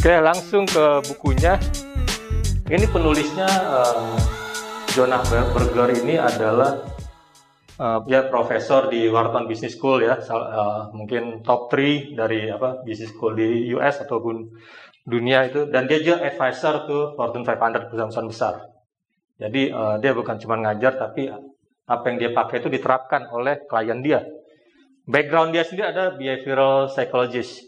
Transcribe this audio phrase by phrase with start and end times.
[0.00, 1.60] Oke, langsung ke bukunya.
[2.72, 4.16] Ini penulisnya uh,
[4.96, 6.80] Jonah Berger ini adalah
[7.76, 13.12] uh, dia profesor di Wharton Business School ya, uh, mungkin top 3 dari apa business
[13.12, 14.56] school di US ataupun
[15.04, 18.73] dunia itu dan dia juga advisor ke Fortune 500 perusahaan besar.
[19.38, 21.26] Jadi uh, dia bukan cuma ngajar tapi
[21.84, 24.22] apa yang dia pakai itu diterapkan oleh klien dia.
[25.04, 27.60] Background dia sendiri ada behavioral psychologist.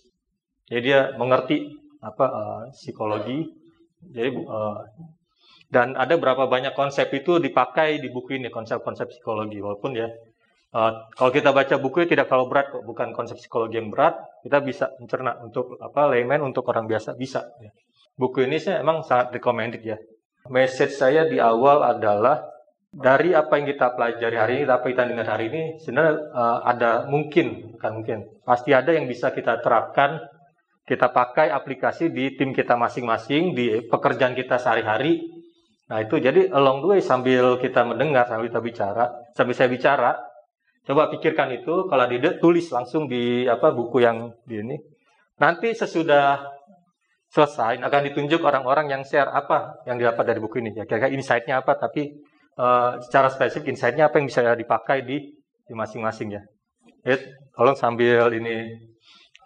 [0.71, 1.69] Jadi dia mengerti
[2.01, 3.45] apa uh, psikologi.
[4.01, 4.81] Jadi uh,
[5.67, 10.09] dan ada berapa banyak konsep itu dipakai di buku ini konsep-konsep psikologi walaupun ya
[10.77, 14.61] Uh, kalau kita baca buku tidak terlalu berat kok, bukan konsep psikologi yang berat, kita
[14.61, 17.49] bisa mencerna untuk apa layman untuk orang biasa bisa.
[17.65, 17.73] Ya.
[18.21, 19.97] Buku ini saya emang sangat recommended ya.
[20.49, 22.43] Message saya di awal adalah
[22.91, 26.91] dari apa yang kita pelajari hari ini, apa kita dengar hari ini, sebenarnya uh, ada
[27.11, 30.23] mungkin, bukan mungkin, pasti ada yang bisa kita terapkan,
[30.89, 35.29] kita pakai aplikasi di tim kita masing-masing, di pekerjaan kita sehari-hari.
[35.93, 39.05] Nah itu jadi along the way sambil kita mendengar, sambil kita bicara,
[39.37, 40.17] sambil saya bicara,
[40.87, 44.79] Coba pikirkan itu kalau di tulis langsung di apa buku yang di ini.
[45.43, 46.39] Nanti sesudah
[47.37, 50.73] selesai akan ditunjuk orang-orang yang share apa yang didapat dari buku ini.
[50.73, 52.17] Ya kira-kira insight-nya apa tapi
[52.57, 55.37] uh, secara spesifik insight-nya apa yang bisa dipakai di
[55.69, 56.43] di masing-masing ya.
[57.05, 57.21] Ya,
[57.53, 58.73] tolong sambil ini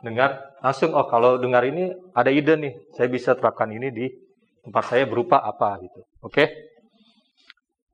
[0.06, 4.06] dengar langsung oh kalau dengar ini ada ide nih, saya bisa terapkan ini di
[4.62, 6.00] tempat saya berupa apa gitu.
[6.22, 6.30] Oke.
[6.30, 6.46] Okay?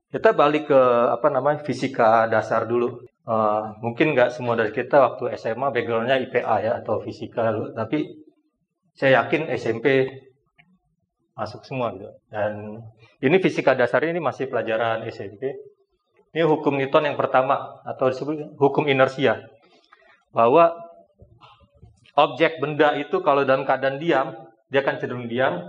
[0.07, 0.81] Kita balik ke
[1.11, 3.01] apa namanya fisika dasar dulu.
[3.27, 8.07] Uh, mungkin nggak semua dari kita waktu SMA backgroundnya IPA ya atau fisika, tapi
[8.97, 10.09] saya yakin SMP
[11.37, 12.09] masuk semua gitu.
[12.33, 12.81] Dan
[13.21, 15.53] ini fisika dasar ini masih pelajaran SMP.
[16.33, 19.45] Ini hukum Newton yang pertama atau disebut hukum inersia
[20.33, 20.75] bahwa
[22.17, 24.33] objek benda itu kalau dalam keadaan diam
[24.67, 25.63] dia akan cenderung diam,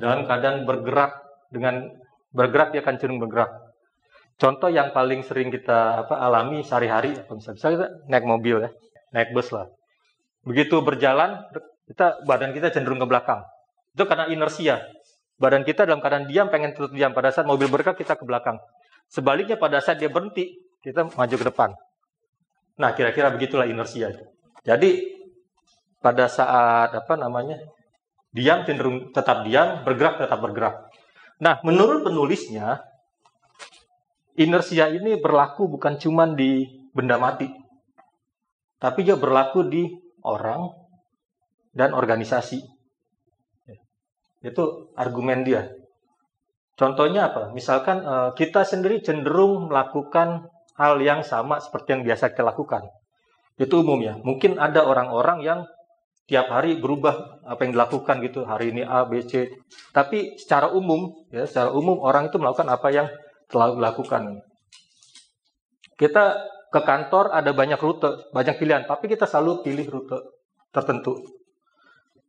[0.00, 1.20] dalam keadaan bergerak
[1.52, 1.92] dengan
[2.32, 3.50] bergerak dia akan cenderung bergerak.
[4.40, 8.70] Contoh yang paling sering kita apa, alami sehari-hari, misalnya kita naik mobil ya,
[9.12, 9.68] naik bus lah.
[10.48, 11.44] Begitu berjalan,
[11.90, 13.42] kita badan kita cenderung ke belakang.
[13.98, 14.78] Itu karena inersia.
[15.42, 17.10] Badan kita dalam keadaan diam, pengen tetap diam.
[17.10, 18.62] Pada saat mobil bergerak, kita ke belakang.
[19.10, 20.54] Sebaliknya pada saat dia berhenti,
[20.86, 21.74] kita maju ke depan.
[22.78, 24.14] Nah, kira-kira begitulah inersia.
[24.62, 25.18] Jadi
[25.98, 27.58] pada saat apa namanya
[28.30, 30.86] diam cenderung tetap diam, bergerak tetap bergerak.
[31.42, 32.86] Nah, menurut penulisnya
[34.38, 36.64] inersia ini berlaku bukan cuma di
[36.94, 37.50] benda mati,
[38.78, 39.90] tapi juga berlaku di
[40.22, 40.70] orang
[41.74, 42.62] dan organisasi.
[44.40, 45.68] Itu argumen dia.
[46.80, 47.52] Contohnya apa?
[47.52, 50.48] Misalkan eh, kita sendiri cenderung melakukan
[50.80, 52.88] hal yang sama seperti yang biasa kita lakukan.
[53.60, 54.16] Itu umum ya.
[54.16, 55.60] Mungkin ada orang-orang yang
[56.24, 58.48] tiap hari berubah apa yang dilakukan gitu.
[58.48, 59.52] Hari ini A, B, C.
[59.92, 63.12] Tapi secara umum, ya, secara umum orang itu melakukan apa yang
[63.52, 64.40] telah dilakukan.
[66.00, 66.24] Kita
[66.70, 70.16] ke kantor ada banyak rute, banyak pilihan, tapi kita selalu pilih rute
[70.72, 71.18] tertentu.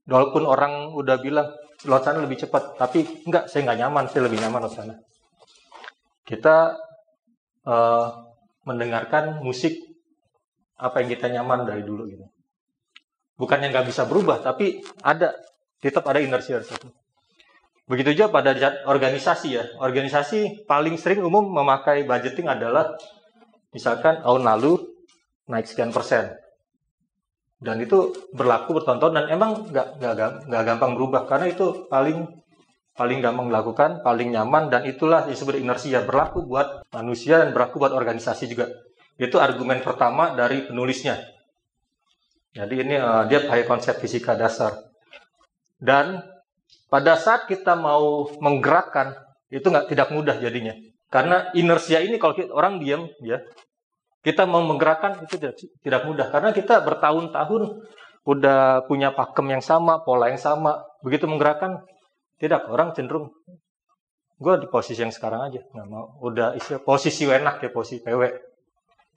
[0.10, 1.50] Walaupun orang udah bilang
[1.86, 4.96] lewat sana lebih cepat, tapi enggak, saya nggak nyaman, saya lebih nyaman lewat sana.
[6.26, 6.78] Kita
[7.66, 8.08] uh,
[8.66, 9.78] mendengarkan musik
[10.82, 12.26] apa yang kita nyaman dari dulu gitu.
[13.38, 15.34] Bukannya nggak bisa berubah, tapi ada
[15.82, 16.62] tetap ada inersia
[17.90, 18.54] Begitu juga pada
[18.88, 19.66] organisasi ya.
[19.82, 22.96] Organisasi paling sering umum memakai budgeting adalah
[23.74, 24.80] misalkan tahun lalu
[25.50, 26.41] naik sekian persen.
[27.62, 30.02] Dan itu berlaku bertonton dan emang nggak
[30.50, 32.26] nggak gampang berubah karena itu paling
[32.98, 37.94] paling gampang dilakukan, paling nyaman dan itulah disebut inersia berlaku buat manusia dan berlaku buat
[37.94, 38.66] organisasi juga.
[39.16, 41.22] Itu argumen pertama dari penulisnya.
[42.52, 44.76] Jadi ini uh, dia pakai konsep fisika dasar.
[45.78, 46.20] Dan
[46.92, 49.16] pada saat kita mau menggerakkan
[49.54, 50.76] itu nggak tidak mudah jadinya.
[51.12, 53.40] Karena inersia ini kalau kita, orang diam ya,
[54.22, 56.30] kita mau menggerakkan itu tidak, tidak mudah.
[56.30, 57.64] Karena kita bertahun-tahun
[58.22, 60.86] udah punya pakem yang sama, pola yang sama.
[61.02, 61.82] Begitu menggerakkan
[62.38, 63.30] tidak orang cenderung
[64.42, 66.18] gue di posisi yang sekarang aja nggak mau.
[66.26, 68.22] Udah isi posisi enak ya posisi PW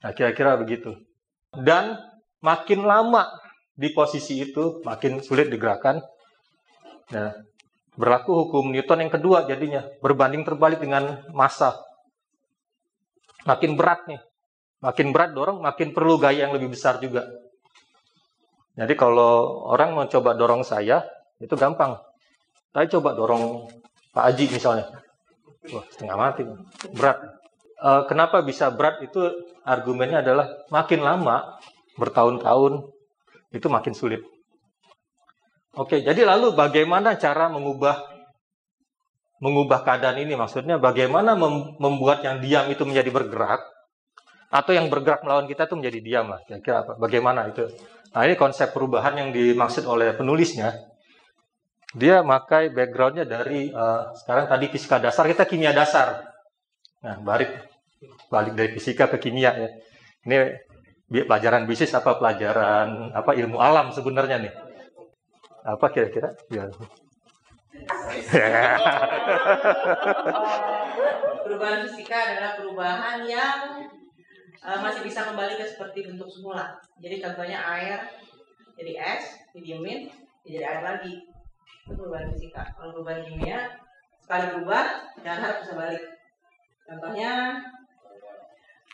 [0.05, 0.93] nah kira-kira begitu.
[1.49, 1.97] Dan
[2.45, 3.25] makin lama
[3.73, 5.97] di posisi itu makin sulit digerakkan.
[7.09, 7.33] Nah
[7.95, 11.79] Berlaku hukum Newton yang kedua jadinya, berbanding terbalik dengan massa.
[13.47, 14.19] Makin berat nih,
[14.85, 17.25] makin berat dorong, makin perlu gaya yang lebih besar juga.
[18.77, 21.01] Jadi kalau orang mau coba dorong saya,
[21.41, 21.97] itu gampang.
[22.75, 23.65] Saya coba dorong
[24.13, 24.93] Pak Aji misalnya.
[25.73, 26.43] Wah, setengah mati.
[26.93, 27.17] Berat.
[27.81, 29.25] uh, kenapa bisa berat itu
[29.65, 31.57] argumennya adalah makin lama
[31.97, 32.85] bertahun-tahun
[33.55, 34.21] itu makin sulit.
[35.75, 37.99] Oke, jadi lalu bagaimana cara mengubah
[39.43, 40.39] mengubah keadaan ini?
[40.39, 43.74] Maksudnya bagaimana mem membuat yang diam itu menjadi bergerak
[44.55, 46.39] atau yang bergerak melawan kita itu menjadi diam lah.
[46.47, 46.93] Kira-kira apa?
[46.95, 47.67] Bagaimana itu?
[48.15, 50.71] Nah, ini konsep perubahan yang dimaksud oleh penulisnya.
[51.95, 56.23] Dia makai backgroundnya dari uh, sekarang tadi fisika dasar, kita kimia dasar.
[57.03, 57.51] Nah, balik
[58.31, 59.69] balik dari fisika ke kimia ya.
[60.23, 60.37] Ini
[61.27, 64.55] pelajaran bisnis apa pelajaran apa ilmu alam sebenarnya nih
[65.65, 66.37] apa kira-kira?
[66.53, 66.69] Ya.
[71.45, 73.61] perubahan fisika adalah perubahan yang
[74.65, 76.81] uh, masih bisa kembali ke seperti bentuk semula.
[76.99, 78.01] Jadi contohnya air
[78.75, 79.25] jadi es,
[79.55, 80.11] didiemin,
[80.43, 81.29] jadi air lagi.
[81.85, 82.73] Itu perubahan fisika.
[82.75, 83.79] Kalau perubahan kimia,
[84.25, 84.85] sekali berubah,
[85.21, 86.05] jangan harap bisa balik.
[86.85, 87.33] Contohnya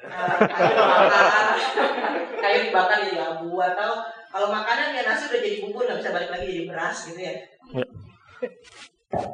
[0.05, 1.46] uh, kayu dibakar,
[2.43, 3.90] kayu dibakar jadi abu atau
[4.31, 7.34] kalau makanan ya nasi udah jadi bubur nggak bisa balik lagi jadi beras gitu ya.
[7.75, 7.87] ya.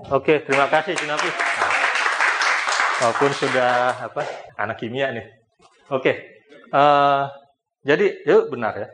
[0.09, 1.29] Oke, terima kasih Cinapi.
[2.97, 4.25] Walaupun sudah apa
[4.56, 5.36] anak kimia nih.
[5.87, 6.43] Oke,
[6.75, 7.31] uh,
[7.87, 8.88] jadi yuk benar ya.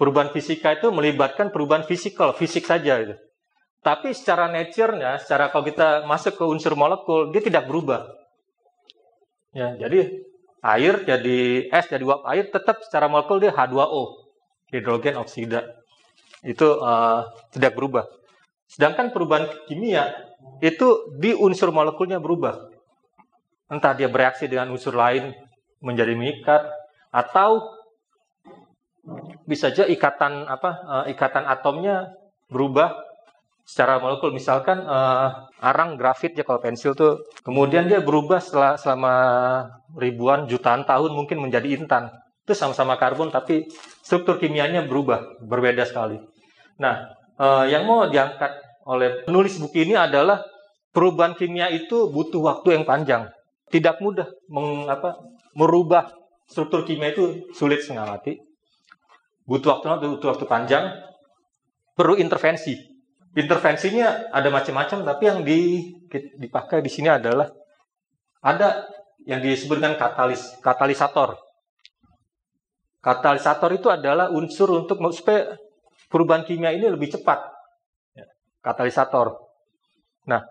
[0.00, 3.14] Perubahan fisika itu melibatkan perubahan fisikal, fisik saja itu.
[3.84, 8.08] Tapi secara nature-nya, secara kalau kita masuk ke unsur molekul, dia tidak berubah.
[9.52, 10.24] Ya, jadi
[10.64, 14.22] air jadi es jadi uap air tetap secara molekul dia H2O
[14.72, 15.66] hidrogen oksida
[16.46, 18.08] itu uh, tidak berubah.
[18.70, 20.08] Sedangkan perubahan kimia
[20.64, 22.72] itu di unsur molekulnya berubah.
[23.68, 25.36] Entah dia bereaksi dengan unsur lain
[25.82, 26.62] menjadi mengikat
[27.12, 27.76] atau
[29.44, 32.14] bisa saja ikatan apa uh, ikatan atomnya
[32.48, 32.94] berubah
[33.66, 39.14] secara molekul misalkan uh, arang grafit ya kalau pensil tuh kemudian dia berubah setelah selama
[39.98, 43.70] ribuan jutaan tahun mungkin menjadi intan itu sama-sama karbon tapi
[44.02, 46.18] struktur kimianya berubah, berbeda sekali.
[46.82, 47.06] Nah,
[47.38, 48.50] eh, yang mau diangkat
[48.82, 50.42] oleh penulis buku ini adalah
[50.90, 53.30] perubahan kimia itu butuh waktu yang panjang.
[53.70, 55.22] Tidak mudah meng, apa,
[55.56, 56.12] merubah
[56.48, 58.40] struktur kimia itu sulit setengah mati.
[59.48, 60.84] Butuh waktu, butuh waktu panjang,
[61.96, 62.78] perlu intervensi.
[63.32, 65.88] Intervensinya ada macam-macam, tapi yang di,
[66.36, 67.48] dipakai di sini adalah
[68.44, 68.84] ada
[69.24, 71.40] yang disebut dengan katalis, katalisator.
[73.02, 75.58] Katalisator itu adalah unsur untuk supaya
[76.06, 77.40] perubahan kimia ini lebih cepat.
[78.14, 78.28] Ya,
[78.62, 79.42] katalisator.
[80.28, 80.46] Nah,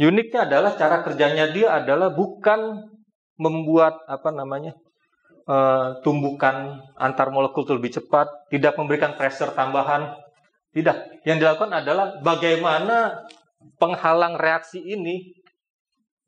[0.00, 2.88] uniknya adalah cara kerjanya dia adalah bukan
[3.38, 4.74] membuat apa namanya
[5.48, 10.12] uh, tumbukan antar molekul lebih cepat, tidak memberikan pressure tambahan,
[10.74, 11.22] tidak.
[11.24, 13.24] Yang dilakukan adalah bagaimana
[13.80, 15.32] penghalang reaksi ini,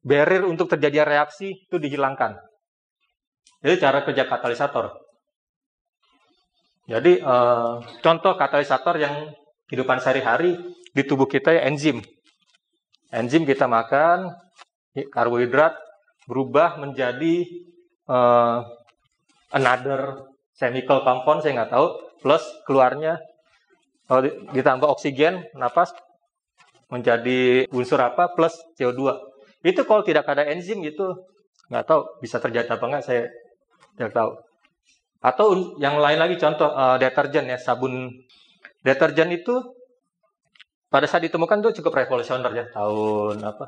[0.00, 2.38] barrier untuk terjadi reaksi itu dihilangkan.
[3.60, 4.96] Jadi cara kerja katalisator.
[6.88, 9.14] Jadi uh, contoh katalisator yang
[9.68, 10.58] kehidupan sehari-hari
[10.90, 12.02] di tubuh kita ya enzim.
[13.14, 14.34] Enzim kita makan
[15.12, 15.89] karbohidrat
[16.30, 17.42] berubah menjadi
[18.06, 18.62] uh,
[19.50, 21.86] another chemical compound saya nggak tahu.
[22.22, 23.18] Plus keluarnya
[24.06, 24.22] kalau
[24.54, 25.90] ditambah oksigen napas
[26.86, 29.14] menjadi unsur apa plus CO2
[29.62, 31.06] itu kalau tidak ada enzim itu
[31.70, 33.26] nggak tahu bisa terjadi apa nggak saya
[33.94, 34.30] tidak tahu.
[35.20, 38.08] Atau yang lain lagi contoh uh, deterjen ya, sabun.
[38.80, 39.60] Deterjen itu
[40.88, 43.66] pada saat ditemukan itu cukup revolusioner ya, tahun apa?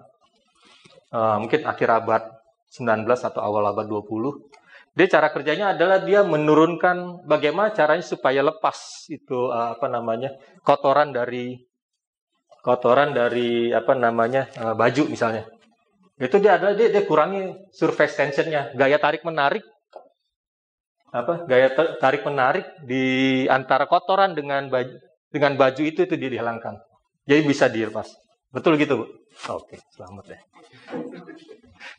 [1.13, 2.25] Uh, mungkin akhir abad
[2.73, 4.97] 19 atau awal abad 20.
[4.97, 10.33] Dia cara kerjanya adalah dia menurunkan bagaimana caranya supaya lepas itu uh, apa namanya?
[10.65, 11.61] kotoran dari
[12.65, 14.49] kotoran dari apa namanya?
[14.57, 15.45] Uh, baju misalnya.
[16.17, 19.65] Itu dia adalah dia, dia kurangi surface tensionnya, gaya tarik menarik
[21.13, 21.69] apa gaya
[22.01, 24.97] tarik menarik di antara kotoran dengan baju
[25.29, 26.81] dengan baju itu itu dihilangkan.
[27.29, 28.09] Jadi bisa dilepas.
[28.49, 29.07] Betul gitu, Bu?
[29.53, 30.41] Oke, selamat ya.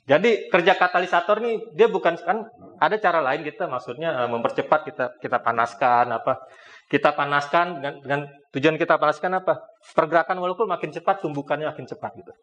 [0.04, 2.48] Jadi kerja katalisator nih dia bukan kan
[2.80, 6.44] ada cara lain kita maksudnya eh, mempercepat kita kita panaskan apa
[6.92, 8.22] kita panaskan dengan, dengan
[8.54, 9.66] tujuan kita panaskan apa?
[9.96, 12.34] Pergerakan molekul makin cepat tumbukannya makin cepat gitu.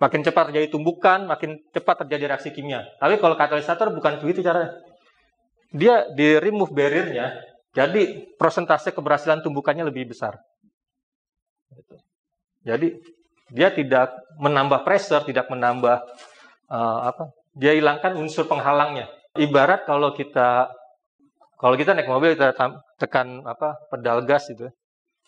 [0.00, 2.88] Makin cepat terjadi tumbukan makin cepat terjadi reaksi kimia.
[2.96, 4.74] Tapi kalau katalisator bukan begitu caranya.
[5.70, 7.30] Dia di remove barriernya,
[7.70, 10.34] jadi persentase keberhasilan tumbukannya lebih besar.
[12.66, 12.98] Jadi
[13.54, 14.10] dia tidak
[14.42, 16.02] menambah pressure, tidak menambah
[16.70, 17.34] uh, apa?
[17.58, 19.10] Dia hilangkan unsur penghalangnya.
[19.34, 20.70] Ibarat kalau kita
[21.60, 22.56] kalau kita naik mobil kita
[22.96, 24.72] tekan apa pedal gas itu,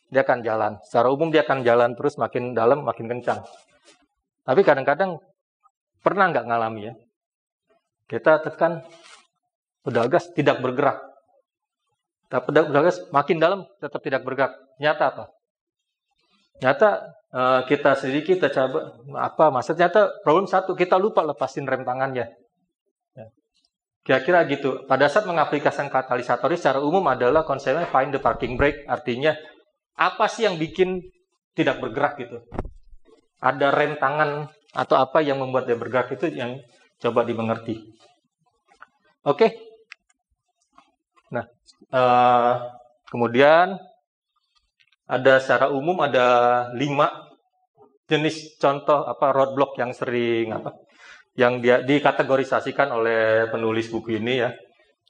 [0.09, 0.73] dia akan jalan.
[0.87, 3.45] Secara umum dia akan jalan terus makin dalam makin kencang.
[4.43, 5.21] Tapi kadang-kadang
[6.01, 6.95] pernah nggak ngalami ya?
[8.09, 8.81] Kita tekan
[9.85, 10.99] pedal gas tidak bergerak.
[12.33, 14.57] Tapi pedal, gas makin dalam tetap tidak bergerak.
[14.81, 15.25] Nyata apa?
[16.65, 16.89] Nyata
[17.33, 22.29] uh, kita sedikit kita coba apa maksudnya ternyata problem satu kita lupa lepasin rem tangannya.
[23.17, 23.27] Ya.
[24.05, 24.85] Kira-kira gitu.
[24.87, 28.85] Pada saat mengaplikasikan katalisator secara umum adalah konsepnya find the parking brake.
[28.87, 29.35] Artinya
[29.97, 31.01] apa sih yang bikin
[31.57, 32.45] tidak bergerak gitu?
[33.43, 36.63] Ada rem tangan atau apa yang membuat dia bergerak itu yang
[37.03, 37.83] coba dimengerti.
[39.27, 39.37] Oke.
[39.39, 39.51] Okay.
[41.33, 41.45] Nah,
[41.93, 42.55] uh,
[43.09, 43.81] kemudian
[45.13, 46.27] ada secara umum ada
[46.73, 47.29] lima
[48.09, 50.73] jenis contoh apa roadblock yang sering apa
[51.37, 54.53] yang dia dikategorisasikan oleh penulis buku ini ya.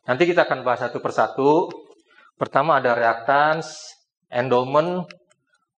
[0.06, 1.70] Nanti kita akan bahas satu persatu.
[2.38, 3.94] Pertama ada reactance,
[4.30, 5.06] endowment,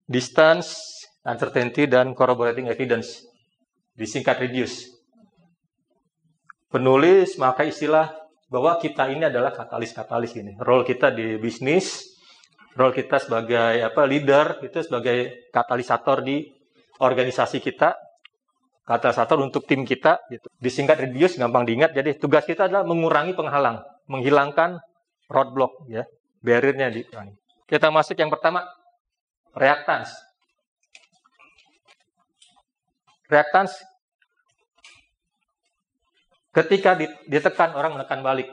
[0.08, 3.24] distance, uncertainty, dan corroborating evidence.
[3.96, 4.88] Disingkat reduce.
[6.68, 8.12] Penulis maka istilah
[8.48, 10.52] bahwa kita ini adalah katalis-katalis ini.
[10.60, 12.13] Role kita di bisnis,
[12.74, 16.46] role kita sebagai apa leader itu sebagai katalisator di
[17.00, 17.94] organisasi kita.
[18.84, 20.44] Katalisator untuk tim kita gitu.
[20.60, 21.96] disingkat reduce gampang diingat.
[21.96, 23.80] Jadi tugas kita adalah mengurangi penghalang
[24.12, 24.76] menghilangkan
[25.32, 26.04] roadblock ya
[26.44, 27.00] barriernya di
[27.64, 28.60] kita masuk yang pertama
[29.56, 30.12] reactance.
[33.24, 33.80] Reactance.
[36.54, 36.94] Ketika
[37.26, 38.46] ditekan orang menekan balik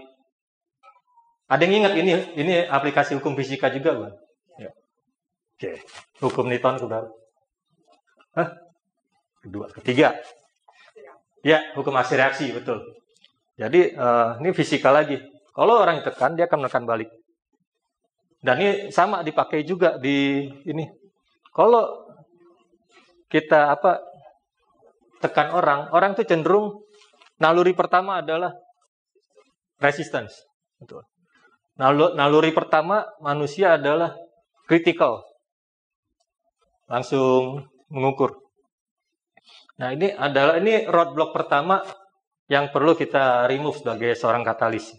[1.51, 4.15] ada yang ingat ini ini aplikasi hukum fisika juga, Bang?
[4.55, 4.71] Ya.
[5.59, 5.71] Oke.
[6.23, 7.11] Hukum Newton sudah.
[8.39, 8.55] Hah?
[9.43, 10.15] Kedua, ketiga.
[11.43, 12.79] Ya, hukum aksi reaksi, betul.
[13.59, 15.19] Jadi uh, ini fisika lagi.
[15.51, 17.11] Kalau orang tekan, dia akan menekan balik.
[18.39, 20.87] Dan ini sama dipakai juga di ini.
[21.51, 22.15] Kalau
[23.27, 23.99] kita apa
[25.19, 26.79] tekan orang, orang itu cenderung
[27.43, 28.55] naluri pertama adalah
[29.83, 30.47] resistance.
[30.79, 31.10] Betul.
[31.79, 34.15] Naluri pertama manusia adalah
[34.67, 35.23] critical.
[36.91, 38.41] Langsung mengukur.
[39.79, 41.81] Nah, ini adalah ini roadblock pertama
[42.51, 44.91] yang perlu kita remove sebagai seorang katalis.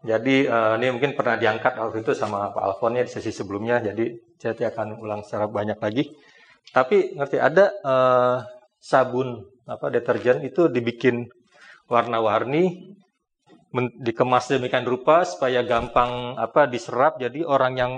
[0.00, 4.16] Jadi uh, ini mungkin pernah diangkat waktu itu sama Pak Alfonnya di sesi sebelumnya, jadi
[4.40, 6.08] saya tidak akan ulang secara banyak lagi.
[6.72, 8.36] Tapi ngerti ada uh,
[8.80, 11.28] sabun apa deterjen itu dibikin
[11.84, 12.96] warna-warni
[13.74, 17.22] dikemas demikian rupa supaya gampang apa diserap.
[17.22, 17.92] Jadi orang yang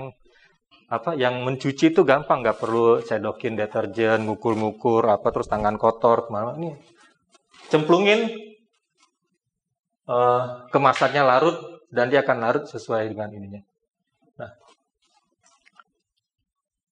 [0.89, 2.45] apa yang mencuci itu gampang.
[2.45, 6.53] Nggak perlu cedokin deterjen ngukur-ngukur apa terus tangan kotor ke mana.
[6.57, 6.69] Ini
[7.73, 8.19] cemplungin
[10.05, 11.57] uh, kemasannya larut
[11.89, 13.61] dan dia akan larut sesuai dengan ininya.
[14.37, 14.51] Nah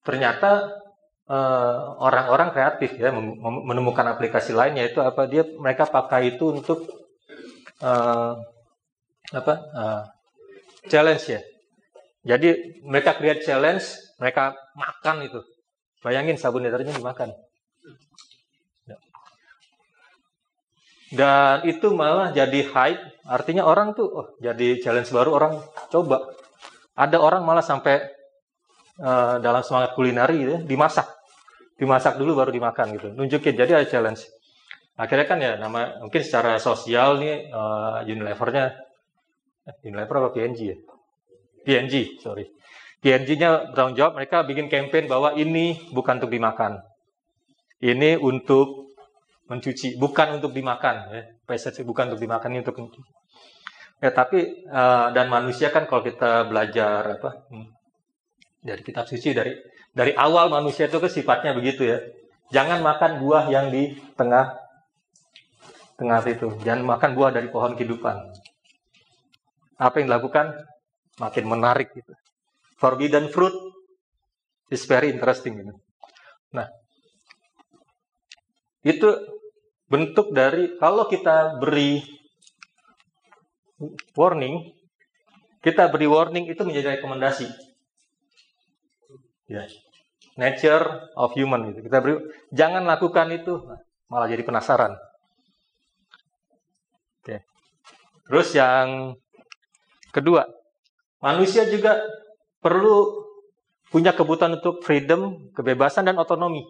[0.02, 0.82] ternyata
[1.30, 6.90] eh, orang-orang uh, kreatif ya menemukan aplikasi lainnya itu apa dia mereka pakai itu untuk
[7.86, 8.34] uh,
[9.32, 10.04] apa uh,
[10.88, 11.42] challenge ya.
[12.22, 15.42] Jadi mereka create challenge, mereka makan itu.
[16.06, 17.34] Bayangin sabun deterjen dimakan.
[18.86, 18.98] Ya.
[21.10, 25.54] Dan itu malah jadi hype, artinya orang tuh oh jadi challenge baru orang
[25.90, 26.30] coba.
[26.94, 28.06] Ada orang malah sampai
[29.02, 31.10] uh, dalam semangat kulineri ya, dimasak.
[31.82, 33.10] Dimasak dulu baru dimakan gitu.
[33.18, 34.30] Nunjukin jadi ada challenge.
[34.94, 38.91] Akhirnya kan ya nama mungkin secara sosial nih uh, Unilevernya
[39.62, 40.78] Eh, Unilever apa PNG ya?
[41.62, 42.50] PNG, sorry.
[43.02, 46.82] PNG-nya bertanggung jawab, mereka bikin campaign bahwa ini bukan untuk dimakan.
[47.82, 48.98] Ini untuk
[49.50, 51.10] mencuci, bukan untuk dimakan.
[51.14, 51.22] Ya.
[51.86, 53.12] Bukan untuk dimakan, ini untuk mencuci.
[54.02, 57.70] Ya, tapi uh, dan manusia kan kalau kita belajar apa hmm,
[58.66, 59.54] dari kitab suci dari
[59.94, 62.02] dari awal manusia itu kan sifatnya begitu ya.
[62.50, 64.58] Jangan makan buah yang di tengah
[66.02, 66.50] tengah itu.
[66.66, 68.41] Jangan makan buah dari pohon kehidupan
[69.82, 70.54] apa yang dilakukan
[71.18, 72.14] makin menarik gitu.
[72.78, 73.54] Forbidden fruit
[74.70, 75.74] is very interesting gitu.
[76.54, 76.70] Nah,
[78.86, 79.10] itu
[79.90, 82.06] bentuk dari kalau kita beri
[84.14, 84.70] warning,
[85.66, 87.50] kita beri warning itu menjadi rekomendasi.
[89.50, 89.66] Ya.
[90.38, 91.90] Nature of human gitu.
[91.90, 92.16] Kita beri
[92.54, 93.62] jangan lakukan itu,
[94.08, 94.96] malah jadi penasaran.
[97.22, 97.44] Oke.
[98.26, 99.18] Terus yang
[100.12, 100.44] Kedua,
[101.24, 102.04] manusia juga
[102.60, 103.26] perlu
[103.92, 106.64] punya kebutuhan untuk freedom, kebebasan dan otonomi.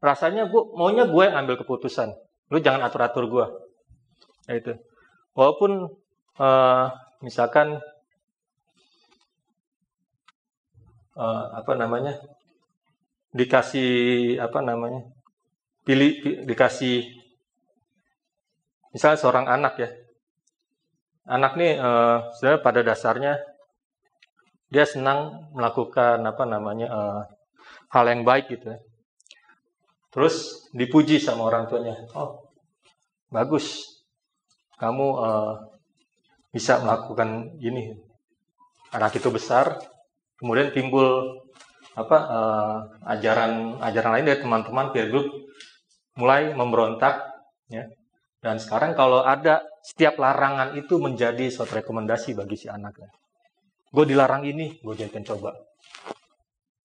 [0.00, 2.12] Rasanya gue maunya gue yang ambil keputusan.
[2.52, 3.46] Lu jangan atur-atur gue.
[4.48, 4.72] Ya itu.
[5.32, 5.88] Walaupun
[6.36, 6.86] uh,
[7.24, 7.80] misalkan
[11.16, 12.18] uh, apa namanya
[13.32, 15.08] dikasih apa namanya
[15.88, 17.08] pilih dikasih
[18.92, 19.88] misalnya seorang anak ya
[21.26, 23.32] anak nih uh, sebenarnya pada dasarnya
[24.72, 27.22] dia senang melakukan apa namanya uh,
[27.92, 28.78] hal yang baik gitu ya.
[30.12, 31.96] Terus dipuji sama orang tuanya.
[32.16, 32.40] Oh,
[33.32, 33.84] bagus.
[34.76, 35.54] Kamu uh,
[36.52, 37.96] bisa melakukan ini.
[38.92, 39.80] Anak itu besar,
[40.36, 41.40] kemudian timbul
[41.96, 42.76] apa uh,
[43.08, 45.32] ajaran ajaran lain dari teman-teman peer group
[46.16, 47.24] mulai memberontak
[47.72, 47.88] ya.
[48.44, 53.02] Dan sekarang kalau ada setiap larangan itu menjadi suatu rekomendasi bagi si anak.
[53.02, 53.10] Ya.
[53.90, 55.58] Gue dilarang ini, gue jadikan coba.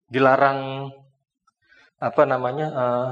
[0.10, 0.90] Dilarang
[2.02, 2.68] apa namanya?
[2.74, 3.10] Uh,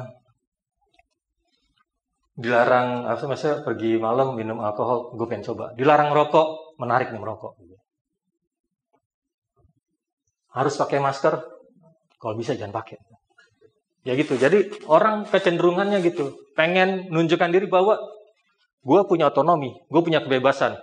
[2.36, 5.72] dilarang apa misalnya pergi malam minum alkohol, gue pengen coba.
[5.78, 7.54] Dilarang rokok, menarik nih merokok.
[10.52, 11.36] Harus pakai masker,
[12.18, 12.98] kalau bisa jangan pakai.
[14.06, 14.34] Ya gitu.
[14.36, 18.00] Jadi orang kecenderungannya gitu, pengen nunjukkan diri bahwa
[18.86, 20.78] gue punya otonomi, gue punya kebebasan.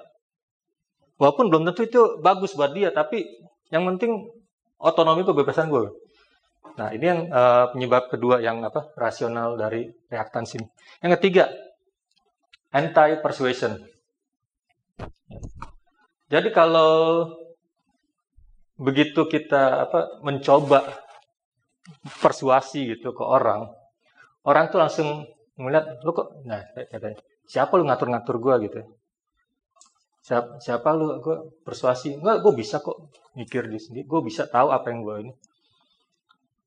[1.22, 3.22] Walaupun belum tentu itu bagus buat dia, tapi
[3.70, 4.26] yang penting
[4.82, 5.86] otonomi kebebasan gue.
[6.74, 10.66] Nah ini yang uh, penyebab kedua yang apa rasional dari reaktans ini.
[10.98, 11.44] Yang ketiga,
[12.74, 13.78] anti persuasion.
[16.26, 17.28] Jadi kalau
[18.82, 21.06] begitu kita apa mencoba
[22.18, 23.70] persuasi gitu ke orang,
[24.42, 25.08] orang tuh langsung
[25.54, 28.80] melihat lu kok, nah katanya siapa lu ngatur-ngatur gue gitu.
[30.22, 32.14] Siapa, siapa lu gue persuasi?
[32.18, 35.32] Enggak, gue bisa kok mikir di sini, gue bisa tahu apa yang gue ini.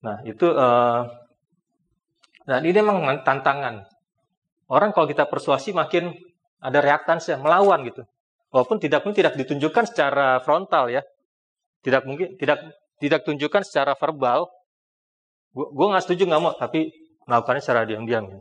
[0.04, 1.08] Nah itu, uh,
[2.46, 3.88] dan ini memang tantangan.
[4.70, 6.14] Orang kalau kita persuasi makin
[6.62, 8.04] ada reaktansi melawan gitu.
[8.50, 11.02] Walaupun tidak mungkin tidak ditunjukkan secara frontal ya,
[11.86, 12.62] tidak mungkin tidak
[12.98, 14.48] tidak tunjukkan secara verbal,
[15.54, 16.92] gue nggak setuju nggak mau, tapi
[17.28, 18.40] melakukannya secara diam-diam ya.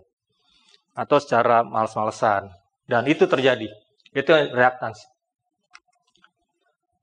[0.94, 2.48] Atau secara males-malesan.
[2.86, 3.68] Dan itu terjadi.
[4.14, 5.02] Itu reaktans.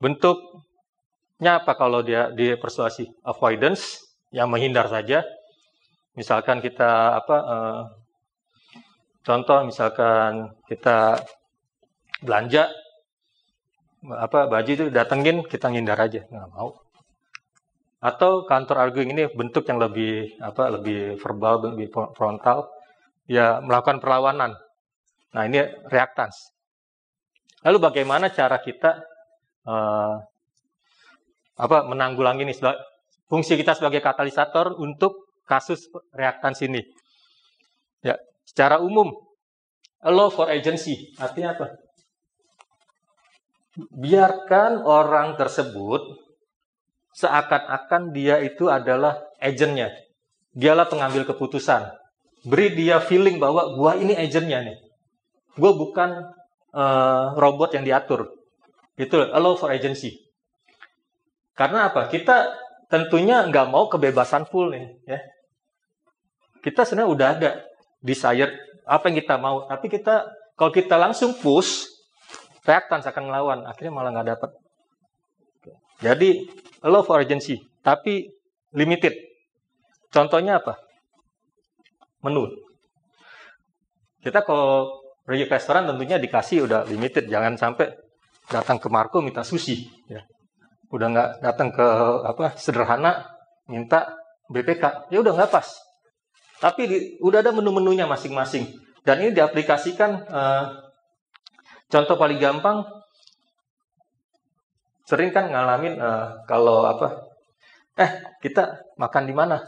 [0.00, 3.06] Bentuknya apa kalau dia di persuasi?
[3.22, 4.00] Avoidance,
[4.32, 5.22] yang menghindar saja.
[6.16, 7.36] Misalkan kita apa?
[7.44, 7.82] Uh,
[9.22, 11.22] contoh misalkan kita
[12.22, 12.70] belanja
[14.02, 16.74] apa baju itu datengin kita ngindar aja nggak mau
[18.02, 21.86] atau counter arguing ini bentuk yang lebih apa lebih verbal lebih
[22.18, 22.66] frontal
[23.26, 24.56] ya melakukan perlawanan.
[25.32, 26.52] Nah ini reaktans.
[27.62, 29.00] Lalu bagaimana cara kita
[29.66, 30.16] uh,
[31.56, 32.54] apa menanggulangi ini?
[33.30, 36.82] Fungsi kita sebagai katalisator untuk kasus reaktans ini.
[38.02, 39.14] Ya secara umum
[40.02, 41.66] allow for agency artinya apa?
[43.72, 46.02] Biarkan orang tersebut
[47.16, 49.88] seakan-akan dia itu adalah agentnya.
[50.52, 52.01] Dialah pengambil keputusan.
[52.42, 54.78] Beri dia feeling bahwa gua ini agentnya nih.
[55.54, 56.34] Gua bukan
[56.74, 58.34] uh, robot yang diatur.
[58.98, 60.18] Itu allow for agency.
[61.54, 62.08] Karena apa?
[62.10, 62.50] Kita
[62.90, 65.20] tentunya nggak mau kebebasan full nih, ya.
[66.60, 67.50] Kita sebenarnya udah ada
[68.02, 68.52] desire
[68.84, 70.28] apa yang kita mau, tapi kita
[70.58, 71.88] kalau kita langsung push,
[72.66, 74.50] reaktans akan melawan, akhirnya malah nggak dapat.
[76.02, 76.50] Jadi
[76.82, 78.28] allow for agency, tapi
[78.74, 79.14] limited.
[80.12, 80.76] Contohnya apa?
[82.22, 82.48] Menu.
[84.22, 87.90] Kita kalau ke restoran tentunya dikasih udah limited, jangan sampai
[88.50, 89.86] datang ke Marco minta sushi.
[90.06, 90.22] Ya.
[90.90, 91.86] Udah nggak datang ke
[92.26, 93.26] apa sederhana
[93.66, 94.14] minta
[94.50, 95.66] BPK, ya udah nggak pas.
[96.62, 98.70] Tapi di, udah ada menu-menunya masing-masing.
[99.02, 100.64] Dan ini diaplikasikan, uh,
[101.90, 102.86] contoh paling gampang,
[105.12, 107.26] sering kan ngalamin uh, kalau apa
[107.98, 109.60] eh kita makan di mana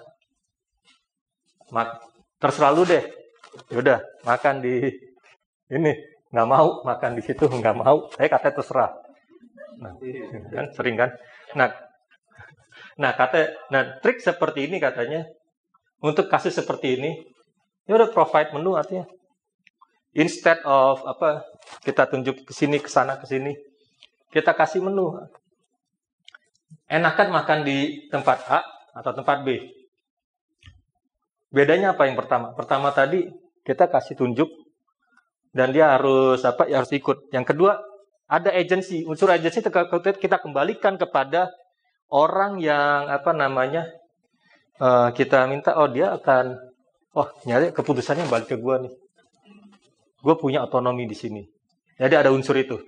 [2.45, 3.01] terserah lu deh.
[3.73, 4.85] Yaudah makan di
[5.73, 5.93] ini.
[6.29, 8.13] Nggak mau makan di situ nggak mau.
[8.13, 8.93] Saya kata terserah.
[9.81, 9.97] Nah,
[10.53, 11.11] kan sering kan?
[11.57, 11.73] Nah
[13.01, 15.25] nah kata nah trik seperti ini katanya.
[16.05, 17.17] Untuk kasus seperti ini
[17.89, 19.09] ya udah provide menu artinya.
[20.13, 21.49] Instead of apa
[21.81, 23.57] kita tunjuk ke sini ke sana ke sini
[24.29, 25.17] kita kasih menu.
[26.91, 28.61] Enakan makan di tempat A
[28.99, 29.63] atau tempat B.
[31.55, 32.51] Bedanya apa yang pertama?
[32.59, 33.31] Pertama tadi
[33.63, 34.51] kita kasih tunjuk
[35.55, 36.67] dan dia harus apa?
[36.67, 37.31] Ya harus ikut.
[37.31, 37.79] Yang kedua
[38.27, 39.07] ada agensi.
[39.07, 41.55] Unsur agensi kita kembalikan kepada
[42.11, 43.87] orang yang apa namanya
[44.83, 45.79] uh, kita minta.
[45.79, 46.59] Oh dia akan
[47.15, 48.93] oh nyari keputusannya balik ke gue nih.
[50.27, 51.47] Gue punya otonomi di sini.
[51.95, 52.83] Jadi ada unsur itu.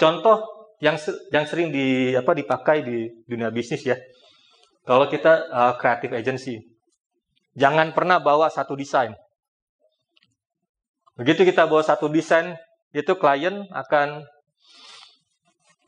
[0.00, 0.48] Contoh
[0.80, 0.96] yang
[1.28, 2.96] yang sering di apa dipakai di
[3.28, 4.00] dunia bisnis ya.
[4.88, 6.69] Kalau kita uh, creative agency,
[7.56, 9.14] jangan pernah bawa satu desain.
[11.18, 12.56] Begitu kita bawa satu desain,
[12.90, 14.26] itu klien akan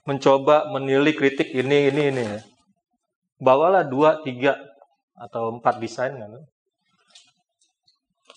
[0.07, 2.41] mencoba menilik kritik ini ini ini ya.
[3.39, 4.59] bawalah dua tiga
[5.15, 6.43] atau empat desain kan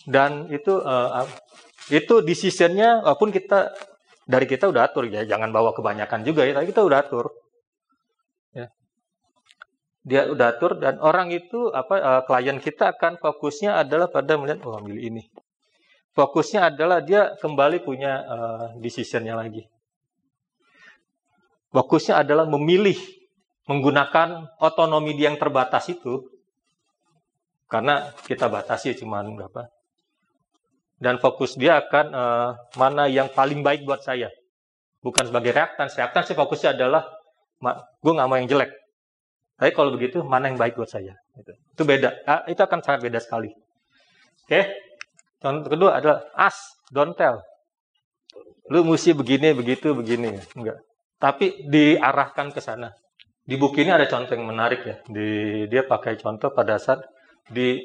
[0.05, 1.25] dan itu uh,
[1.89, 3.73] itu decisionnya walaupun kita
[4.29, 7.33] dari kita udah atur ya jangan bawa kebanyakan juga ya tapi kita udah atur
[10.05, 14.61] dia udah atur dan orang itu apa uh, klien kita akan fokusnya adalah pada melihat
[14.69, 15.25] oh ambil ini
[16.13, 19.65] fokusnya adalah dia kembali punya uh, decisionnya lagi
[21.73, 22.95] fokusnya adalah memilih
[23.65, 26.21] menggunakan otonomi dia yang terbatas itu
[27.65, 29.73] karena kita batasi cuma berapa
[30.95, 34.31] dan fokus dia akan uh, mana yang paling baik buat saya.
[35.03, 35.91] Bukan sebagai reaktan.
[35.91, 37.03] Reaktan sih fokusnya adalah
[37.99, 38.71] gue nggak mau yang jelek.
[39.55, 41.15] Tapi kalau begitu mana yang baik buat saya?
[41.39, 42.09] Itu, itu beda.
[42.27, 43.51] Ah, itu akan sangat beda sekali.
[43.51, 44.49] Oke.
[44.51, 44.63] Okay?
[45.39, 46.57] Contoh kedua adalah as,
[46.91, 47.39] don't tell.
[48.67, 50.35] Lu mesti begini, begitu, begini.
[50.57, 50.83] Enggak.
[51.21, 52.91] Tapi diarahkan ke sana.
[53.45, 54.95] Di buku ini ada contoh yang menarik ya.
[55.05, 55.27] Di,
[55.69, 57.05] dia pakai contoh pada saat
[57.45, 57.77] di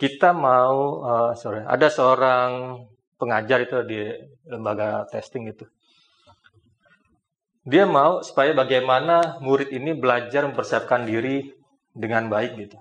[0.00, 2.80] kita mau uh, sorry ada seorang
[3.20, 4.00] pengajar itu di
[4.48, 5.68] lembaga testing itu
[7.70, 11.54] dia mau supaya bagaimana murid ini belajar mempersiapkan diri
[11.94, 12.78] dengan baik gitu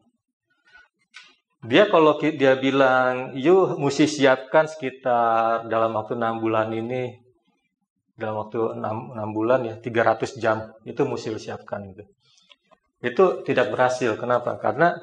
[1.69, 7.21] dia kalau dia bilang yuk mesti siapkan sekitar dalam waktu enam bulan ini
[8.17, 12.03] dalam waktu enam, enam bulan ya 300 jam itu mesti siapkan gitu
[12.99, 14.97] itu tidak berhasil kenapa karena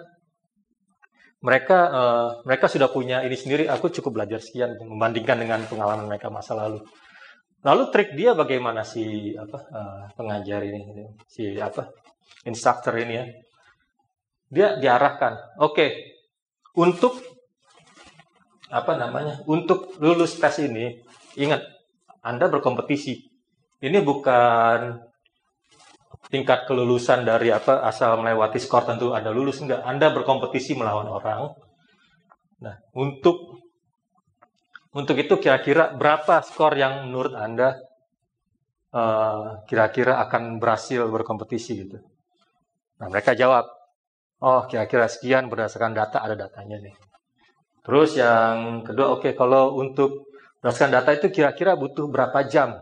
[1.47, 3.65] mereka uh, mereka sudah punya ini sendiri.
[3.71, 6.83] Aku cukup belajar sekian membandingkan dengan pengalaman mereka masa lalu.
[7.67, 10.87] Lalu trik dia bagaimana si apa uh, pengajar ini,
[11.27, 11.91] si apa
[12.47, 13.27] instructor ini ya?
[14.47, 15.59] Dia diarahkan.
[15.59, 15.91] Oke, okay,
[16.79, 17.19] untuk
[18.71, 19.43] apa namanya?
[19.51, 20.95] Untuk lulus tes ini,
[21.35, 21.67] ingat
[22.23, 23.35] Anda berkompetisi.
[23.83, 25.03] Ini bukan
[26.31, 29.83] tingkat kelulusan dari apa asal melewati skor tentu Anda lulus enggak.
[29.83, 31.51] Anda berkompetisi melawan orang.
[32.63, 33.56] Nah, untuk
[34.97, 37.77] untuk itu kira-kira berapa skor yang menurut Anda
[38.97, 42.01] uh, kira-kira akan berhasil berkompetisi gitu.
[42.97, 43.69] Nah, mereka jawab,
[44.41, 46.97] oh kira-kira sekian berdasarkan data, ada datanya nih.
[47.85, 50.33] Terus yang kedua, oke okay, kalau untuk
[50.65, 52.81] berdasarkan data itu kira-kira butuh berapa jam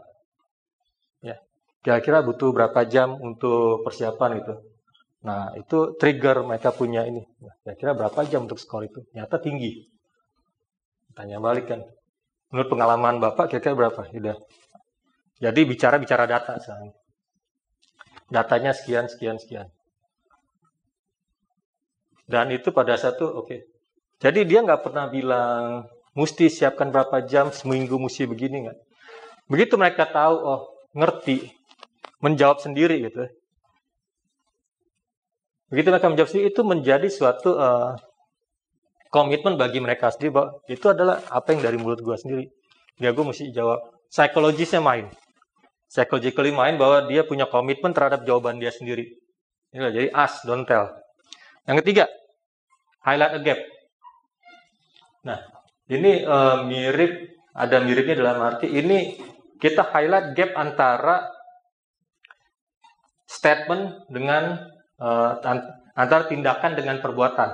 [1.85, 4.55] kira-kira butuh berapa jam untuk persiapan itu.
[5.29, 7.21] Nah, itu trigger mereka punya ini.
[7.45, 9.05] Nah, kira-kira berapa jam untuk skor itu?
[9.13, 9.85] Ternyata tinggi.
[11.13, 11.85] Tanya balik kan.
[12.55, 14.07] Menurut pengalaman Bapak, kira-kira berapa?
[14.15, 14.39] Udah.
[15.43, 16.95] Jadi bicara-bicara data sekarang.
[18.31, 19.67] Datanya sekian, sekian, sekian.
[22.31, 23.51] Dan itu pada satu, oke.
[23.51, 23.61] Okay.
[24.23, 28.79] Jadi dia nggak pernah bilang, mesti siapkan berapa jam, seminggu mesti begini nggak.
[29.51, 30.61] Begitu mereka tahu, oh
[30.95, 31.51] ngerti,
[32.23, 33.27] menjawab sendiri gitu.
[35.75, 37.99] Begitu mereka menjawab sendiri itu menjadi suatu uh,
[39.15, 42.51] komitmen bagi mereka sendiri bahwa itu adalah apa yang dari mulut gue sendiri.
[42.99, 43.79] Dia gue mesti jawab.
[44.11, 45.07] Psikologisnya main.
[45.87, 49.15] Psychologically main bahwa dia punya komitmen terhadap jawaban dia sendiri.
[49.71, 50.91] Inilah, jadi ask, don't tell.
[51.71, 52.05] Yang ketiga,
[53.07, 53.61] highlight a gap.
[55.23, 55.39] Nah,
[55.87, 59.15] ini uh, mirip, ada miripnya dalam arti ini
[59.63, 61.31] kita highlight gap antara
[63.31, 64.59] statement dengan
[64.99, 65.39] uh,
[65.95, 67.51] antara tindakan dengan perbuatan.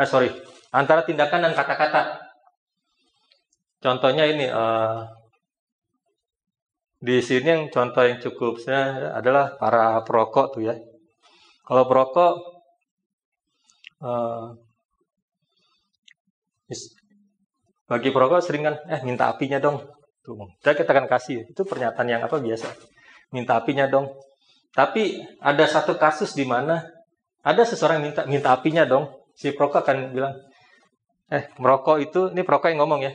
[0.00, 0.32] Eh sorry,
[0.74, 2.28] antara tindakan dan kata-kata.
[3.78, 5.06] Contohnya ini uh,
[6.98, 10.74] di sini yang contoh yang cukup saya adalah para perokok tuh ya.
[11.62, 12.32] Kalau perokok
[14.02, 14.58] uh,
[17.88, 19.80] bagi perokok sering kan eh minta apinya dong.
[20.20, 21.48] Tuh, kita akan kasih.
[21.48, 22.68] Itu pernyataan yang apa biasa.
[23.32, 24.12] Minta apinya dong.
[24.76, 26.84] Tapi ada satu kasus di mana
[27.40, 29.08] ada seseorang minta minta apinya dong.
[29.38, 30.34] Si perokok akan bilang,
[31.28, 33.12] eh merokok itu, ini perokok yang ngomong ya.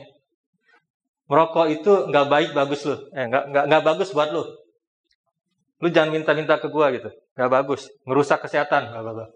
[1.26, 4.44] Merokok itu nggak baik bagus lo, eh nggak nggak nggak bagus buat lo.
[5.82, 9.26] Lu jangan minta-minta ke gua gitu, nggak bagus, ngerusak kesehatan, bla bla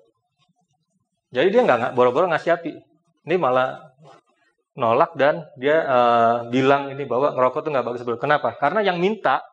[1.34, 2.72] Jadi dia nggak boro-boro ngasih api.
[3.28, 3.76] Ini malah
[4.78, 8.00] nolak dan dia uh, bilang ini bahwa ngerokok tuh nggak bagus.
[8.16, 8.56] Kenapa?
[8.56, 9.44] Karena yang minta,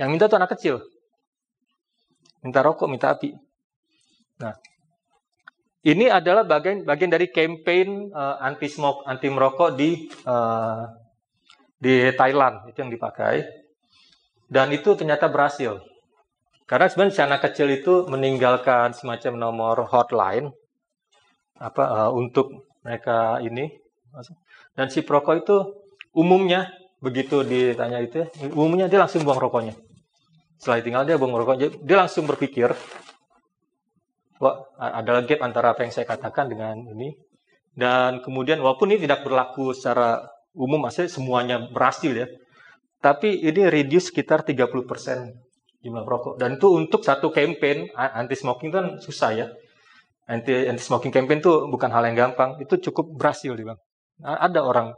[0.00, 0.82] yang minta tuh anak kecil
[2.46, 3.34] minta rokok, minta api.
[4.38, 4.54] Nah,
[5.86, 10.82] ini adalah bagian bagian dari campaign uh, anti smoke, anti merokok di uh,
[11.78, 13.46] di Thailand itu yang dipakai.
[14.46, 15.82] Dan itu ternyata berhasil.
[16.66, 20.50] Karena sebenarnya anak kecil itu meninggalkan semacam nomor hotline
[21.56, 23.70] apa uh, untuk mereka ini
[24.76, 25.56] dan si perokok itu
[26.12, 26.68] umumnya
[27.00, 29.72] begitu ditanya itu umumnya dia langsung buang rokoknya
[30.56, 32.72] Setelah tinggal dia buang rokok, dia langsung berpikir,
[34.42, 37.14] wah ada gap antara apa yang saya katakan dengan ini.
[37.76, 40.24] Dan kemudian walaupun ini tidak berlaku secara
[40.56, 42.26] umum, maksudnya semuanya berhasil ya.
[43.04, 44.64] Tapi ini reduce sekitar 30%
[45.84, 46.40] jumlah rokok.
[46.40, 49.46] Dan itu untuk satu campaign anti smoking kan susah ya.
[50.26, 52.56] Anti anti smoking campaign itu bukan hal yang gampang.
[52.58, 53.78] Itu cukup berhasil, bang.
[54.24, 54.96] Ada orang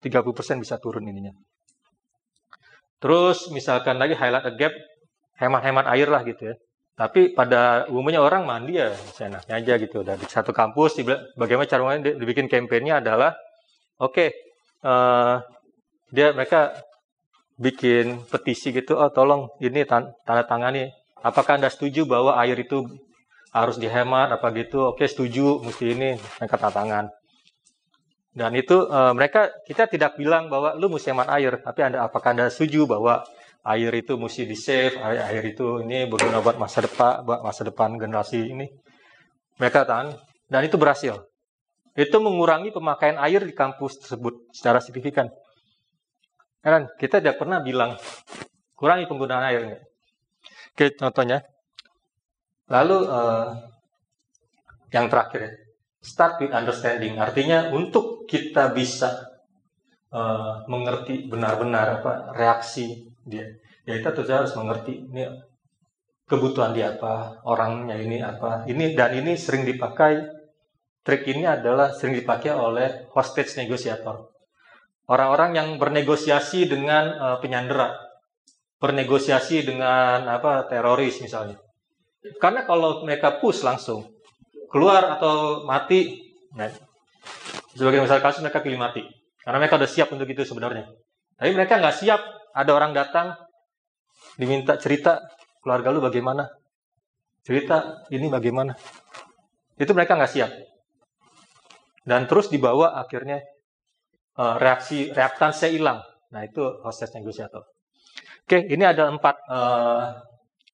[0.00, 1.34] 30% bisa turun ininya.
[3.02, 4.70] Terus misalkan lagi highlight a gap,
[5.42, 6.56] hemat-hemat air lah gitu ya.
[6.92, 10.04] Tapi pada umumnya orang mandi ya seenaknya aja gitu.
[10.04, 11.00] Dari satu kampus,
[11.40, 13.32] bagaimana caranya dibikin kampanyenya adalah,
[13.96, 14.28] oke, okay,
[14.84, 15.34] uh, eh,
[16.12, 16.76] dia mereka
[17.56, 20.92] bikin petisi gitu, oh tolong ini tanda tangani.
[21.24, 22.84] Apakah anda setuju bahwa air itu
[23.56, 24.92] harus dihemat apa gitu?
[24.92, 27.04] Oke okay, setuju, mesti ini mereka tanda tangan.
[28.36, 32.36] Dan itu uh, mereka kita tidak bilang bahwa lu mesti hemat air, tapi anda apakah
[32.36, 33.24] anda setuju bahwa
[33.62, 37.62] air itu mesti di save, air, air itu ini berguna buat masa depan, buat masa
[37.62, 38.66] depan generasi ini.
[39.58, 40.18] Mereka tahan
[40.50, 41.22] dan itu berhasil.
[41.92, 45.28] Itu mengurangi pemakaian air di kampus tersebut secara signifikan.
[46.62, 47.98] Kan kita tidak pernah bilang
[48.74, 49.82] kurangi penggunaan air.
[50.72, 51.44] Oke, contohnya.
[52.72, 53.52] Lalu uh,
[54.88, 55.52] yang terakhir ya
[56.02, 57.16] start with understanding.
[57.16, 59.22] Artinya untuk kita bisa
[60.10, 63.46] uh, mengerti benar-benar apa reaksi dia,
[63.86, 65.26] ya kita tentu harus mengerti ini
[66.26, 68.64] kebutuhan dia apa, orangnya ini apa.
[68.64, 70.22] Ini dan ini sering dipakai
[71.02, 74.32] trik ini adalah sering dipakai oleh hostage negosiator.
[75.10, 77.92] Orang-orang yang bernegosiasi dengan uh, penyandera,
[78.80, 81.58] bernegosiasi dengan apa teroris misalnya.
[82.38, 84.06] Karena kalau mereka push langsung,
[84.70, 86.22] keluar atau mati,
[86.54, 86.70] nah,
[87.74, 89.02] sebagai misal kasus mereka pilih mati.
[89.42, 90.86] Karena mereka udah siap untuk itu sebenarnya.
[91.34, 92.22] Tapi mereka nggak siap,
[92.52, 93.34] ada orang datang,
[94.36, 95.20] diminta cerita,
[95.60, 96.48] keluarga lu bagaimana?
[97.42, 98.76] Cerita ini bagaimana?
[99.74, 100.50] Itu mereka nggak siap.
[102.06, 103.42] Dan terus dibawa akhirnya
[104.38, 106.02] uh, reaksi reaktansi hilang.
[106.30, 107.66] Nah itu hostess negosiator.
[108.42, 110.18] Oke, ini ada empat uh,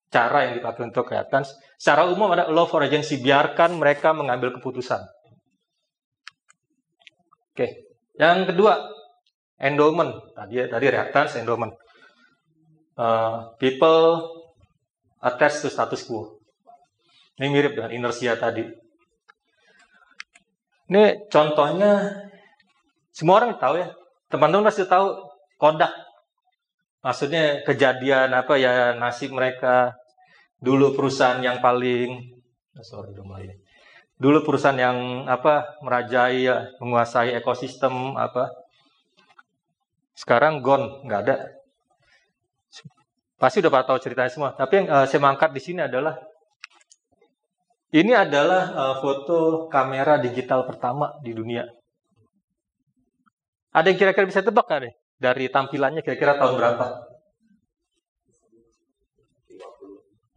[0.08, 1.52] cara yang dipakai untuk reactance.
[1.76, 5.04] Secara umum ada law for agency, biarkan mereka mengambil keputusan.
[7.52, 7.86] Oke,
[8.16, 8.97] yang kedua,
[9.62, 10.14] endowment.
[10.34, 11.74] Tadi tadi reactance, endowment.
[12.98, 14.26] Uh, people
[15.22, 16.38] attach to status quo.
[17.38, 18.66] Ini mirip dengan inersia tadi.
[20.90, 22.10] Ini contohnya,
[23.14, 23.94] semua orang tahu ya.
[24.26, 25.14] Teman-teman pasti tahu
[25.58, 26.08] Kodak
[27.02, 29.94] maksudnya kejadian apa ya nasib mereka
[30.58, 32.18] dulu perusahaan yang paling
[32.74, 33.14] oh, sorry
[34.18, 34.98] dulu perusahaan yang
[35.30, 38.50] apa merajai ya, menguasai ekosistem apa
[40.18, 41.36] sekarang gone nggak ada
[43.38, 46.18] pasti udah pada tahu ceritanya semua tapi yang uh, saya mangkat di sini adalah
[47.94, 51.70] ini adalah uh, foto kamera digital pertama di dunia
[53.70, 56.86] ada yang kira-kira bisa tebak kan dari tampilannya kira-kira tahun berapa?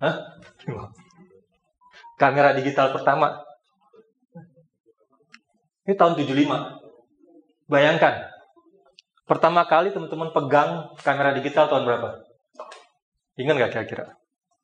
[0.01, 0.15] Hah?
[2.17, 3.45] Kamera digital pertama.
[5.85, 7.69] Ini tahun 75.
[7.69, 8.30] Bayangkan.
[9.31, 12.19] Pertama kali teman-teman pegang kamera digital tahun berapa?
[13.39, 14.05] Ingat nggak kira-kira?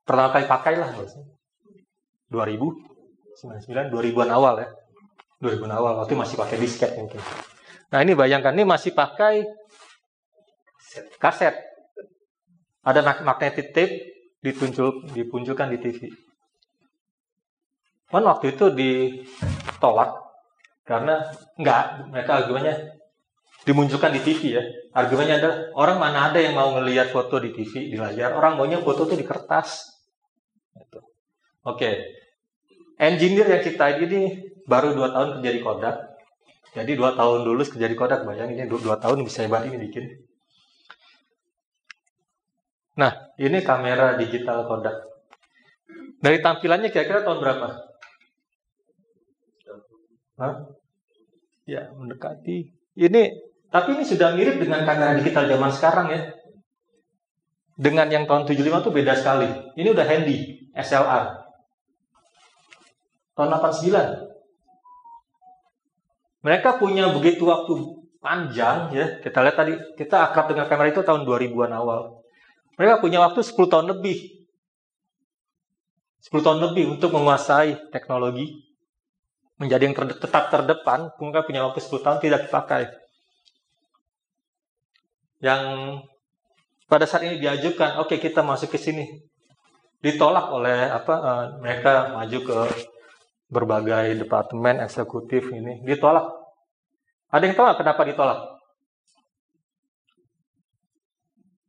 [0.03, 0.91] Pertama kali pakai lah.
[2.27, 4.67] 2000, 99, 2000-an awal ya.
[5.39, 7.23] 2000-an awal, waktu masih pakai disket mungkin.
[7.95, 9.47] Nah ini bayangkan, ini masih pakai
[11.15, 11.55] kaset.
[12.83, 13.95] Ada magnetic tape
[14.43, 16.11] ditunjuk, dipunculkan di TV.
[18.11, 20.11] Kan waktu itu ditolak
[20.83, 21.23] karena
[21.55, 22.96] enggak mereka argumennya
[23.67, 24.63] dimunculkan di TV ya.
[24.95, 28.79] Argumennya adalah orang mana ada yang mau ngelihat foto di TV di layar, orang maunya
[28.79, 29.91] foto tuh di kertas.
[30.71, 31.03] Gitu.
[31.67, 31.93] Oke, okay.
[32.95, 35.95] engineer yang kita ini baru dua tahun kerja di Kodak.
[36.71, 39.75] Jadi dua tahun dulu kerja di Kodak, bayangin ini dua, dua tahun bisa hebat ini
[39.75, 40.05] bikin.
[42.97, 44.95] Nah, ini kamera digital Kodak.
[46.17, 47.67] Dari tampilannya kira-kira tahun berapa?
[50.41, 50.55] Hah?
[51.67, 52.73] Ya, mendekati.
[52.97, 56.21] Ini, tapi ini sudah mirip dengan kamera digital zaman sekarang ya.
[57.77, 59.45] Dengan yang tahun 75 itu beda sekali.
[59.77, 61.25] Ini udah handy, SLR.
[63.37, 64.25] Tahun 89.
[66.41, 69.21] Mereka punya begitu waktu panjang ya.
[69.21, 72.23] Kita lihat tadi, kita akrab dengan kamera itu tahun 2000-an awal.
[72.81, 74.47] Mereka punya waktu 10 tahun lebih.
[76.23, 78.65] 10 tahun lebih untuk menguasai teknologi.
[79.57, 82.89] Menjadi yang terde tetap terdepan, mereka punya waktu 10 tahun tidak dipakai.
[85.37, 85.63] Yang
[86.87, 89.05] pada saat ini diajukan, oke okay, kita masuk ke sini,
[90.01, 92.57] ditolak oleh apa uh, mereka maju ke
[93.47, 96.31] berbagai departemen eksekutif ini ditolak.
[97.27, 98.39] Ada yang tahu kenapa ditolak?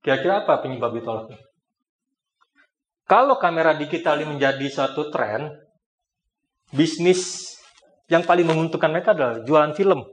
[0.03, 1.35] Kira-kira apa penyebab ditolak?
[3.09, 5.49] Kalau kamera digital ini menjadi suatu tren,
[6.71, 7.57] bisnis
[8.07, 10.05] yang paling menguntungkan mereka adalah jualan film.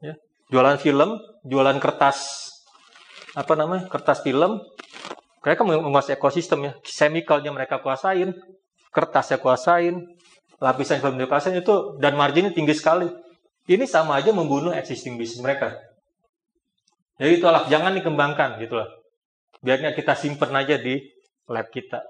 [0.00, 0.16] Ya.
[0.50, 2.49] Jualan film, jualan kertas,
[3.34, 4.62] apa namanya, kertas film.
[5.40, 6.72] Mereka menguasai ekosistem ya.
[6.84, 8.36] Chemicalnya mereka kuasain,
[8.92, 10.04] kertasnya kuasain,
[10.60, 13.08] lapisan film dikuasain itu, dan marginnya tinggi sekali.
[13.64, 15.78] Ini sama aja membunuh existing bisnis mereka.
[17.16, 18.88] Jadi itulah, jangan dikembangkan gitulah.
[19.60, 21.00] Biarnya kita simpen aja di
[21.48, 22.00] lab kita.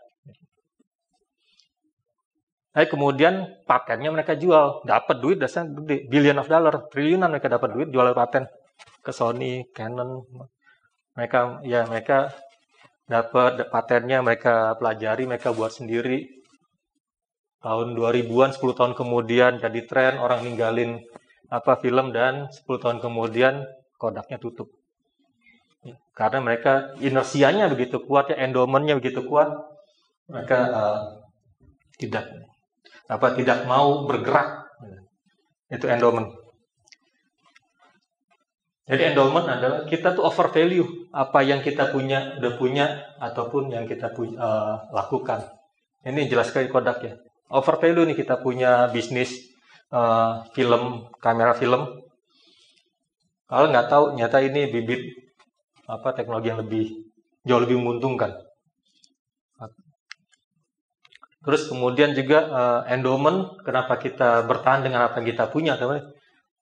[2.70, 5.74] Tapi kemudian patennya mereka jual, dapat duit dasarnya
[6.06, 8.46] billion of dollar, triliunan mereka dapat duit jual paten
[9.02, 10.22] ke Sony, Canon.
[11.18, 12.30] Mereka ya mereka
[13.10, 16.30] dapat patennya, mereka pelajari, mereka buat sendiri.
[17.60, 20.96] Tahun 2000-an 10 tahun kemudian jadi tren orang ninggalin
[21.50, 23.68] apa film dan 10 tahun kemudian
[24.00, 24.70] kodaknya tutup.
[26.16, 29.48] Karena mereka inersianya begitu kuat, ya endowmentnya begitu kuat,
[30.30, 31.00] mereka uh,
[32.00, 32.24] tidak
[33.10, 34.70] apa tidak mau bergerak.
[35.68, 36.39] Itu endowment.
[38.90, 42.86] Jadi endowment adalah kita tuh over value apa yang kita punya, udah punya
[43.22, 45.46] ataupun yang kita punya, uh, lakukan.
[46.02, 47.14] Ini jelas sekali kodak ya.
[47.54, 49.30] Over value nih kita punya bisnis
[49.94, 52.02] uh, film, kamera film.
[53.46, 55.06] Kalau nggak tahu, nyata ini bibit
[55.86, 56.90] apa teknologi yang lebih
[57.46, 58.34] jauh lebih menguntungkan.
[61.40, 66.10] Terus kemudian juga uh, endowment, kenapa kita bertahan dengan apa yang kita punya, teman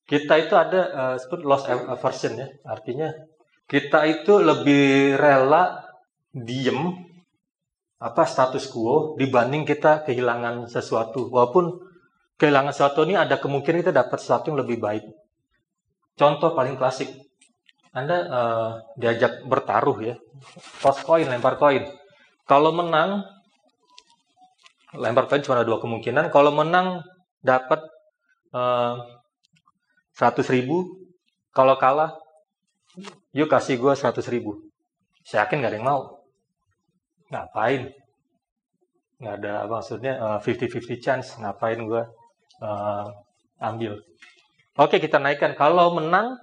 [0.08, 3.12] Kita itu ada uh, sebut loss aversion ya, artinya
[3.68, 5.84] kita itu lebih rela
[6.32, 7.04] diem
[8.00, 11.28] apa status quo dibanding kita kehilangan sesuatu.
[11.28, 11.84] Walaupun
[12.40, 15.04] kehilangan sesuatu ini ada kemungkinan kita dapat sesuatu yang lebih baik.
[16.16, 17.12] Contoh paling klasik,
[17.92, 20.16] anda uh, diajak bertaruh ya,
[20.80, 21.84] toss koin, lempar koin.
[22.48, 23.28] Kalau menang,
[24.96, 26.32] lempar koin cuma ada dua kemungkinan.
[26.32, 27.04] Kalau menang
[27.44, 27.84] dapat
[28.56, 29.17] uh,
[30.50, 30.98] ribu,
[31.54, 32.18] kalau kalah,
[33.30, 34.68] yuk kasih gue seratus ribu.
[35.22, 36.02] Saya yakin gak ada yang mau.
[37.28, 37.92] Ngapain?
[39.18, 41.34] Nggak ada maksudnya uh, 50-50 chance.
[41.36, 42.02] Ngapain gue
[42.62, 43.06] uh,
[43.58, 43.98] ambil?
[44.78, 45.58] Oke kita naikkan.
[45.58, 46.38] Kalau menang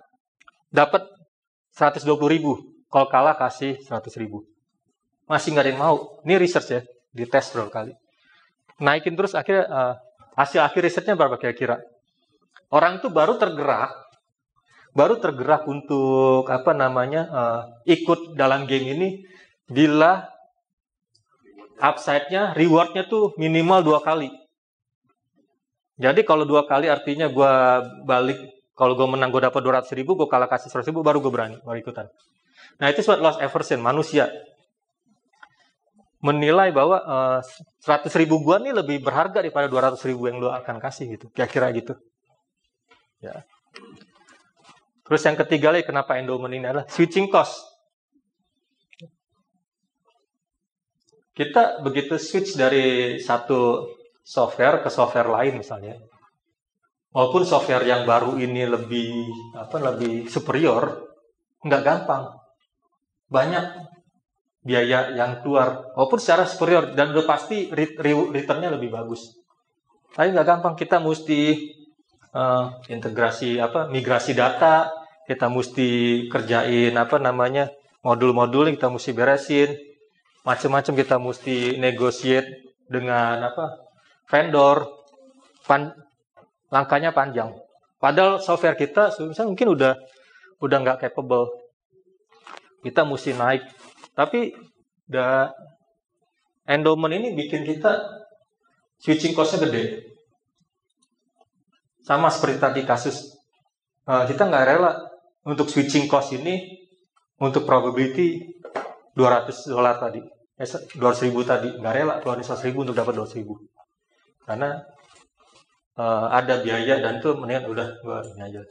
[0.69, 1.07] dapat
[1.73, 2.59] 120 ribu.
[2.91, 4.43] Kalau kalah kasih 100 ribu.
[5.25, 5.97] Masih nggak ada yang mau.
[6.27, 6.81] Ini research ya,
[7.15, 7.91] dites berapa kali.
[8.77, 9.93] Naikin terus akhirnya uh,
[10.35, 11.79] hasil akhir risetnya berapa kira-kira?
[12.73, 13.93] Orang itu baru tergerak,
[14.95, 19.09] baru tergerak untuk apa namanya uh, ikut dalam game ini
[19.69, 20.25] bila
[21.81, 24.31] upside-nya, reward-nya tuh minimal dua kali.
[25.95, 27.53] Jadi kalau dua kali artinya gue
[28.03, 28.39] balik
[28.75, 31.57] kalau gue menang gue dapat 200 ribu, gue kalah kasih 100 ribu, baru gue berani,
[31.63, 32.11] baru ikutan.
[32.75, 34.27] Nah itu sebab loss aversion, manusia.
[36.19, 40.51] Menilai bahwa uh, eh, 100 ribu gue nih lebih berharga daripada 200 ribu yang lo
[40.51, 41.31] akan kasih gitu.
[41.31, 41.95] Kira-kira gitu.
[43.25, 43.41] Ya.
[45.05, 47.61] Terus yang ketiga lagi kenapa endowment ini adalah switching cost.
[51.35, 53.91] Kita begitu switch dari satu
[54.23, 55.99] software ke software lain misalnya,
[57.11, 61.05] walaupun software yang baru ini lebih apa lebih superior
[61.59, 62.31] nggak gampang.
[63.27, 63.65] Banyak
[64.63, 65.93] biaya yang keluar.
[65.93, 69.35] Walaupun secara superior dan udah pasti returnnya lebih bagus.
[70.15, 70.73] Tapi nggak gampang.
[70.79, 71.59] Kita mesti
[72.35, 74.91] uh, integrasi apa migrasi data
[75.25, 75.87] kita mesti
[76.27, 77.71] kerjain apa namanya
[78.05, 79.73] modul-modul kita mesti beresin
[80.45, 83.81] macam-macam kita mesti negotiate dengan apa
[84.29, 84.85] vendor
[86.69, 87.49] langkahnya panjang.
[87.97, 89.93] Padahal software kita misalnya mungkin udah
[90.61, 91.49] udah nggak capable.
[92.85, 93.65] Kita mesti naik.
[94.13, 94.53] Tapi
[95.09, 95.49] da
[96.69, 98.05] endowment ini bikin kita
[99.01, 100.14] switching cost-nya gede.
[102.05, 103.33] Sama seperti tadi kasus
[104.05, 104.93] uh, kita nggak rela
[105.49, 106.85] untuk switching cost ini
[107.41, 108.61] untuk probability
[109.17, 110.21] 200 dolar tadi,
[110.61, 113.57] eh, 200 ribu tadi nggak rela keluarin 100 ribu untuk dapat 200 ribu
[114.45, 114.85] karena
[115.97, 118.61] uh, ada biaya dan tuh mendingan udah gua ini aja.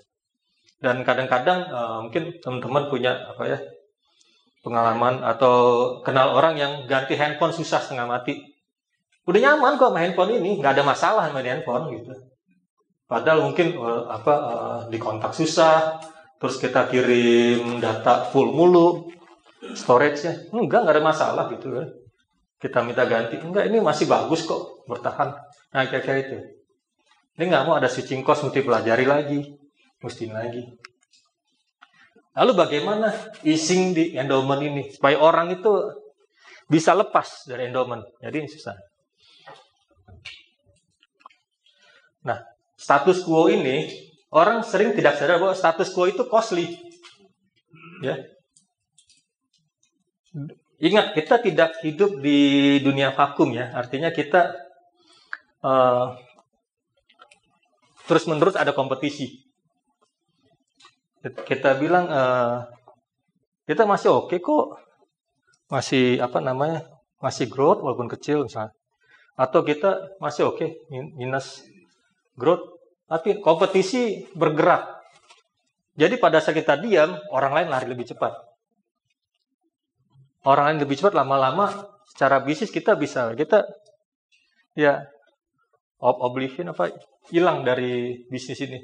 [0.78, 3.58] Dan kadang-kadang uh, mungkin teman-teman punya apa ya
[4.62, 5.56] pengalaman atau
[6.06, 8.38] kenal orang yang ganti handphone susah setengah mati.
[9.24, 12.12] Udah nyaman kok sama handphone ini, nggak ada masalah sama handphone gitu.
[13.04, 16.00] Padahal mungkin uh, apa uh, di kontak susah,
[16.40, 19.12] terus kita kirim data full mulu,
[19.76, 20.48] storage-nya.
[20.52, 21.88] Enggak, nggak ada masalah gitu kan.
[22.56, 23.36] Kita minta ganti.
[23.36, 25.36] Enggak, ini masih bagus kok, bertahan.
[25.72, 26.38] Nah, kira-kira itu.
[27.36, 29.40] Ini nggak mau ada switching cost, mesti pelajari lagi.
[30.00, 30.64] Mesti lagi.
[32.34, 33.14] Lalu bagaimana
[33.46, 34.90] ising di endowment ini?
[34.90, 35.70] Supaya orang itu
[36.66, 38.02] bisa lepas dari endowment.
[38.18, 38.74] Jadi ini susah.
[42.24, 42.40] Nah,
[42.84, 43.88] status quo ini,
[44.28, 46.68] orang sering tidak sadar bahwa status quo itu costly.
[48.04, 48.20] Ya,
[50.82, 53.70] Ingat, kita tidak hidup di dunia vakum ya.
[53.72, 54.52] Artinya kita
[55.62, 56.18] uh,
[58.10, 59.46] terus-menerus ada kompetisi.
[61.22, 62.68] Kita bilang uh,
[63.64, 64.76] kita masih oke okay kok,
[65.70, 66.84] masih apa namanya,
[67.22, 68.74] masih growth walaupun kecil misalnya.
[69.38, 71.64] Atau kita masih oke okay, minus
[72.36, 72.73] growth,
[73.04, 74.90] tapi kompetisi bergerak.
[75.94, 78.54] Jadi pada saat kita diam, orang lain lari lebih cepat
[80.44, 81.72] orang lain lebih cepat lama-lama
[82.08, 83.64] secara bisnis kita bisa kita
[84.76, 85.00] ya
[85.98, 86.92] ob oblivion apa
[87.32, 88.80] hilang dari bisnis ini.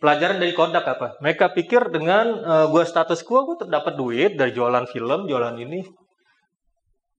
[0.00, 1.20] Pelajaran dari Kodak apa?
[1.20, 5.84] Mereka pikir dengan uh, gue status quo gue terdapat duit dari jualan film, jualan ini.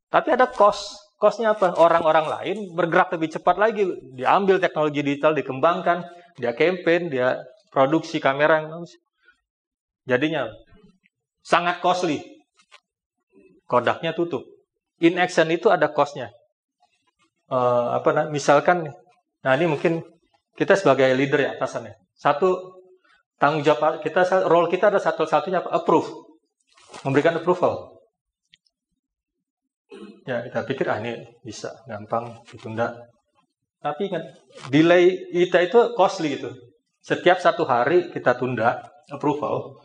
[0.10, 1.11] Tapi ada cost.
[1.22, 1.78] Costnya apa?
[1.78, 3.86] Orang-orang lain bergerak lebih cepat lagi.
[4.18, 6.02] Diambil teknologi digital, dikembangkan,
[6.42, 7.38] dia campaign, dia
[7.70, 8.66] produksi kamera.
[10.10, 10.50] Jadinya
[11.46, 12.26] sangat costly.
[13.70, 14.50] Kodaknya tutup.
[14.98, 16.34] In action itu ada costnya.
[17.46, 18.90] Uh, apa nah, misalkan,
[19.46, 20.02] nah ini mungkin
[20.58, 22.02] kita sebagai leader ya atasannya.
[22.18, 22.82] Satu
[23.38, 26.10] tanggung jawab kita, role kita ada satu-satunya approve,
[27.06, 28.01] memberikan approval.
[30.28, 32.94] Ya kita pikir ah ini bisa gampang ditunda.
[33.82, 34.38] Tapi ingat
[34.70, 36.54] delay kita itu costly gitu.
[37.02, 39.82] Setiap satu hari kita tunda approval,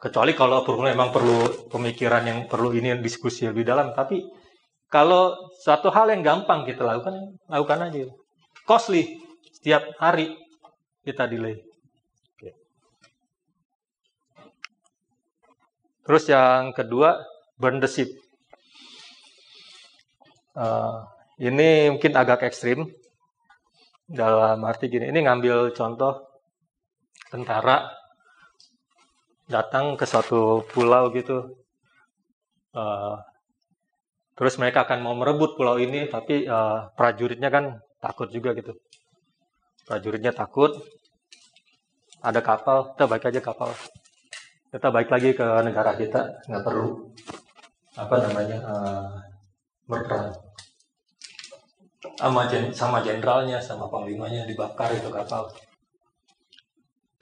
[0.00, 3.92] Kecuali kalau perlu memang perlu pemikiran yang perlu ini diskusi lebih dalam.
[3.92, 4.24] Tapi
[4.88, 8.08] kalau satu hal yang gampang kita lakukan, lakukan aja.
[8.64, 9.20] Costly
[9.52, 10.32] setiap hari
[11.04, 11.60] kita delay.
[16.02, 17.14] Terus yang kedua,
[17.62, 18.10] burn the ship.
[20.52, 21.08] Uh,
[21.40, 22.88] ini mungkin agak ekstrim.
[24.12, 26.20] Dalam arti gini, ini ngambil contoh
[27.32, 27.88] tentara
[29.48, 31.56] datang ke suatu pulau gitu.
[32.76, 33.16] Uh,
[34.36, 38.76] terus mereka akan mau merebut pulau ini, tapi uh, prajuritnya kan takut juga gitu.
[39.88, 40.76] Prajuritnya takut.
[42.22, 43.70] Ada kapal, kita baik aja kapal.
[44.72, 47.12] Kita baik lagi ke negara kita, nggak perlu
[47.92, 49.31] apa namanya uh,
[49.92, 50.32] berperang
[52.16, 55.52] sama sama jenderalnya sama panglimanya dibakar itu kapal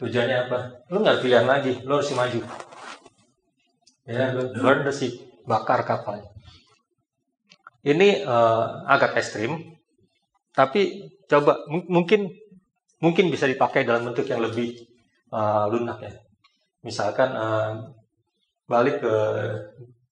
[0.01, 0.59] Tujuannya apa?
[0.89, 2.41] Lu nggak pilihan lagi, lu harus maju.
[4.09, 5.13] Ya, lu burn the ship,
[5.45, 6.25] bakar kapal.
[7.85, 9.77] Ini uh, agak ekstrim,
[10.57, 12.33] tapi coba mungkin
[12.97, 14.89] mungkin bisa dipakai dalam bentuk yang lebih
[15.37, 16.13] uh, lunak ya.
[16.81, 17.93] Misalkan uh,
[18.65, 19.17] balik ke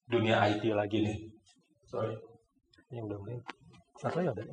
[0.04, 1.16] dunia IT lagi nih.
[1.88, 2.12] Sorry,
[2.92, 3.40] ini udah mulai.
[4.00, 4.44] Satu ya udah.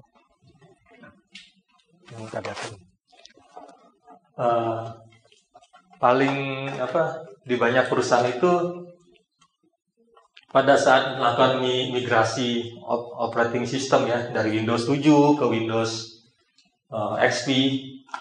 [2.12, 2.52] Yang tadi
[4.36, 4.84] Uh,
[5.96, 8.52] paling apa di banyak perusahaan itu
[10.52, 12.76] pada saat melakukan migrasi
[13.16, 16.20] operating system ya dari Windows 7 ke Windows
[16.92, 17.48] uh, XP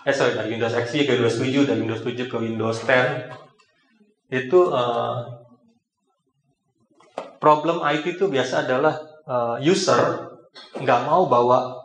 [0.07, 4.61] eh sorry dari Windows XP ke Windows 7 dari Windows 7 ke Windows 10 itu
[4.71, 5.19] uh,
[7.43, 11.85] problem IT itu biasa adalah uh, user nggak mau bawa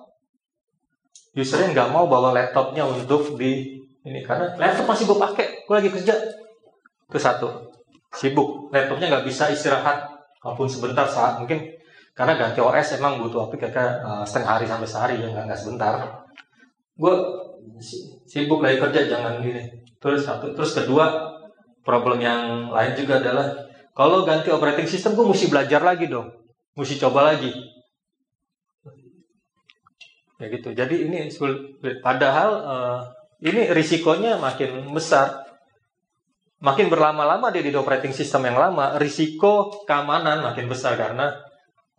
[1.33, 4.19] usernya nggak mau bawa laptopnya untuk di ini.
[4.25, 6.13] Karena laptop masih gue pakai gue lagi kerja.
[7.09, 7.47] Itu satu.
[8.11, 8.73] Sibuk.
[8.73, 10.09] Laptopnya nggak bisa istirahat.
[10.43, 11.63] Walaupun sebentar saat mungkin.
[12.15, 15.15] Karena ganti OS emang butuh waktu kayak uh, setengah hari sampai sehari.
[15.23, 15.95] Ya nggak sebentar.
[16.99, 17.15] Gue
[18.27, 19.63] sibuk lagi kerja jangan gini.
[20.01, 20.51] Terus satu.
[20.51, 21.31] Terus kedua
[21.85, 23.47] problem yang lain juga adalah
[23.95, 26.38] kalau ganti operating system gue mesti belajar lagi dong
[26.79, 27.51] mesti coba lagi
[30.39, 31.27] ya gitu jadi ini
[31.99, 33.01] padahal uh,
[33.39, 35.47] ini risikonya makin besar.
[36.59, 41.31] Makin berlama-lama dia di operating system yang lama, risiko keamanan makin besar karena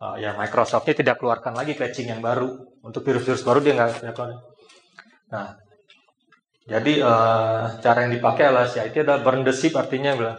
[0.04, 4.36] uh, ya Microsoftnya tidak keluarkan lagi patching yang baru untuk virus-virus baru dia nggak keluarkan.
[5.32, 5.56] Nah,
[6.68, 10.36] jadi uh, cara yang dipakai adalah itu adalah burn the ship artinya bilang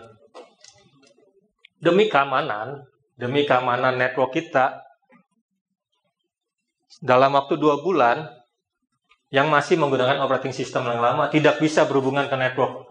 [1.81, 2.85] demi keamanan,
[3.21, 4.81] demi keamanan network kita
[6.97, 8.25] dalam waktu dua bulan
[9.29, 12.89] yang masih menggunakan operating system yang lama tidak bisa berhubungan ke network.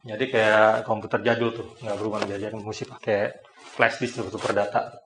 [0.00, 3.36] Jadi kayak komputer jadul tuh, nggak berubah menjadi mesti pakai
[3.76, 4.96] flash disk untuk berdata.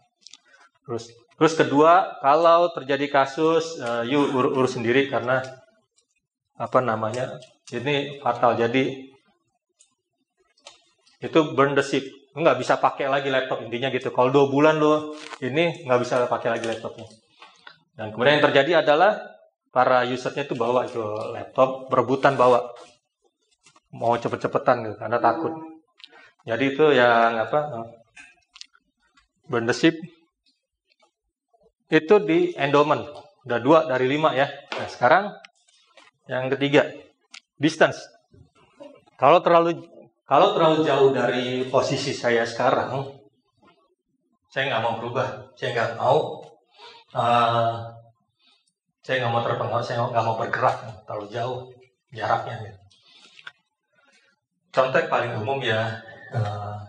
[0.87, 5.43] Terus terus kedua, kalau terjadi kasus, uh, you ur urus sendiri karena
[6.55, 7.43] apa namanya
[7.75, 8.55] ini fatal.
[8.55, 9.11] Jadi
[11.19, 14.11] itu burn the ship, nggak bisa pakai lagi laptop intinya gitu.
[14.11, 17.07] Kalau dua bulan lo ini nggak bisa pakai lagi laptopnya.
[17.95, 19.23] Dan kemudian yang terjadi adalah
[19.71, 20.99] para usernya itu bawa itu
[21.31, 22.75] laptop berebutan bawa
[23.95, 25.55] mau cepet-cepetan gitu karena takut.
[26.45, 27.91] Jadi itu yang apa
[29.47, 29.95] Burndership
[31.93, 33.07] itu di endowment
[33.47, 34.51] udah dua dari lima ya.
[34.51, 35.25] Nah sekarang
[36.27, 36.91] yang ketiga
[37.61, 38.03] distance.
[39.15, 39.87] Kalau terlalu
[40.35, 43.07] kalau terlalu jauh dari posisi saya sekarang,
[44.51, 45.55] saya nggak mau berubah.
[45.55, 46.43] Saya nggak mau.
[47.15, 47.87] Uh,
[48.99, 49.87] saya nggak mau terpengaruh.
[49.87, 51.59] Saya nggak mau bergerak terlalu jauh
[52.11, 52.67] jaraknya.
[52.67, 52.81] Gitu.
[54.75, 56.03] Contoh paling umum ya,
[56.35, 56.83] uh,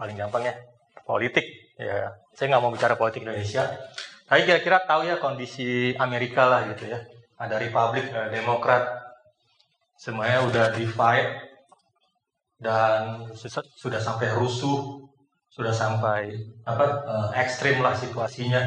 [0.00, 0.56] paling gampang ya,
[1.04, 1.44] politik.
[1.76, 3.68] Ya, saya nggak mau bicara politik Indonesia.
[4.24, 6.96] Tapi kira-kira tahu ya kondisi Amerika lah gitu ya.
[7.36, 9.04] Ada Republik, ada Demokrat,
[10.00, 11.45] semuanya udah divide
[12.56, 13.26] dan
[13.76, 15.04] sudah sampai rusuh,
[15.52, 16.32] sudah sampai
[16.64, 18.60] apa uh, ekstrim lah situasinya,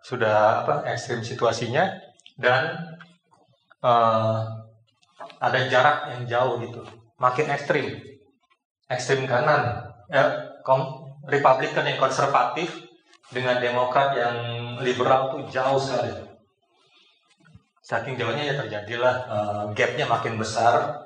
[0.00, 1.88] sudah apa ekstrim situasinya
[2.40, 2.76] dan
[3.84, 4.44] uh,
[5.40, 6.84] ada jarak yang jauh gitu
[7.20, 7.86] makin ekstrim.
[8.86, 12.70] Ekstrim kanan, ya, kom, Republikan yang konservatif
[13.34, 14.36] dengan Demokrat yang
[14.78, 16.14] liberal tuh jauh sekali.
[17.82, 21.05] Saking jauhnya ya terjadilah uh, gapnya makin besar.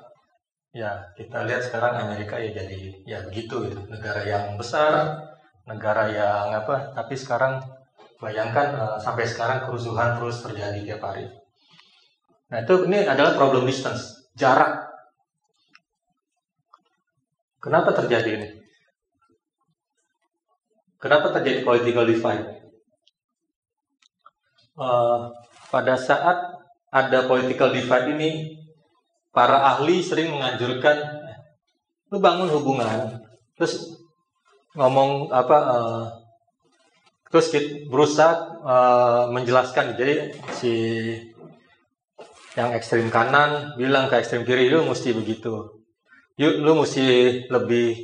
[0.71, 3.79] Ya kita lihat sekarang Amerika ya jadi ya begitu gitu.
[3.91, 5.19] negara yang besar,
[5.67, 6.95] negara yang apa.
[6.95, 7.59] Tapi sekarang
[8.23, 11.27] bayangkan uh, sampai sekarang kerusuhan terus terjadi tiap hari.
[12.47, 14.91] Nah itu ini adalah problem distance, jarak
[17.61, 18.49] Kenapa terjadi ini?
[20.97, 22.45] Kenapa terjadi political divide?
[24.73, 25.29] Uh,
[25.69, 26.57] pada saat
[26.89, 28.29] ada political divide ini,
[29.31, 30.99] para ahli sering menganjurkan
[32.11, 33.23] lu bangun hubungan,
[33.55, 33.95] terus
[34.75, 36.03] ngomong apa, uh,
[37.31, 37.47] terus
[37.87, 39.95] berusaha uh, menjelaskan.
[39.95, 40.73] Jadi si
[42.59, 45.79] yang ekstrim kanan bilang ke ekstrim kiri lu mesti begitu.
[46.35, 47.03] Yuk lu mesti
[47.47, 47.95] lebih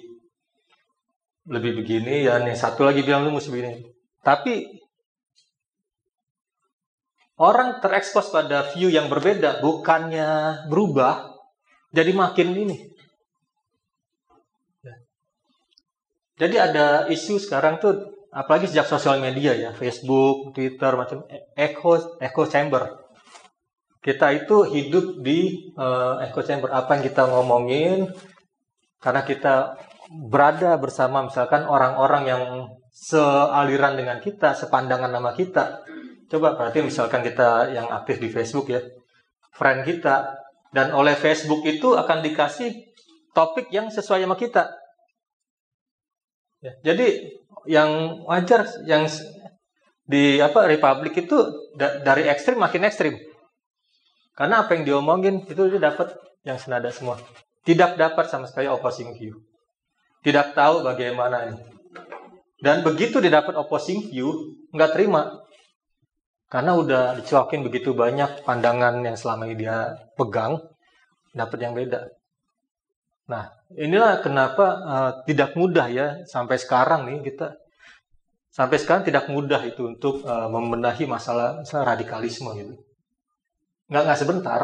[1.52, 2.24] lebih begini.
[2.24, 3.84] Ya nih satu lagi bilang lu mesti begini.
[4.24, 4.87] Tapi
[7.38, 11.38] orang terekspos pada view yang berbeda bukannya berubah
[11.94, 12.78] jadi makin ini
[14.82, 14.96] ya.
[16.38, 22.44] jadi ada isu sekarang tuh apalagi sejak sosial media ya Facebook Twitter macam echo echo
[22.50, 23.08] chamber
[24.02, 28.10] kita itu hidup di uh, echo chamber apa yang kita ngomongin
[29.02, 29.78] karena kita
[30.10, 32.44] berada bersama misalkan orang-orang yang
[32.98, 35.86] sealiran dengan kita, sepandangan nama kita.
[36.28, 38.84] Coba berarti misalkan kita yang aktif di Facebook ya,
[39.56, 40.36] friend kita
[40.76, 42.76] dan oleh Facebook itu akan dikasih
[43.32, 44.68] topik yang sesuai sama kita.
[46.60, 47.38] Ya, jadi
[47.70, 49.08] yang wajar yang
[50.08, 51.38] di apa Republik itu
[51.76, 53.16] da dari ekstrim makin ekstrim.
[54.36, 56.14] Karena apa yang diomongin itu dia dapat
[56.44, 57.20] yang senada semua.
[57.68, 59.36] Tidak dapat sama sekali opposing view.
[60.24, 61.62] Tidak tahu bagaimana ini.
[62.58, 65.47] Dan begitu didapat opposing view, nggak terima.
[66.48, 70.56] Karena udah dicuakin begitu banyak pandangan yang selama ini dia pegang,
[71.36, 72.08] dapat yang beda.
[73.28, 77.60] Nah, inilah kenapa uh, tidak mudah ya sampai sekarang nih kita
[78.48, 82.80] sampai sekarang tidak mudah itu untuk uh, membenahi masalah, radikalisme gitu.
[83.92, 84.62] Nggak nggak sebentar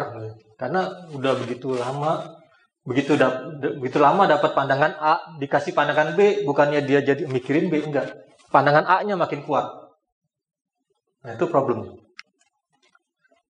[0.55, 0.81] karena
[1.11, 2.39] udah begitu lama
[2.84, 7.84] begitu da, begitu lama dapat pandangan A dikasih pandangan B bukannya dia jadi mikirin B
[7.84, 8.23] enggak.
[8.47, 9.82] Pandangan A-nya makin kuat
[11.24, 11.95] nah itu problem.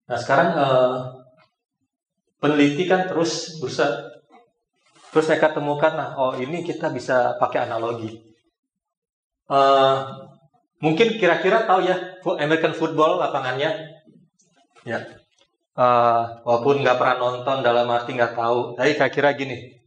[0.08, 0.96] Nah sekarang eh,
[2.40, 4.16] peneliti kan terus berusaha
[5.08, 8.16] terus mereka temukan nah oh ini kita bisa pakai analogi.
[9.48, 9.96] Eh,
[10.80, 11.96] mungkin kira-kira tahu ya
[12.40, 14.00] American football lapangannya?
[14.88, 15.04] Ya.
[15.78, 19.78] Uh, walaupun nggak pernah nonton dalam arti nggak tahu tapi saya kira gini.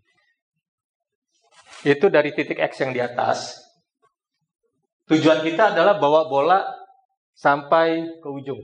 [1.84, 3.60] Itu dari titik X yang di atas.
[5.12, 6.64] Tujuan kita adalah bawa bola
[7.36, 8.60] sampai ke ujung.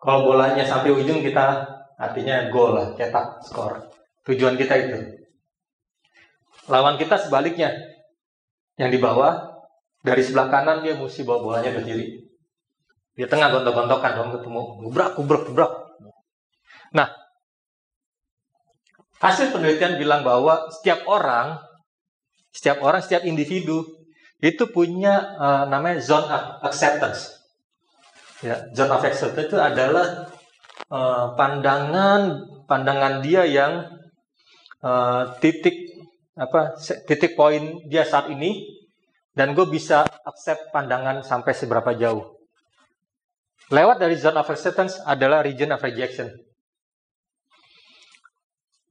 [0.00, 1.66] Kalau bolanya sampai ujung kita
[2.00, 3.90] artinya gol lah cetak skor.
[4.24, 4.98] Tujuan kita itu.
[6.68, 7.72] Lawan kita sebaliknya.
[8.80, 9.60] Yang di bawah
[10.00, 12.06] dari sebelah kanan dia mesti bawa bolanya ke kiri
[13.12, 15.72] di tengah gontok-gontokan dong ketemu gubrak gubrak gubrak
[16.90, 17.06] Nah,
[19.20, 21.60] Hasil penelitian bilang bahwa setiap orang,
[22.56, 23.84] setiap orang, setiap individu
[24.40, 26.24] itu punya uh, namanya zone
[26.64, 27.28] acceptance.
[28.40, 30.32] Ya, zone of acceptance itu adalah
[30.88, 33.84] uh, pandangan pandangan dia yang
[34.80, 35.92] uh, titik
[36.40, 36.72] apa
[37.04, 38.64] titik poin dia saat ini
[39.36, 42.24] dan gue bisa accept pandangan sampai seberapa jauh.
[43.68, 46.32] Lewat dari zone of acceptance adalah region of rejection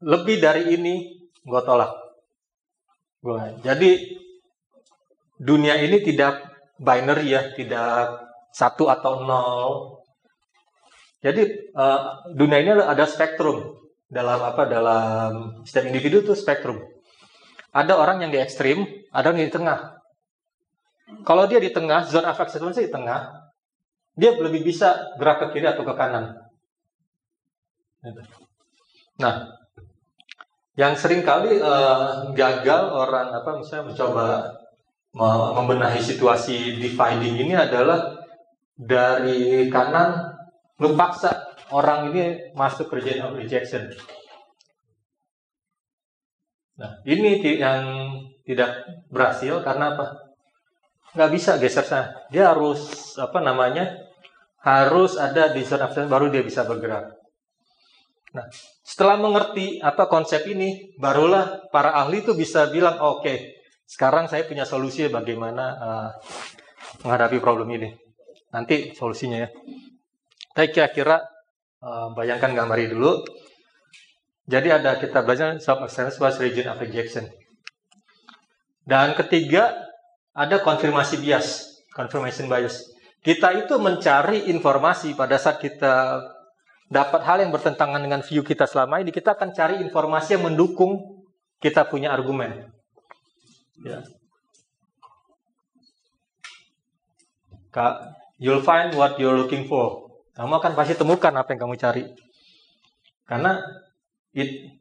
[0.03, 1.91] lebih dari ini gue tolak.
[3.19, 3.51] Gua.
[3.59, 4.15] Jadi
[5.35, 6.39] dunia ini tidak
[6.79, 8.28] binary ya, tidak
[8.59, 10.03] satu atau nol.
[11.23, 13.79] Jadi uh, dunia ini ada spektrum
[14.11, 16.83] dalam apa dalam setiap individu itu spektrum.
[17.71, 18.83] Ada orang yang di ekstrim,
[19.15, 19.99] ada yang di tengah.
[21.23, 23.29] Kalau dia di tengah, zone of acceptance di tengah,
[24.17, 26.33] dia lebih bisa gerak ke kiri atau ke kanan.
[28.03, 28.21] Gitu.
[29.19, 29.53] Nah,
[30.79, 34.25] yang sering kali uh, gagal orang apa misalnya mencoba
[35.57, 38.18] membenahi situasi dividing ini adalah
[38.79, 40.31] dari kanan
[40.79, 43.91] lu paksa orang ini masuk region of rejection.
[46.79, 48.15] Nah, ini yang
[48.47, 50.31] tidak berhasil karena apa?
[51.11, 52.15] Nggak bisa geser sana.
[52.31, 53.99] Dia harus apa namanya?
[54.63, 57.19] Harus ada zone of baru dia bisa bergerak.
[58.31, 58.45] Nah,
[58.85, 63.37] setelah mengerti apa konsep ini, barulah para ahli itu bisa bilang, oke, okay,
[63.89, 66.09] sekarang saya punya solusi bagaimana uh,
[67.01, 68.08] menghadapi problem ini.
[68.49, 69.49] Nanti solusinya ya.
[70.53, 71.21] Tapi kira-kira
[71.85, 73.21] uh, bayangkan gambar dulu.
[74.49, 77.29] Jadi ada kita belajar self-acceptance was region of rejection.
[78.81, 79.77] Dan ketiga,
[80.33, 82.89] ada konfirmasi bias, confirmation bias.
[83.21, 86.25] Kita itu mencari informasi pada saat kita
[86.89, 91.21] dapat hal yang bertentangan dengan view kita selama ini, kita akan cari informasi yang mendukung
[91.61, 92.73] kita punya argumen.
[93.85, 94.01] Ya.
[97.69, 100.09] Kak, you'll find what you're looking for.
[100.33, 102.03] Kamu akan pasti temukan apa yang kamu cari.
[103.27, 103.59] Karena
[104.33, 104.79] it,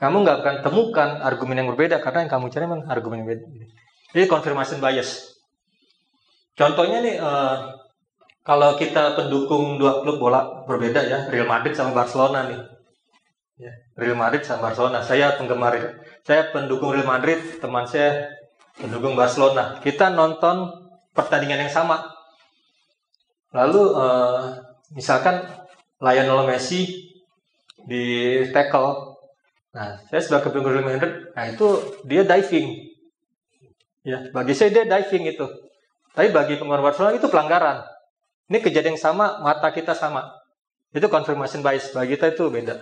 [0.00, 3.44] kamu nggak akan temukan argumen yang berbeda karena yang kamu cari memang argumen yang berbeda.
[4.16, 5.36] Jadi confirmation bias.
[6.58, 7.70] Contohnya nih, uh,
[8.42, 12.60] kalau kita pendukung dua klub bola berbeda ya, Real Madrid sama Barcelona nih.
[13.60, 15.04] Ya, Real Madrid sama Barcelona.
[15.04, 15.76] Saya penggemar,
[16.24, 18.32] saya pendukung Real Madrid, teman saya
[18.74, 19.78] pendukung Barcelona.
[19.78, 20.66] Kita nonton
[21.12, 22.17] pertandingan yang sama.
[23.52, 24.60] Lalu uh,
[24.92, 25.44] misalkan
[25.98, 27.08] Lionel Messi
[27.88, 28.04] di
[28.52, 29.16] tackle.
[29.72, 31.68] Nah, saya sebagai Real Madrid, nah itu
[32.08, 32.88] dia diving.
[34.02, 35.46] Ya, bagi saya dia diving itu.
[36.16, 37.84] Tapi bagi penggemar Barcelona itu pelanggaran.
[38.48, 40.24] Ini kejadian yang sama, mata kita sama.
[40.90, 41.92] Itu confirmation bias.
[41.92, 42.80] Bagi kita itu beda.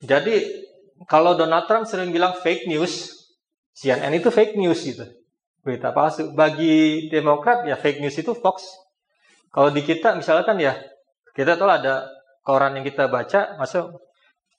[0.00, 0.64] Jadi,
[1.06, 3.12] kalau Donald Trump sering bilang fake news,
[3.76, 5.04] CNN itu fake news gitu.
[5.60, 6.32] Berita palsu.
[6.32, 8.87] Bagi Demokrat, ya fake news itu Fox.
[9.48, 10.76] Kalau di kita, misalkan ya,
[11.32, 12.08] kita tahu ada
[12.44, 13.96] koran yang kita baca, masuk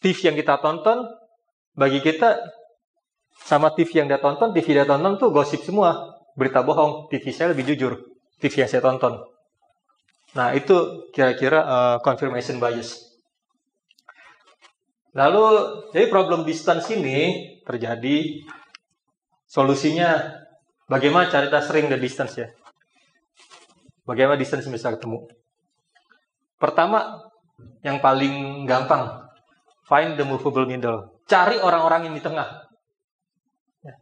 [0.01, 1.05] TV yang kita tonton,
[1.77, 2.39] bagi kita
[3.39, 7.07] sama TV yang dia tonton, TV dia tonton tuh gosip semua, berita bohong.
[7.07, 7.97] TV saya lebih jujur,
[8.41, 9.19] TV yang saya tonton.
[10.37, 13.09] Nah, itu kira-kira uh, confirmation bias.
[15.17, 15.43] Lalu,
[15.89, 18.45] jadi problem distance ini terjadi
[19.49, 20.37] solusinya
[20.85, 22.47] bagaimana cara kita sering the distance ya.
[24.09, 25.29] Bagaimana distance bisa ketemu.
[26.57, 27.29] Pertama,
[27.85, 29.29] yang paling gampang,
[29.85, 31.13] find the movable middle.
[31.29, 32.65] Cari orang-orang yang di tengah.
[33.85, 33.93] Ya.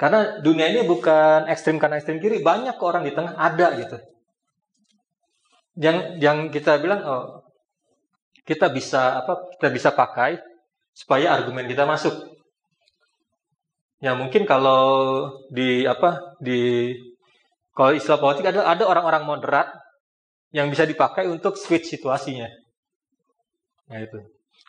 [0.00, 4.00] Karena dunia ini bukan ekstrim kanan ekstrim kiri, banyak orang di tengah ada gitu
[5.76, 7.24] yang yang kita bilang oh
[8.44, 10.36] kita bisa apa kita bisa pakai
[10.92, 12.12] supaya argumen kita masuk.
[14.02, 14.84] Ya mungkin kalau
[15.48, 16.92] di apa di
[17.72, 19.68] kalau istilah politik ada ada orang-orang moderat
[20.52, 22.48] yang bisa dipakai untuk switch situasinya.
[23.88, 24.20] Nah itu.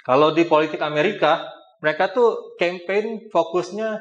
[0.04, 1.44] Kalau di politik Amerika,
[1.84, 4.00] mereka tuh campaign fokusnya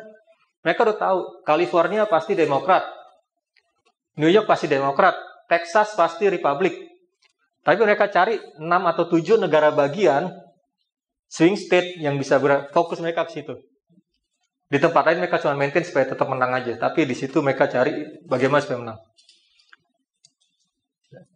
[0.62, 2.86] mereka udah tahu California pasti Demokrat,
[4.14, 5.18] New York pasti Demokrat,
[5.50, 6.78] Texas pasti Republik.
[7.62, 10.30] Tapi mereka cari 6 atau 7 negara bagian
[11.26, 12.38] swing state yang bisa
[12.70, 13.54] fokus mereka ke situ.
[14.72, 18.24] Di tempat lain mereka cuma maintain supaya tetap menang aja, tapi di situ mereka cari
[18.24, 18.98] bagaimana supaya menang.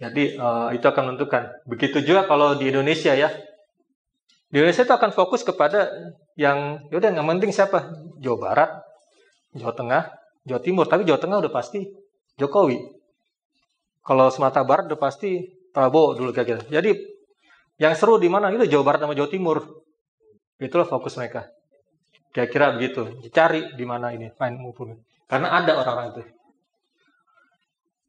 [0.00, 1.52] Jadi uh, itu akan menentukan.
[1.68, 3.28] Begitu juga kalau di Indonesia ya.
[4.48, 5.92] Di Indonesia itu akan fokus kepada
[6.32, 7.92] yang yaudah yang penting siapa?
[8.24, 8.70] Jawa Barat,
[9.52, 10.02] Jawa Tengah,
[10.48, 10.88] Jawa Timur.
[10.88, 11.84] Tapi Jawa Tengah udah pasti
[12.40, 12.80] Jokowi.
[14.00, 15.44] Kalau Sumatera Barat udah pasti
[15.76, 16.62] Prabowo dulu kayak gitu.
[16.72, 16.90] Jadi
[17.76, 18.48] yang seru di mana?
[18.48, 19.60] Itu Jawa Barat sama Jawa Timur.
[20.56, 21.52] Itulah fokus mereka.
[22.36, 23.16] Kira-kira begitu.
[23.32, 25.00] Cari di mana ini find movement.
[25.24, 26.22] Karena ada orang-orang itu.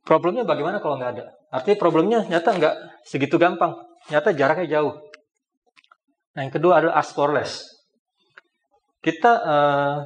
[0.04, 1.32] Problemnya bagaimana kalau nggak ada?
[1.48, 2.76] Artinya problemnya nyata nggak
[3.08, 3.80] segitu gampang.
[4.12, 5.00] Nyata jaraknya jauh.
[6.36, 7.72] Nah, yang kedua adalah ask for less.
[9.00, 9.98] Kita, uh,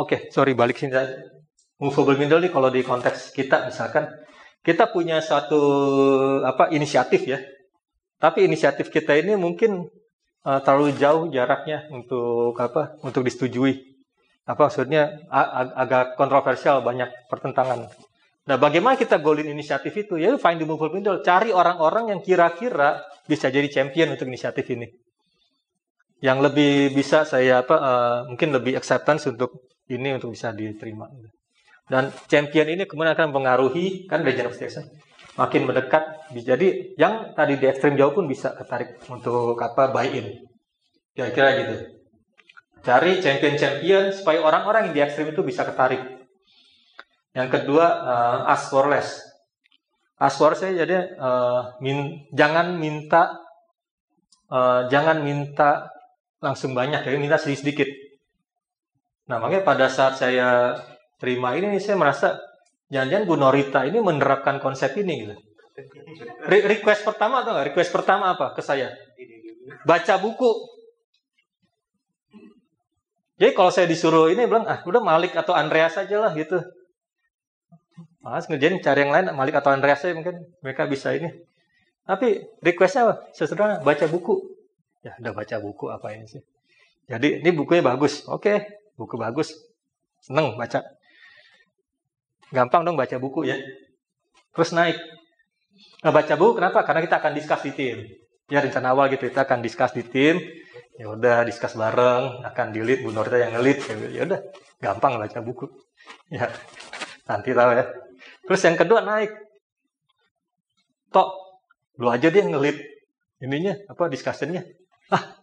[0.00, 0.96] oke, okay, sorry balik sini.
[1.76, 4.08] Movable middle nih kalau di konteks kita misalkan
[4.64, 5.60] kita punya satu
[6.48, 7.44] apa inisiatif ya.
[8.16, 9.84] Tapi inisiatif kita ini mungkin
[10.44, 13.00] uh, terlalu jauh jaraknya untuk apa?
[13.02, 13.96] Untuk disetujui
[14.44, 17.88] apa maksudnya ag agak kontroversial banyak pertentangan.
[18.44, 20.20] Nah, bagaimana kita golin inisiatif itu?
[20.20, 21.24] Ya, find the movable middle.
[21.24, 24.84] Cari orang-orang yang kira-kira bisa jadi champion untuk inisiatif ini.
[26.20, 31.08] Yang lebih bisa saya apa uh, mungkin lebih acceptance untuk ini untuk bisa diterima.
[31.88, 34.84] Dan champion ini kemudian akan mempengaruhi kan legend of station
[35.34, 36.30] makin mendekat.
[36.34, 40.26] Jadi yang tadi di ekstrim jauh pun bisa ketarik untuk apa buy in.
[41.14, 41.76] Kira-kira gitu.
[42.84, 46.02] Cari champion-champion supaya orang-orang yang di ekstrim itu bisa ketarik.
[47.34, 49.24] Yang kedua, uh, ask for less.
[50.20, 53.42] Ask for saya jadi uh, min, jangan minta
[54.52, 55.90] uh, jangan minta
[56.38, 57.88] langsung banyak, ya minta sedikit-sedikit.
[59.32, 60.76] Nah, makanya pada saat saya
[61.16, 62.36] terima ini, saya merasa
[62.94, 65.34] jangan-jangan Bu Norita ini menerapkan konsep ini gitu.
[66.46, 67.74] Re request pertama atau enggak?
[67.74, 68.94] Request pertama apa ke saya?
[69.82, 70.70] Baca buku.
[73.34, 76.62] Jadi kalau saya disuruh ini bilang, ah udah Malik atau Andreas saja lah gitu.
[78.22, 81.34] Mas ngerjain cari yang lain, Malik atau Andreas saja mungkin mereka bisa ini.
[82.06, 83.14] Tapi requestnya apa?
[83.34, 84.38] Sesederhana, baca buku.
[85.02, 86.42] Ya udah baca buku apa ini sih.
[87.10, 88.24] Jadi ini bukunya bagus.
[88.30, 89.52] Oke, buku bagus.
[90.22, 90.93] Seneng baca.
[92.54, 93.58] Gampang dong baca buku ya.
[94.54, 94.94] Terus naik.
[96.06, 96.86] Nah, baca buku kenapa?
[96.86, 97.96] Karena kita akan diskus di tim.
[98.46, 100.38] Ya rencana awal gitu kita akan diskus di tim.
[100.94, 103.82] Ya udah diskus bareng akan dilit Bu Norita yang ngelit
[104.14, 104.40] ya udah
[104.78, 105.66] gampang baca buku.
[106.30, 106.46] Ya
[107.26, 107.84] nanti tahu ya.
[108.46, 109.34] Terus yang kedua naik.
[111.10, 111.28] Tok
[111.98, 112.78] lu aja dia ngelit
[113.42, 114.62] ininya apa discussionnya.
[115.10, 115.34] Ah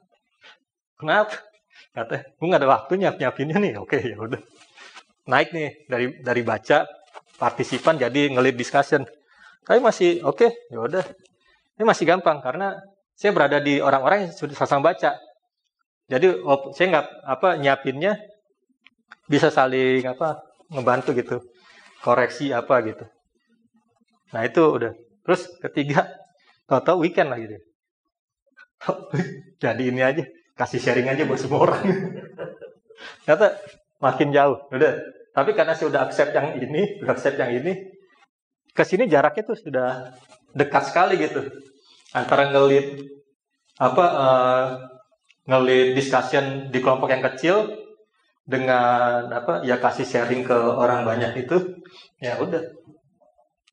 [0.95, 1.35] kenapa?
[1.91, 3.73] Kata gue nggak ada waktu nyiap nyiapinnya nih.
[3.81, 4.39] Oke ya udah.
[5.27, 6.87] Naik nih dari dari baca
[7.41, 9.01] partisipan jadi ngelit discussion
[9.65, 11.05] tapi masih oke okay, ya udah
[11.81, 12.77] ini masih gampang karena
[13.17, 15.17] saya berada di orang-orang yang sudah sama baca
[16.11, 16.43] jadi
[16.75, 18.19] saya nggak apa nyiapinnya
[19.31, 21.39] bisa saling apa ngebantu gitu,
[22.03, 23.07] koreksi apa gitu.
[24.35, 24.91] Nah itu udah.
[25.23, 26.11] Terus ketiga,
[26.67, 27.61] tahu-tahu weekend lagi deh.
[29.63, 30.27] Jadi ini aja,
[30.59, 31.83] kasih sharing aja buat semua orang.
[33.27, 33.55] Kata
[34.03, 34.99] makin jauh, udah.
[35.31, 37.71] Tapi karena saya udah accept yang ini, udah accept yang ini,
[38.71, 40.15] ke sini jaraknya tuh sudah
[40.55, 41.43] dekat sekali gitu.
[42.11, 42.99] Antara ngelit
[43.79, 44.65] apa uh,
[45.47, 47.71] ngelit discussion di kelompok yang kecil
[48.45, 51.81] dengan apa ya kasih sharing ke orang banyak itu
[52.19, 52.61] ya udah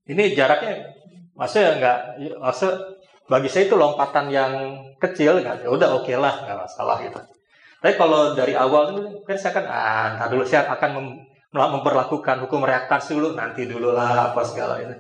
[0.09, 0.87] ini jaraknya
[1.37, 1.99] maksudnya nggak
[2.41, 2.73] maksud
[3.29, 4.53] bagi saya itu lompatan yang
[4.97, 7.21] kecil nggak ya udah oke okay lah nggak masalah gitu
[7.79, 11.21] tapi kalau dari awal kan saya kan ah dulu saya akan
[11.53, 14.97] memperlakukan hukum reaktasi dulu nanti dulu lah apa segala ini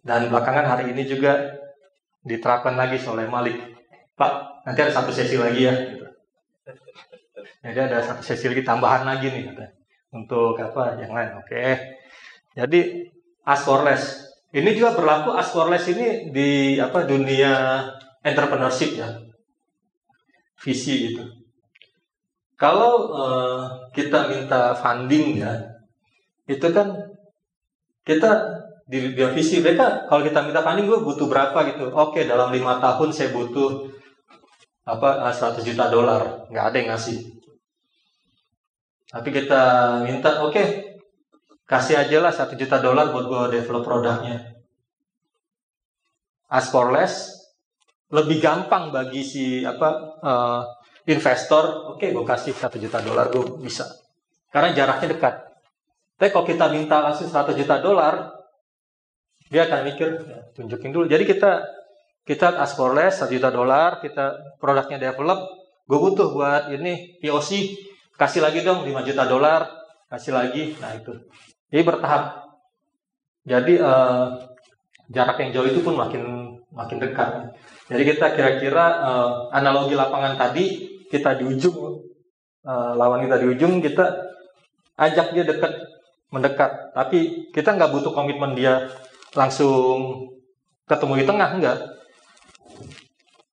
[0.00, 1.52] dan belakangan hari ini juga
[2.24, 3.70] diterapkan lagi oleh Malik
[4.20, 5.72] Pak, nanti ada satu sesi lagi ya.
[7.64, 9.48] Jadi ada satu sesi lagi tambahan lagi nih
[10.12, 11.40] untuk apa yang lain.
[11.40, 11.96] Oke.
[12.52, 13.08] Jadi
[13.80, 14.28] less.
[14.52, 15.32] Ini juga berlaku
[15.72, 17.80] less ini di apa dunia
[18.20, 19.08] entrepreneurship ya.
[20.60, 21.24] Visi itu.
[22.60, 25.56] Kalau uh, kita minta funding ya,
[26.44, 26.92] itu kan
[28.04, 31.56] kita di, di visi mereka kalau kita minta funding gue butuh berapa?
[31.72, 31.88] gitu.
[31.88, 33.88] Oke dalam lima tahun saya butuh
[34.84, 36.52] apa 100 juta dolar.
[36.52, 37.18] Nggak ada yang ngasih.
[39.08, 39.62] Tapi kita
[40.04, 40.66] minta oke okay,
[41.64, 44.36] kasih aja lah satu juta dolar buat gue develop produknya.
[46.52, 47.40] Ask for less
[48.10, 50.60] lebih gampang bagi si apa uh,
[51.08, 53.86] investor oke okay, gue kasih satu juta dolar gue bisa
[54.52, 55.34] karena jaraknya dekat
[56.20, 58.36] tapi kalau kita minta langsung 100 juta dolar
[59.48, 61.80] dia akan mikir ya, tunjukin dulu jadi kita
[62.30, 65.50] kita ask for less, 1 juta dolar, kita produknya develop,
[65.88, 67.74] gue butuh buat ini POC,
[68.14, 69.66] kasih lagi dong 5 juta dolar,
[70.06, 71.10] kasih lagi, nah itu.
[71.74, 72.54] Jadi bertahap.
[73.42, 74.36] Jadi uh,
[75.10, 77.50] jarak yang jauh itu pun makin makin dekat.
[77.90, 81.98] Jadi kita kira-kira uh, analogi lapangan tadi kita di ujung
[82.62, 84.06] uh, lawan kita di ujung kita
[84.94, 85.74] ajak dia dekat
[86.30, 86.94] mendekat.
[86.94, 88.86] Tapi kita nggak butuh komitmen dia
[89.34, 90.30] langsung
[90.86, 91.78] ketemu di tengah enggak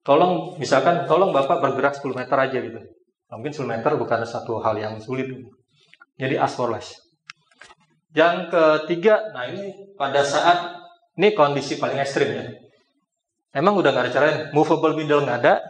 [0.07, 2.79] tolong misalkan tolong Bapak bergerak 10 meter aja gitu.
[3.27, 5.27] Mungkin 10 meter bukan satu hal yang sulit.
[6.15, 6.71] Jadi ask for.
[8.15, 10.79] Yang ketiga, nah ini pada saat
[11.19, 12.45] ini kondisi paling ekstrim ya.
[13.55, 15.63] Emang udah nggak ada caranya, movable middle nggak ada,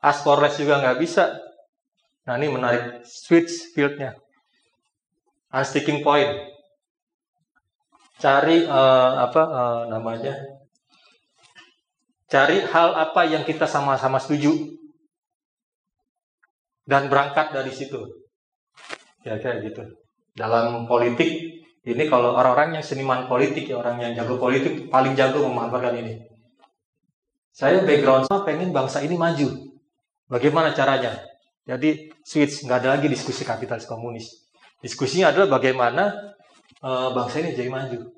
[0.00, 1.36] ask for less juga nggak bisa.
[2.24, 4.16] Nah ini menarik switch fieldnya,
[5.52, 6.52] unsticking point.
[8.14, 10.38] Cari uh, apa uh, namanya
[12.34, 14.74] Cari hal apa yang kita sama-sama setuju.
[16.82, 18.02] Dan berangkat dari situ.
[19.22, 19.86] Ya kayak gitu.
[20.34, 21.30] Dalam politik,
[21.86, 26.18] ini kalau orang-orang yang seniman politik, ya orang yang jago politik, paling jago memaparkan ini.
[27.54, 29.46] Saya background sama pengen bangsa ini maju.
[30.26, 31.22] Bagaimana caranya?
[31.62, 34.26] Jadi switch, nggak ada lagi diskusi kapitalis komunis.
[34.82, 36.34] Diskusinya adalah bagaimana
[36.82, 38.10] uh, bangsa ini jadi maju.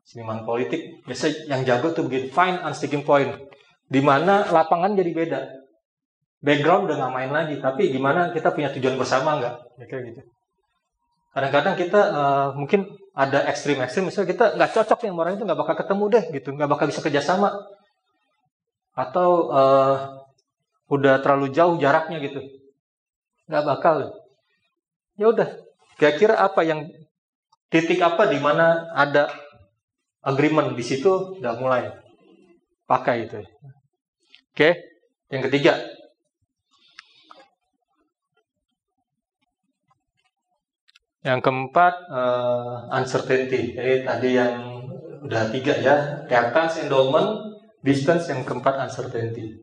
[0.00, 3.36] Seniman politik biasa yang jago tuh begini find unsticking point.
[3.84, 5.40] Di mana lapangan jadi beda.
[6.40, 9.54] Background udah nggak main lagi tapi gimana kita punya tujuan bersama nggak?
[9.76, 10.20] Ya, kayak gitu.
[11.36, 14.08] Kadang-kadang kita uh, mungkin ada ekstrim-ekstrim.
[14.08, 16.48] Misalnya kita nggak cocok nih orang itu nggak bakal ketemu deh gitu.
[16.56, 17.48] Nggak bakal bisa kerjasama
[18.94, 19.94] atau uh,
[20.86, 22.40] udah terlalu jauh jaraknya gitu.
[23.50, 23.96] Nggak bakal.
[25.18, 25.48] Ya udah.
[25.98, 26.90] Kira-kira apa yang
[27.70, 29.30] titik apa di mana ada
[30.22, 31.90] agreement di situ udah mulai.
[32.86, 33.42] Pakai itu.
[34.54, 34.70] Oke,
[35.30, 35.74] yang ketiga.
[41.24, 43.72] Yang keempat, uh, uncertainty.
[43.72, 44.84] Jadi tadi yang
[45.24, 45.96] udah tiga ya,
[46.28, 47.53] reactance, endowment,
[47.84, 48.32] distance.
[48.32, 49.60] Yang keempat, uncertainty.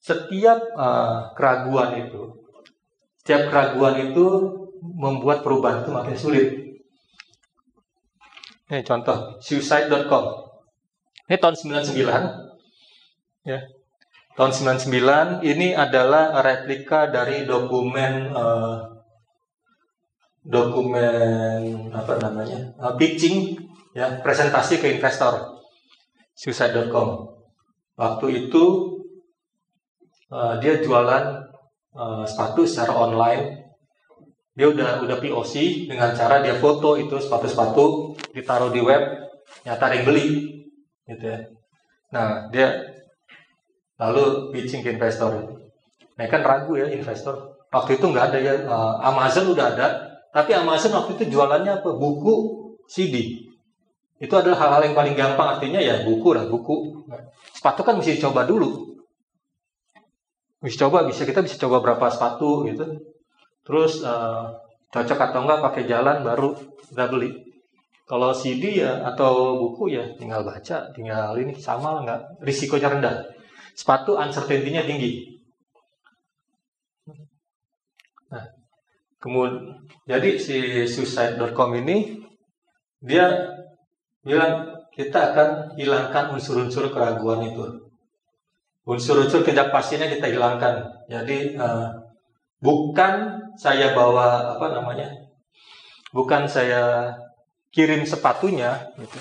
[0.00, 2.30] Setiap uh, keraguan itu,
[3.20, 4.26] setiap keraguan itu
[4.80, 6.48] membuat perubahan itu makin sulit.
[8.70, 10.24] Ini contoh, suicide.com.
[11.26, 13.46] Ini tahun 99.
[13.46, 13.62] Ya.
[14.36, 18.78] Tahun 99 ini adalah replika dari dokumen uh,
[20.44, 22.70] dokumen apa namanya?
[22.78, 23.58] Uh, pitching
[23.96, 25.55] ya, presentasi ke investor.
[26.36, 27.32] suicide.com.
[27.96, 28.64] Waktu itu
[30.28, 31.24] uh, dia jualan
[31.96, 33.64] uh, sepatu secara online.
[34.56, 39.04] Dia udah udah POC dengan cara dia foto itu sepatu-sepatu ditaruh di web
[39.68, 40.28] nyata yang beli
[41.04, 41.40] gitu ya.
[42.12, 42.72] Nah dia
[44.00, 45.60] lalu pitching ke investor.
[46.16, 47.56] Nah kan ragu ya investor.
[47.68, 49.88] Waktu itu nggak ada ya uh, Amazon udah ada
[50.32, 51.90] tapi Amazon waktu itu jualannya apa?
[51.96, 52.34] Buku
[52.88, 53.45] CD
[54.16, 57.04] itu adalah hal-hal yang paling gampang artinya ya buku lah buku.
[57.52, 58.96] Sepatu kan mesti coba dulu.
[60.64, 62.96] Mesti coba bisa kita bisa coba berapa sepatu gitu.
[63.60, 64.56] Terus uh,
[64.88, 66.56] cocok atau enggak pakai jalan baru
[66.88, 67.44] kita beli.
[68.06, 73.16] Kalau CD ya atau buku ya tinggal baca tinggal ini sama lah nggak risikonya rendah.
[73.76, 75.36] Sepatu uncertainty-nya tinggi.
[78.32, 78.48] Nah
[79.20, 79.76] kemudian
[80.08, 82.24] jadi si suicide.com ini
[83.04, 83.52] dia
[84.26, 85.48] bilang kita akan
[85.78, 87.62] hilangkan unsur-unsur keraguan itu.
[88.82, 91.06] Unsur-unsur ketidakpastiannya kita hilangkan.
[91.06, 91.94] Jadi uh,
[92.58, 95.08] bukan saya bawa apa namanya
[96.10, 97.14] bukan saya
[97.70, 99.18] kirim sepatunya gitu.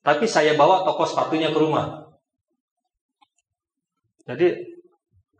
[0.00, 2.08] Tapi saya bawa toko sepatunya ke rumah.
[4.28, 4.78] Jadi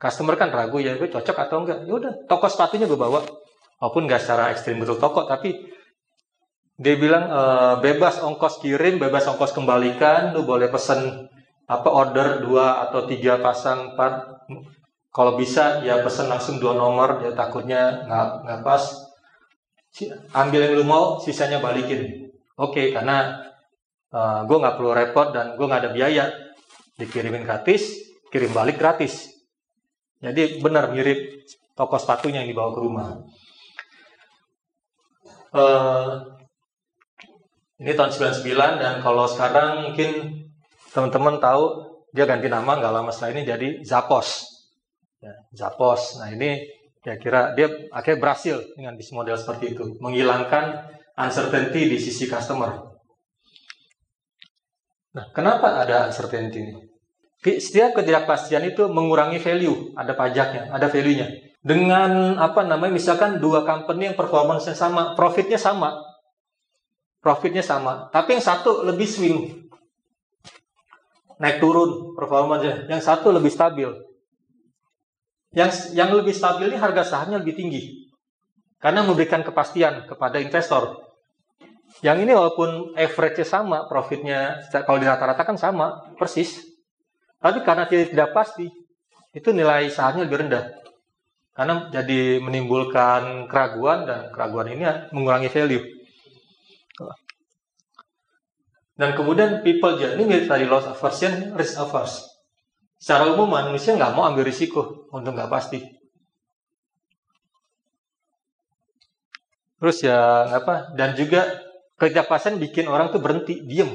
[0.01, 1.87] customer kan ragu ya gue cocok atau enggak?
[1.87, 3.23] Ya udah toko sepatunya gue bawa.
[3.81, 5.57] Walaupun nggak secara ekstrim betul toko tapi
[6.81, 7.43] dia bilang e,
[7.85, 11.29] bebas ongkos kirim bebas ongkos kembalikan lu boleh pesen
[11.69, 14.41] apa order dua atau tiga pasang empat
[15.11, 18.83] kalau bisa ya pesen langsung dua nomor ya takutnya nggak nggak pas.
[20.31, 22.31] Ambil yang lu mau sisanya balikin.
[22.55, 23.43] Oke okay, karena
[24.15, 26.25] uh, eh, gue nggak perlu repot dan gue nggak ada biaya.
[26.95, 27.99] Dikirimin gratis
[28.31, 29.35] kirim balik gratis.
[30.23, 31.43] Jadi benar mirip
[31.75, 33.09] toko sepatunya yang dibawa ke rumah.
[35.51, 36.39] Uh,
[37.81, 38.45] ini tahun 99
[38.77, 40.45] dan kalau sekarang mungkin
[40.93, 44.45] teman-teman tahu dia ganti nama nggak lama setelah ini jadi Zappos
[45.21, 46.21] ya, Zappos.
[46.21, 46.61] Nah ini
[47.01, 52.93] kira-kira dia akhirnya berhasil dengan bisnis model seperti itu, menghilangkan uncertainty di sisi customer.
[55.11, 56.75] Nah, kenapa ada uncertainty ini?
[57.41, 61.51] Setiap ketidakpastian itu mengurangi value, ada pajaknya, ada value-nya.
[61.65, 65.97] Dengan apa namanya, misalkan dua company yang performance-nya sama, profitnya sama,
[67.21, 69.39] profitnya sama, tapi yang satu lebih swing,
[71.37, 73.89] naik turun performanya, yang satu lebih stabil.
[75.51, 78.07] Yang yang lebih stabil ini harga sahamnya lebih tinggi.
[78.81, 81.05] Karena memberikan kepastian kepada investor.
[82.01, 86.65] Yang ini walaupun average-nya sama, profitnya kalau di rata-rata kan sama, persis.
[87.43, 88.71] Tapi karena tidak pasti,
[89.35, 90.65] itu nilai sahamnya lebih rendah.
[91.53, 96.00] Karena jadi menimbulkan keraguan dan keraguan ini mengurangi value.
[99.01, 102.21] Dan kemudian people journey tadi loss aversion, risk averse.
[103.01, 105.81] Secara umum manusia nggak mau ambil risiko untuk nggak pasti.
[109.81, 110.93] Terus ya apa?
[110.93, 111.49] Dan juga
[111.97, 113.89] ketidakpastian bikin orang tuh berhenti, diem,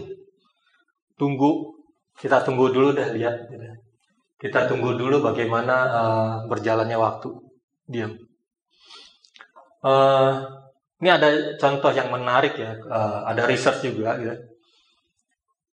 [1.22, 1.78] tunggu.
[2.18, 3.46] Kita tunggu dulu dah lihat.
[3.54, 3.62] Gitu.
[4.42, 7.30] Kita tunggu dulu bagaimana uh, berjalannya waktu,
[7.86, 8.18] diem.
[9.86, 10.50] Uh,
[10.98, 11.30] ini ada
[11.62, 14.55] contoh yang menarik ya, uh, ada research juga gitu.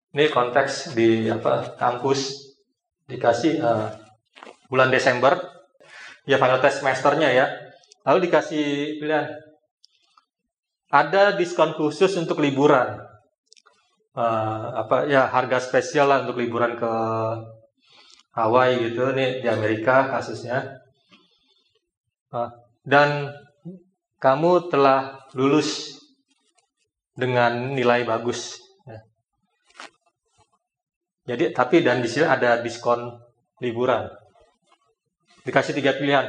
[0.09, 2.49] Ini konteks di apa kampus
[3.05, 3.93] dikasih uh,
[4.65, 5.37] bulan Desember,
[6.25, 7.45] ya final test semesternya ya.
[8.05, 9.29] Lalu dikasih pilihan
[10.89, 13.05] ada diskon khusus untuk liburan.
[14.17, 16.91] Uh, apa ya harga spesial lah untuk liburan ke
[18.33, 20.81] Hawaii gitu nih di Amerika kasusnya.
[22.33, 22.49] Uh,
[22.81, 23.29] dan
[24.17, 26.01] kamu telah lulus
[27.15, 28.58] dengan nilai bagus.
[31.29, 33.05] Jadi tapi dan di sini ada diskon
[33.61, 34.09] liburan.
[35.45, 36.25] Dikasih tiga pilihan.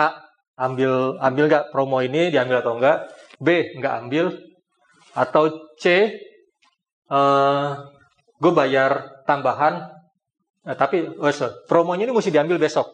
[0.00, 2.98] A ambil ambil nggak promo ini diambil atau enggak
[3.36, 4.32] B nggak ambil
[5.12, 5.44] atau
[5.76, 6.08] C uh,
[7.12, 7.68] eh,
[8.40, 9.92] gue bayar tambahan
[10.64, 12.88] uh, tapi oh, sorry, promonya ini mesti diambil besok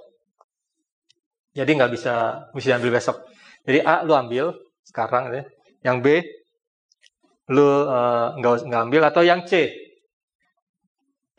[1.54, 2.14] jadi nggak bisa
[2.54, 3.26] mesti diambil besok
[3.66, 4.54] jadi A lu ambil
[4.86, 5.42] sekarang ya.
[5.86, 6.22] yang B
[7.50, 9.70] lu uh, nggak nggak ambil atau yang C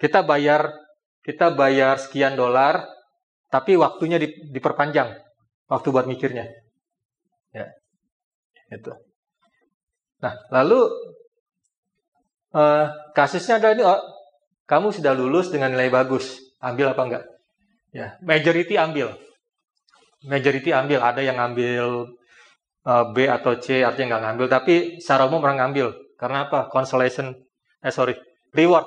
[0.01, 0.73] kita bayar
[1.21, 2.87] kita bayar sekian dolar
[3.51, 4.17] tapi waktunya
[4.55, 5.19] diperpanjang
[5.69, 6.47] waktu buat mikirnya
[7.53, 7.67] ya
[8.69, 8.93] itu.
[10.19, 10.79] Nah, lalu
[12.53, 12.85] uh,
[13.15, 14.01] kasusnya adalah ini, oh,
[14.69, 17.23] kamu sudah lulus dengan nilai bagus, ambil apa enggak?
[17.89, 19.17] Ya, majority ambil.
[20.27, 22.13] Majority ambil, ada yang ngambil
[22.85, 25.95] uh, B atau C, artinya nggak ngambil, tapi secara umum orang ngambil.
[26.19, 26.67] Karena apa?
[26.67, 27.31] Consolation,
[27.79, 28.13] eh sorry,
[28.51, 28.85] reward.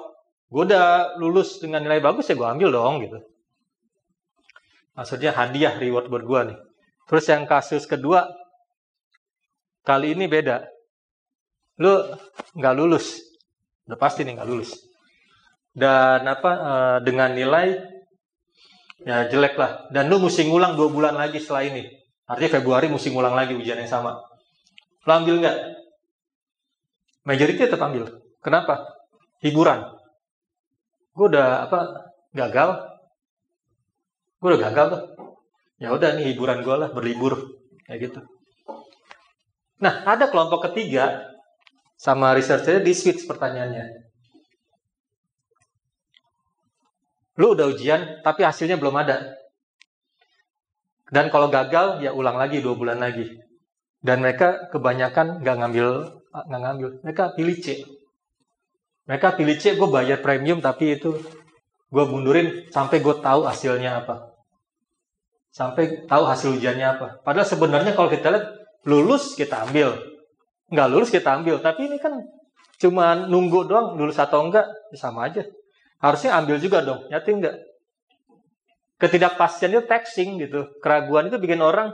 [0.53, 3.18] Gue udah lulus dengan nilai bagus ya gue ambil dong gitu.
[4.92, 6.59] Maksudnya hadiah reward buat gue nih.
[7.09, 8.28] Terus yang kasus kedua,
[9.82, 10.62] Kali ini beda.
[11.82, 11.92] Lu
[12.55, 13.18] nggak lulus.
[13.90, 14.78] Udah pasti nih nggak lulus.
[15.74, 17.82] Dan apa uh, dengan nilai
[19.03, 19.90] ya jelek lah.
[19.90, 21.82] Dan lu mesti ngulang dua bulan lagi setelah ini.
[22.30, 24.22] Artinya Februari mesti ngulang lagi ujian yang sama.
[25.03, 25.57] Lu ambil nggak?
[27.26, 28.22] Majority tetap ambil.
[28.38, 28.86] Kenapa?
[29.42, 29.98] Hiburan.
[31.12, 31.78] Gue udah apa
[32.32, 32.70] gagal.
[34.40, 35.02] Gue udah gagal tuh.
[35.82, 38.20] Ya udah nih hiburan gue lah berlibur kayak gitu.
[39.82, 41.26] Nah, ada kelompok ketiga
[41.98, 44.10] sama researchernya di switch pertanyaannya.
[47.34, 49.34] Lu udah ujian, tapi hasilnya belum ada.
[51.10, 53.26] Dan kalau gagal, ya ulang lagi dua bulan lagi.
[53.98, 55.88] Dan mereka kebanyakan nggak ngambil,
[56.30, 56.88] nggak ngambil.
[57.02, 57.82] Mereka pilih C.
[59.11, 61.18] Mereka pilih C, gue bayar premium, tapi itu
[61.92, 64.32] gue mundurin sampai gue tahu hasilnya apa.
[65.53, 67.07] Sampai tahu hasil ujiannya apa.
[67.20, 68.46] Padahal sebenarnya kalau kita lihat
[68.88, 70.00] lulus kita ambil.
[70.72, 72.16] Nggak lulus kita ambil tapi ini kan
[72.80, 75.44] cuma nunggu doang lulus atau enggak ya sama aja.
[76.00, 77.55] Harusnya ambil juga dong nyati enggak
[78.96, 80.72] ketidakpastian itu taxing gitu.
[80.80, 81.92] Keraguan itu bikin orang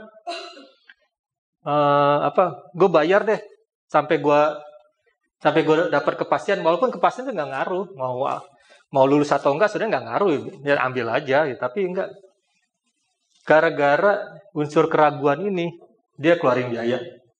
[1.67, 3.41] uh, apa gue bayar deh.
[3.91, 4.41] Sampai gue
[5.39, 7.85] sampai gue dapat kepastian walaupun kepastian itu nggak ngaruh.
[7.95, 8.27] Mau
[8.91, 10.31] mau lulus atau enggak sudah nggak ngaruh.
[10.67, 11.55] Ya ambil aja ya.
[11.55, 12.11] tapi enggak.
[13.47, 15.73] Gara-gara unsur keraguan ini
[16.19, 16.99] dia keluarin biaya.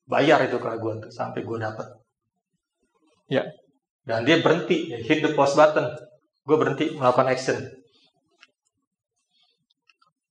[0.10, 1.86] Bayar itu keraguan tuh sampai gue dapet.
[3.30, 3.46] Ya.
[4.08, 4.90] Dan dia berhenti.
[4.90, 5.86] Ya, hit the pause button.
[6.48, 7.62] Gue berhenti melakukan action.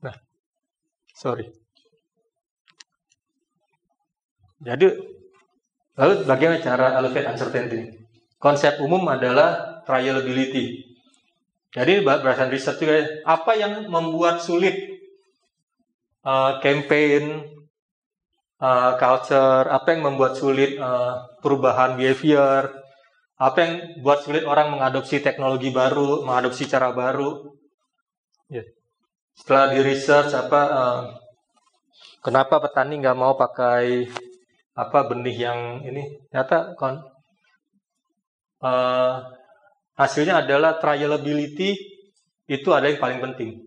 [0.02, 0.16] Nah
[1.14, 1.46] sorry.
[4.58, 5.17] Jadi
[5.98, 7.80] lalu bagaimana cara elevate uncertainty
[8.38, 10.88] konsep umum adalah trialability
[11.68, 14.98] jadi berdasarkan riset juga apa yang membuat sulit
[16.24, 17.44] uh, campaign
[18.62, 22.72] uh, culture, apa yang membuat sulit uh, perubahan behavior,
[23.38, 23.72] apa yang
[24.02, 27.54] buat sulit orang mengadopsi teknologi baru, mengadopsi cara baru.
[28.50, 28.66] Yeah.
[29.38, 31.00] Setelah di research apa, uh,
[32.24, 34.10] kenapa petani nggak mau pakai
[34.78, 36.22] apa benih yang ini?
[36.30, 37.02] Ternyata kon,
[38.62, 39.14] uh,
[39.98, 41.74] hasilnya adalah trialability
[42.46, 43.58] itu ada yang paling penting.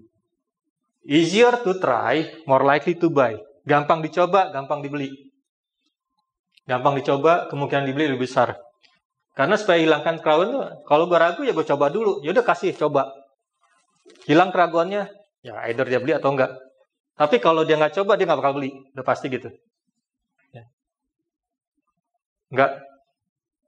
[1.03, 3.35] Easier to try, more likely to buy.
[3.67, 5.11] Gampang dicoba, gampang dibeli.
[6.63, 8.55] Gampang dicoba, kemungkinan dibeli lebih besar.
[9.35, 12.23] Karena supaya hilangkan tuh, kalau gue ragu ya gue coba dulu.
[12.23, 13.11] Ya udah kasih coba.
[14.29, 15.09] hilang keraguannya,
[15.41, 16.53] ya either dia beli atau enggak.
[17.17, 18.69] Tapi kalau dia nggak coba, dia nggak bakal beli.
[18.93, 19.49] Udah pasti gitu.
[22.51, 22.53] Ya.
[22.53, 22.71] Nggak.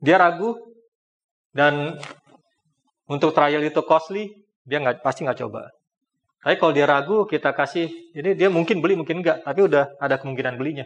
[0.03, 0.59] Dia ragu,
[1.55, 1.95] dan
[3.07, 4.35] untuk trial itu costly,
[4.67, 5.71] dia nggak pasti nggak coba.
[6.43, 10.19] Tapi kalau dia ragu, kita kasih, jadi dia mungkin beli, mungkin enggak, tapi udah ada
[10.19, 10.83] kemungkinan belinya.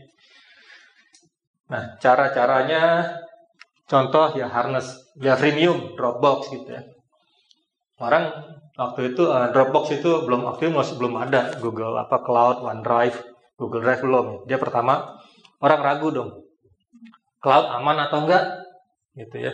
[1.73, 3.17] Nah, cara-caranya,
[3.89, 6.85] contoh ya harness, ya freemium, Dropbox gitu ya.
[7.97, 8.29] Orang
[8.77, 13.17] waktu itu uh, Dropbox itu belum waktu itu masih belum ada Google apa Cloud, OneDrive,
[13.57, 14.45] Google Drive belum.
[14.45, 15.17] Dia pertama
[15.57, 16.46] orang ragu dong,
[17.43, 18.43] cloud aman atau enggak,
[19.17, 19.53] gitu ya.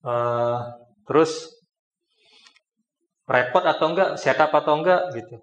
[0.00, 0.60] Uh,
[1.04, 1.48] terus
[3.28, 5.38] repot atau enggak, setup atau enggak gitu.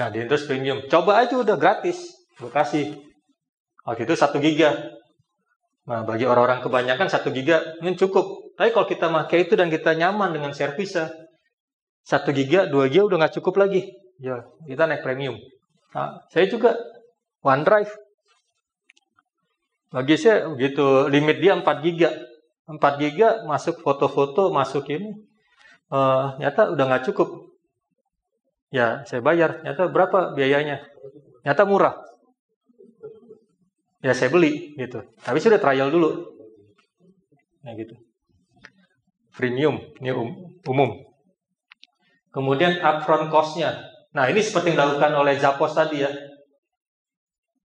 [0.00, 2.08] Nah di Windows Premium, coba aja udah gratis,
[2.40, 2.96] gue kasih.
[3.84, 4.96] Waktu itu satu giga.
[5.84, 8.54] Nah bagi orang-orang kebanyakan satu giga ini cukup.
[8.56, 11.12] Tapi kalau kita pakai itu dan kita nyaman dengan servisnya,
[12.06, 13.90] satu giga, dua giga udah nggak cukup lagi.
[14.22, 15.36] Ya kita naik premium.
[15.92, 16.78] Nah, saya juga
[17.42, 17.92] OneDrive.
[19.92, 22.10] Bagi saya begitu limit dia 4 giga.
[22.64, 25.12] 4 giga masuk foto-foto, masuk ini
[25.92, 27.52] uh, nyata udah nggak cukup.
[28.72, 29.60] Ya, saya bayar.
[29.60, 30.80] Nyata berapa biayanya?
[31.44, 32.00] Nyata murah.
[34.00, 35.04] Ya, saya beli gitu.
[35.20, 36.32] Tapi sudah trial dulu.
[37.62, 37.94] Nah, gitu.
[39.36, 41.04] Premium, ini um, umum.
[42.32, 43.92] Kemudian upfront cost-nya.
[44.16, 46.10] Nah, ini seperti yang dilakukan oleh Zappos tadi ya.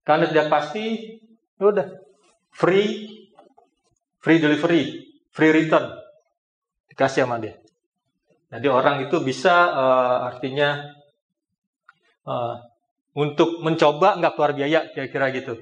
[0.04, 1.16] Karena tidak pasti,
[1.56, 1.88] ya udah
[2.58, 2.90] free
[4.18, 4.82] free delivery,
[5.30, 5.94] free return.
[6.90, 7.54] Dikasih sama dia.
[8.50, 10.90] Jadi orang itu bisa uh, artinya
[12.26, 12.58] uh,
[13.14, 15.54] untuk mencoba nggak keluar biaya kira-kira gitu.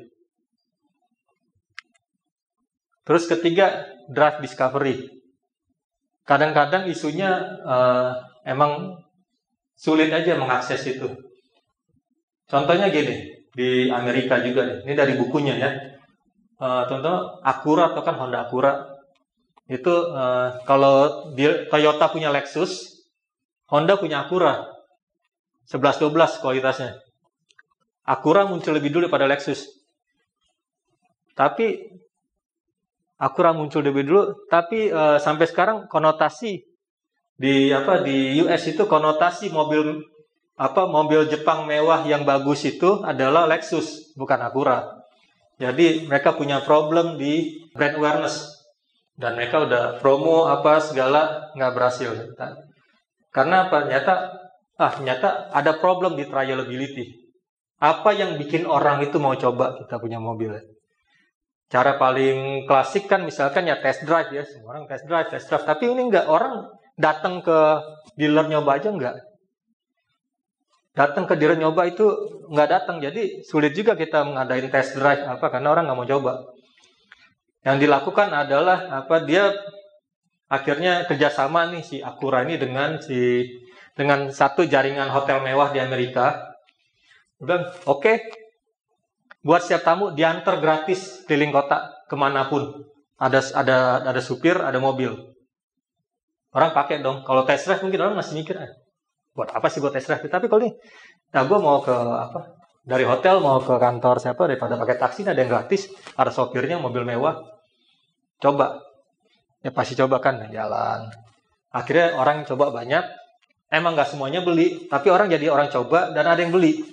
[3.06, 4.96] Terus ketiga drive discovery.
[6.26, 9.02] Kadang-kadang isunya uh, emang
[9.78, 11.06] sulit aja mengakses itu.
[12.50, 14.82] Contohnya gini di Amerika juga.
[14.82, 15.70] Ini dari bukunya ya.
[16.56, 18.96] Uh, contoh Acura atau kan Honda Acura
[19.68, 21.28] itu uh, kalau
[21.68, 23.02] Toyota punya Lexus,
[23.68, 24.72] Honda punya Acura.
[25.66, 27.02] 11-12 kualitasnya.
[28.06, 29.66] Acura muncul lebih dulu pada Lexus.
[31.34, 31.90] Tapi
[33.18, 36.62] Acura muncul lebih dulu, tapi uh, sampai sekarang konotasi
[37.36, 40.00] di apa di US itu konotasi mobil
[40.56, 44.95] apa mobil Jepang mewah yang bagus itu adalah Lexus, bukan Acura.
[45.56, 48.56] Jadi mereka punya problem di brand awareness.
[49.16, 52.12] Dan mereka udah promo apa segala nggak berhasil.
[53.32, 53.88] Karena apa?
[53.88, 54.14] Nyata
[54.76, 57.24] ah nyata ada problem di trialability.
[57.80, 60.52] Apa yang bikin orang itu mau coba kita punya mobil?
[61.72, 64.44] Cara paling klasik kan misalkan ya test drive ya.
[64.44, 65.64] Semua orang test drive test drive.
[65.64, 66.68] Tapi ini nggak orang
[67.00, 67.58] datang ke
[68.20, 69.35] dealer nyoba aja nggak
[70.96, 72.08] datang ke dealer nyoba itu
[72.48, 76.32] nggak datang jadi sulit juga kita mengadain test drive apa karena orang nggak mau coba
[77.66, 79.52] yang dilakukan adalah apa dia
[80.46, 83.42] akhirnya kerjasama nih si Akura ini dengan si
[83.98, 86.54] dengan satu jaringan hotel mewah di Amerika.
[87.42, 88.16] Udah oke, okay.
[89.42, 92.86] buat siap tamu diantar gratis keliling kota ke mana pun.
[93.16, 95.16] Ada ada ada supir, ada mobil.
[96.52, 97.24] Orang pakai dong.
[97.24, 98.72] Kalau test drive mungkin orang masih mikir, eh,
[99.36, 100.24] buat apa sih buat test drive?
[100.24, 100.72] Tapi kalau nih,
[101.36, 102.56] nah gue mau ke apa?
[102.86, 107.04] Dari hotel mau ke kantor siapa daripada pakai taksi ada yang gratis, ada sopirnya mobil
[107.04, 107.44] mewah.
[108.40, 108.80] Coba.
[109.60, 111.10] Ya pasti coba kan jalan.
[111.74, 113.04] Akhirnya orang coba banyak.
[113.66, 116.86] Emang nggak semuanya beli tapi orang jadi orang coba dan ada yang beli.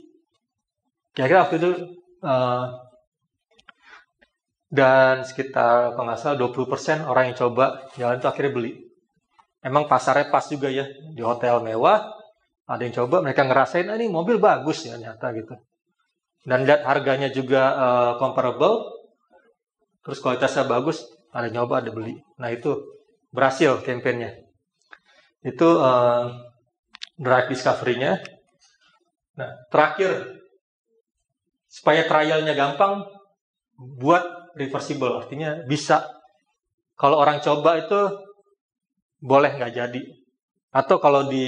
[1.13, 1.71] Kira-kira waktu itu
[2.25, 2.65] uh,
[4.73, 8.71] dan sekitar kalau nggak salah 20% orang yang coba jalan itu akhirnya beli.
[9.61, 12.22] Emang pasarnya pas juga ya di hotel mewah
[12.63, 15.55] ada yang coba mereka ngerasain ah, ini mobil bagus ya nyata gitu.
[16.43, 18.91] Dan lihat harganya juga uh, comparable
[20.03, 22.19] terus kualitasnya bagus ada nyoba ada beli.
[22.39, 22.75] Nah itu
[23.31, 24.43] berhasil kampanyenya
[25.43, 26.31] itu uh,
[27.19, 28.23] drive discovery-nya.
[29.39, 30.39] Nah terakhir
[31.67, 33.03] supaya trialnya gampang
[33.75, 36.07] buat reversible artinya bisa.
[36.95, 37.99] Kalau orang coba itu
[39.19, 40.22] boleh nggak jadi
[40.73, 41.45] atau kalau di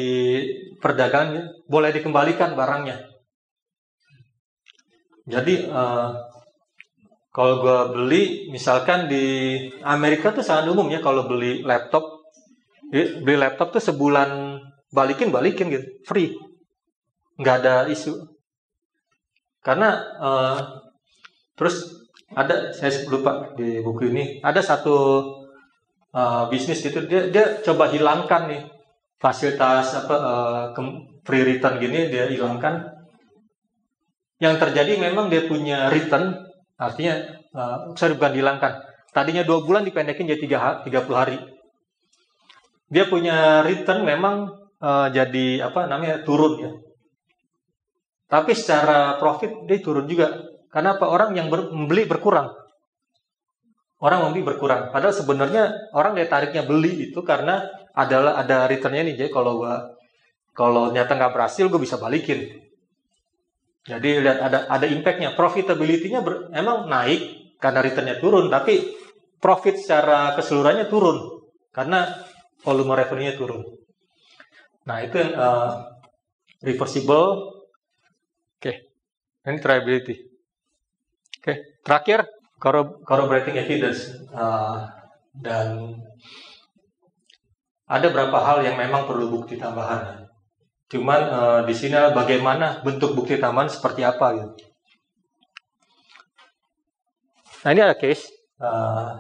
[0.77, 3.15] perdagangan boleh dikembalikan barangnya
[5.25, 6.13] jadi uh,
[7.35, 12.31] kalau gue beli, misalkan di Amerika tuh sangat umum ya kalau beli laptop,
[12.95, 14.55] beli laptop tuh sebulan
[14.95, 16.31] balikin balikin gitu, free,
[17.35, 18.23] nggak ada isu.
[19.59, 20.59] Karena uh,
[21.59, 24.95] terus ada saya lupa di buku ini ada satu
[26.15, 28.61] uh, bisnis gitu dia dia coba hilangkan nih
[29.17, 30.65] fasilitas apa uh,
[31.25, 32.93] free return gini dia hilangkan.
[34.35, 36.35] Yang terjadi memang dia punya return
[36.75, 38.83] artinya uh, sorry bukan dihilangkan.
[39.15, 41.37] Tadinya dua bulan dipendekin jadi tiga tiga puluh hari.
[42.91, 44.51] Dia punya return memang
[44.83, 46.71] uh, jadi apa namanya turun ya.
[48.27, 50.51] Tapi secara profit dia turun juga.
[50.67, 51.07] Karena apa?
[51.07, 52.51] Orang yang ber, membeli berkurang.
[54.03, 54.91] Orang membeli berkurang.
[54.91, 57.63] Padahal sebenarnya orang dia tariknya beli itu karena
[57.95, 59.95] adalah ada returnnya nih jadi kalau gua
[60.55, 62.63] kalau nyata nggak berhasil gue bisa balikin.
[63.85, 65.35] Jadi lihat ada ada impactnya.
[65.35, 68.95] Profitability-nya ber, emang naik karena returnnya turun tapi
[69.37, 71.43] profit secara keseluruhannya turun
[71.75, 72.07] karena
[72.63, 73.61] volume revenue-nya turun.
[74.87, 75.71] Nah itu yang uh,
[76.63, 77.51] reversible.
[78.57, 78.87] Oke.
[79.43, 79.51] Okay.
[79.51, 80.15] ini triability.
[80.15, 81.57] Oke okay.
[81.83, 82.25] terakhir
[83.05, 84.87] corroborating evidence uh,
[85.35, 85.99] dan
[87.85, 90.25] ada beberapa hal yang memang perlu bukti tambahan.
[90.89, 94.53] Cuman uh, di sini bagaimana bentuk bukti tambahan seperti apa gitu.
[97.65, 98.29] Nah ini ada case.
[98.61, 99.17] Uh,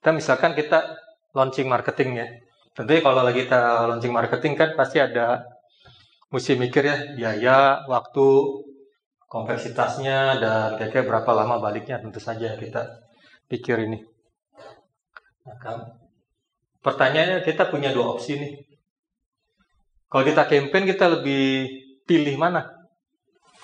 [0.00, 0.96] kita misalkan kita
[1.32, 2.26] launching marketing ya.
[2.76, 5.44] Tentunya kalau lagi kita launching marketing kan pasti ada
[6.30, 7.58] mesti mikir ya biaya,
[7.90, 8.28] waktu,
[9.28, 13.02] kompleksitasnya dan kira-kira berapa lama baliknya tentu saja kita
[13.50, 13.98] pikir ini.
[15.46, 15.99] Nah, kan
[16.80, 18.52] Pertanyaannya kita punya dua opsi nih.
[20.10, 21.68] Kalau kita campaign kita lebih
[22.08, 22.66] pilih mana?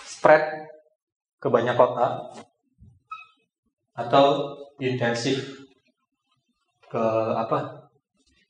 [0.04, 0.68] Spread
[1.40, 2.28] ke banyak kota
[3.96, 5.64] atau intensif
[6.92, 7.88] ke apa?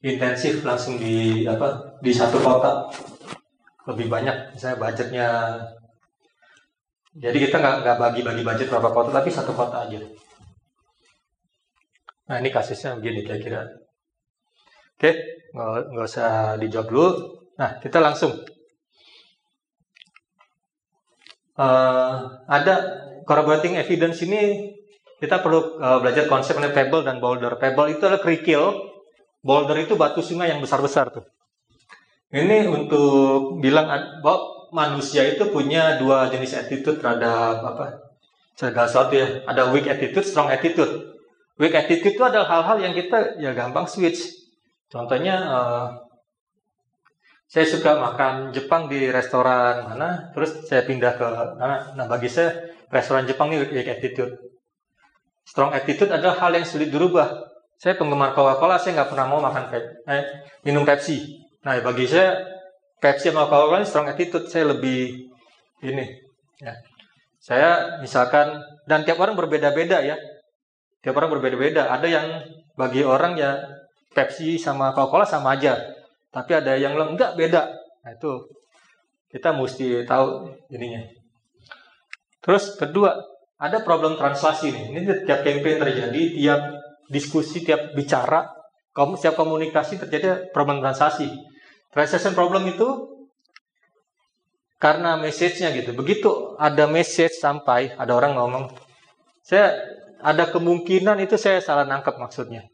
[0.03, 1.97] Intensif langsung di apa?
[2.03, 2.91] Di satu kota
[3.87, 4.59] lebih banyak.
[4.59, 5.29] Misalnya budgetnya
[7.17, 9.97] jadi kita nggak nggak bagi-bagi budget berapa kota tapi satu kota aja.
[12.29, 13.86] Nah ini kasusnya begini kira-kira.
[14.97, 15.13] Oke,
[15.53, 17.09] nggak, usah dijawab dulu.
[17.61, 18.33] Nah, kita langsung.
[21.57, 24.73] Uh, ada corroborating evidence ini
[25.21, 27.61] kita perlu uh, belajar konsep mengenai pebble dan boulder.
[27.61, 28.73] Pebble itu adalah kerikil,
[29.45, 31.29] boulder itu batu sungai yang besar-besar tuh.
[32.33, 33.89] Ini untuk bilang
[34.25, 38.01] bahwa manusia itu punya dua jenis attitude terhadap apa?
[38.57, 39.45] Segala sesuatu ya.
[39.45, 41.21] Ada weak attitude, strong attitude.
[41.61, 44.46] Weak attitude itu adalah hal-hal yang kita ya gampang switch
[44.87, 45.89] Contohnya uh,
[47.47, 51.27] saya suka makan Jepang di restoran mana, terus saya pindah ke
[51.59, 51.95] mana.
[51.95, 52.55] Nah, bagi saya
[52.91, 54.35] restoran Jepang ini weak attitude.
[55.47, 57.55] Strong attitude adalah hal yang sulit dirubah.
[57.79, 59.71] Saya penggemar Coca-Cola, saya nggak pernah mau makan
[60.11, 60.25] eh,
[60.67, 61.39] minum Pepsi.
[61.63, 62.35] Nah, bagi saya
[62.99, 64.51] Pepsi sama Coca-Cola ini strong attitude.
[64.51, 65.31] Saya lebih
[65.87, 66.07] ini.
[66.59, 66.75] Ya.
[67.39, 68.59] Saya misalkan
[68.91, 70.19] dan tiap orang berbeda-beda ya.
[71.05, 71.95] Tiap orang berbeda-beda.
[71.95, 72.27] Ada yang
[72.75, 73.55] bagi orang ya
[74.17, 75.77] Pepsi sama Coca-Cola sama aja.
[76.33, 77.69] Tapi ada yang enggak beda.
[78.01, 78.49] Nah itu
[79.29, 81.05] kita mesti tahu ininya.
[82.41, 83.21] Terus kedua,
[83.61, 84.85] ada problem translasi nih.
[84.97, 86.61] Ini tiap campaign terjadi, tiap
[87.13, 88.49] diskusi, tiap bicara,
[89.21, 91.29] setiap komunikasi terjadi problem translasi.
[91.93, 92.89] Translation problem itu
[94.81, 95.93] karena message-nya gitu.
[95.97, 98.65] Begitu ada message sampai, ada orang ngomong,
[99.45, 99.77] saya
[100.21, 102.65] ada kemungkinan itu saya salah nangkep maksudnya.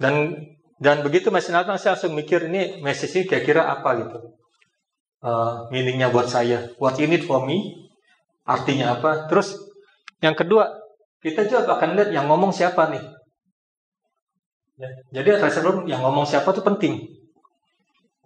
[0.00, 0.36] Dan
[0.82, 4.18] dan begitu mesin datang saya langsung mikir ini message ini kira-kira apa gitu.
[5.22, 6.74] Uh, meaningnya buat saya.
[6.82, 7.86] What in it for me?
[8.42, 9.30] Artinya apa?
[9.30, 9.54] Terus
[10.18, 10.66] yang kedua,
[11.22, 13.02] kita juga akan lihat yang ngomong siapa nih.
[14.82, 14.90] Ya,
[15.22, 16.94] jadi sebelum yang ngomong siapa itu penting.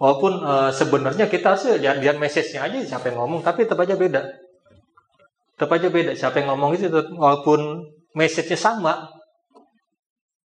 [0.01, 3.97] Walaupun uh, sebenarnya kita sih lihat, lihat message-nya aja siapa yang ngomong, tapi tetap aja
[3.97, 4.25] beda.
[5.57, 6.13] Tetap aja beda.
[6.17, 9.09] Siapa yang ngomong itu walaupun message-nya sama,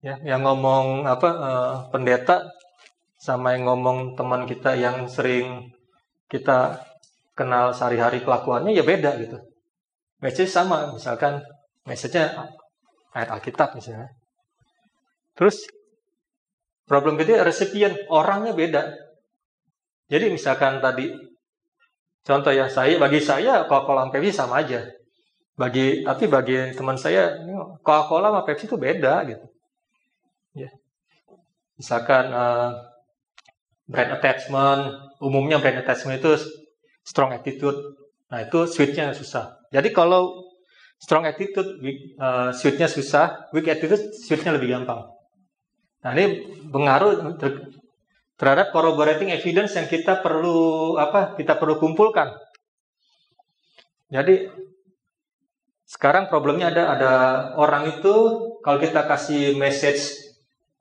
[0.02, 2.49] ya yang ngomong apa uh, pendeta
[3.22, 5.69] sama yang ngomong teman kita yang sering
[6.26, 6.82] kita
[7.38, 9.38] kenal sehari-hari kelakuannya ya beda gitu.
[10.22, 11.41] Message sama misalkan
[11.86, 12.49] message-nya
[13.14, 14.10] ayat Alkitab misalnya.
[15.38, 15.69] Terus
[16.90, 18.90] problem kedua resipien orangnya beda.
[20.10, 21.14] Jadi misalkan tadi
[22.26, 24.82] contoh ya saya bagi saya Coca-Cola Pepsi sama aja.
[25.53, 27.38] Bagi tapi bagi teman saya
[27.86, 29.51] Coca-Cola sama Pepsi itu beda gitu.
[31.82, 32.78] Misalkan uh,
[33.90, 36.38] brand attachment, umumnya brand attachment itu
[37.02, 37.98] strong attitude.
[38.30, 39.58] Nah itu switchnya susah.
[39.74, 40.45] Jadi kalau
[41.02, 45.10] strong attitude, weak, uh, switchnya susah, weak attitude switchnya lebih gampang.
[46.06, 47.74] Nah ini pengaruh ter
[48.38, 51.34] terhadap corroborating evidence yang kita perlu apa?
[51.34, 52.30] Kita perlu kumpulkan.
[54.14, 54.53] Jadi
[55.90, 57.14] sekarang problemnya ada ada
[57.58, 58.14] orang itu
[58.62, 60.30] kalau kita kasih message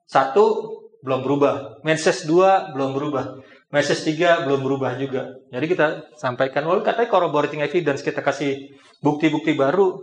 [0.05, 1.81] satu, belum berubah.
[1.81, 3.41] Message 2 belum berubah.
[3.73, 5.31] Message 3 belum berubah juga.
[5.49, 8.69] Jadi kita sampaikan, walaupun katanya corroborating evidence, kita kasih
[8.99, 10.01] bukti-bukti baru,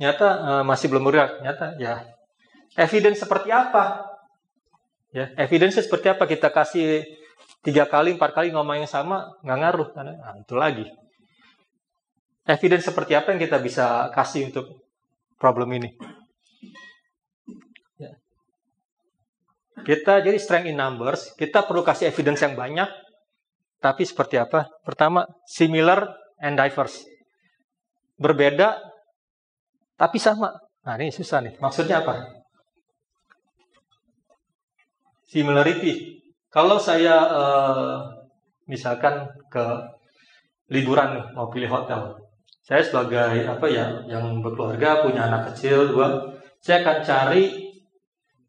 [0.00, 1.44] nyata uh, masih belum bergerak.
[1.44, 2.02] Nyata ya,
[2.80, 4.08] evidence seperti apa?
[5.14, 7.06] Ya, evidence seperti apa kita kasih
[7.62, 9.88] tiga kali, empat kali ngomong yang sama, nggak ngaruh.
[9.94, 10.86] Nah, itu lagi.
[12.44, 14.84] Evidence seperti apa yang kita bisa kasih untuk
[15.38, 15.92] problem ini?
[19.84, 22.88] Kita jadi strength in numbers, kita perlu kasih evidence yang banyak,
[23.84, 24.72] tapi seperti apa?
[24.80, 26.08] Pertama, similar
[26.40, 27.04] and diverse.
[28.16, 28.80] Berbeda,
[30.00, 30.56] tapi sama.
[30.88, 32.44] Nah ini susah nih, maksudnya apa?
[35.28, 36.24] Similarity.
[36.48, 37.98] Kalau saya uh,
[38.64, 39.64] misalkan ke
[40.72, 42.16] liburan nih, mau pilih hotel.
[42.64, 46.32] Saya sebagai apa ya, yang berkeluarga, punya anak kecil, dua,
[46.64, 47.63] saya akan cari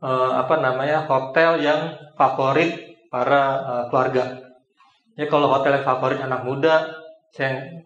[0.01, 4.55] uh, apa namanya hotel yang favorit para uh, keluarga.
[5.15, 6.91] Ya kalau hotel yang favorit anak muda,
[7.31, 7.79] saya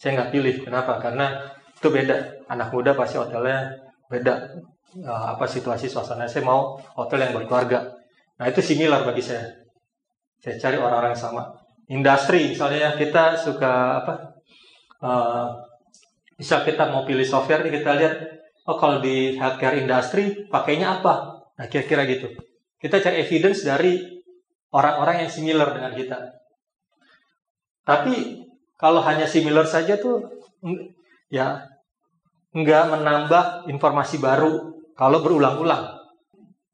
[0.00, 0.54] saya nggak pilih.
[0.64, 0.96] Kenapa?
[0.96, 2.46] Karena itu beda.
[2.48, 3.76] Anak muda pasti hotelnya
[4.08, 4.56] beda.
[5.00, 6.24] Uh, apa situasi suasana.
[6.24, 8.00] Saya mau hotel yang berkeluarga.
[8.40, 9.44] Nah itu similar bagi saya.
[10.40, 11.42] Saya cari orang-orang yang sama.
[11.90, 14.14] Industri misalnya kita suka apa?
[15.00, 15.48] Uh,
[16.40, 18.14] bisa kita mau pilih software kita lihat
[18.64, 21.29] oh kalau di healthcare industry pakainya apa
[21.60, 22.32] Nah, kira-kira gitu.
[22.80, 24.00] Kita cari evidence dari
[24.72, 26.18] orang-orang yang similar dengan kita.
[27.84, 28.48] Tapi
[28.80, 30.24] kalau hanya similar saja tuh
[31.28, 31.68] ya
[32.56, 36.00] nggak menambah informasi baru kalau berulang-ulang.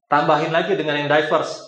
[0.06, 1.66] Tambahin lagi dengan yang diverse.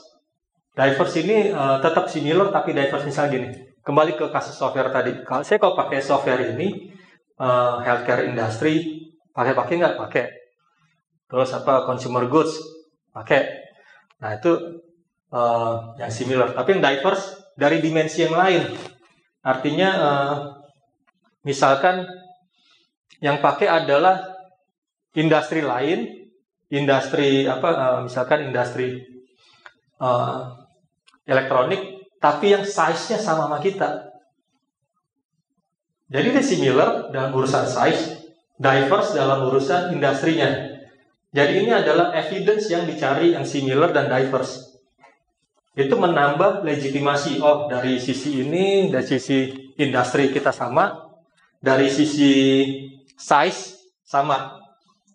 [0.78, 3.48] Diverse ini uh, tetap similar tapi diverse misalnya gini.
[3.82, 5.26] Kembali ke kasus software tadi.
[5.26, 6.94] Kalau saya kalau pakai software ini
[7.42, 10.26] uh, healthcare industry pakai-pakai nggak pakai.
[11.26, 12.77] Terus apa consumer goods
[13.18, 13.42] pakai.
[14.22, 14.52] Nah itu
[15.34, 16.54] uh, yang similar.
[16.54, 18.62] Tapi yang diverse dari dimensi yang lain.
[19.42, 20.34] Artinya uh,
[21.42, 22.06] misalkan
[23.18, 24.22] yang pakai adalah
[25.18, 26.30] industri lain,
[26.70, 27.68] industri apa?
[27.74, 29.02] Uh, misalkan industri
[29.98, 30.54] uh,
[31.26, 34.06] elektronik, tapi yang size-nya sama sama kita.
[36.08, 38.16] Jadi dia similar dalam urusan size,
[38.56, 40.67] diverse dalam urusan industrinya.
[41.28, 44.80] Jadi ini adalah evidence yang dicari yang similar dan diverse.
[45.76, 47.44] Itu menambah legitimasi.
[47.44, 50.96] Oh, dari sisi ini, dari sisi industri kita sama,
[51.60, 52.32] dari sisi
[53.12, 54.56] size sama.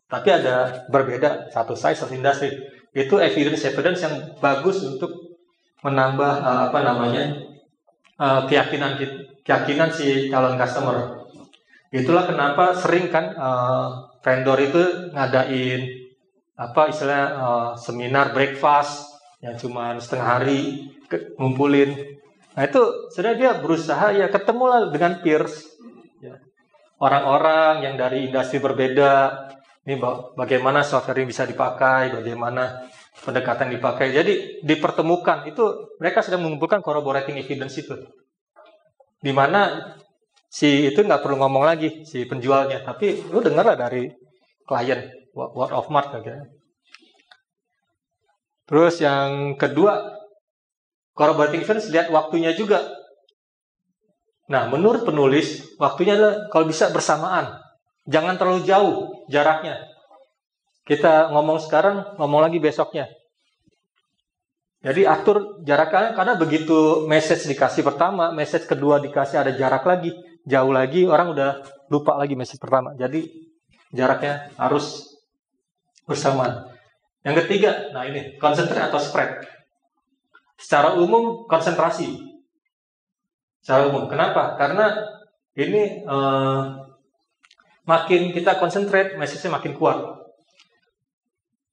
[0.05, 2.53] Tapi ada berbeda satu size satu industri.
[2.93, 5.33] Itu evidence evidence yang bagus untuk
[5.81, 7.41] menambah uh, apa namanya
[8.21, 9.01] uh, keyakinan
[9.41, 11.25] keyakinan si calon customer.
[11.89, 16.02] Itulah kenapa sering kan uh, vendor itu ngadain
[16.53, 19.09] apa istilah uh, seminar breakfast
[19.41, 20.61] yang cuma setengah hari
[21.09, 21.97] ke, ngumpulin.
[22.53, 25.65] Nah itu sebenarnya dia berusaha ya ketemu lah dengan peers,
[26.21, 26.37] ya.
[27.01, 29.49] orang-orang yang dari industri berbeda.
[29.83, 29.99] Ini
[30.39, 32.87] bagaimana software ini bisa dipakai, bagaimana
[33.19, 34.15] pendekatan dipakai.
[34.15, 37.91] Jadi dipertemukan itu mereka sedang mengumpulkan corroborating evidence itu,
[39.19, 39.91] di mana
[40.47, 44.07] si itu nggak perlu ngomong lagi si penjualnya, tapi lu dengar lah dari
[44.63, 46.45] klien word of mouth gitu.
[48.63, 50.23] Terus yang kedua,
[51.17, 52.79] corroborating evidence lihat waktunya juga.
[54.47, 57.59] Nah, menurut penulis, waktunya adalah kalau bisa bersamaan.
[58.07, 58.95] Jangan terlalu jauh
[59.31, 59.83] jaraknya.
[60.83, 63.07] Kita ngomong sekarang, ngomong lagi besoknya.
[64.83, 70.11] Jadi atur jaraknya karena begitu message dikasih pertama, message kedua dikasih ada jarak lagi,
[70.43, 72.91] jauh lagi orang udah lupa lagi message pertama.
[72.99, 73.31] Jadi
[73.95, 75.12] jaraknya harus
[76.07, 76.69] bersamaan.
[77.23, 79.43] Yang ketiga, nah ini konsentrasi atau spread.
[80.59, 82.19] Secara umum konsentrasi.
[83.63, 84.11] Secara umum.
[84.11, 84.59] Kenapa?
[84.59, 84.91] Karena
[85.55, 86.61] ini eh,
[87.87, 89.99] makin kita konsentrate, message-nya makin kuat.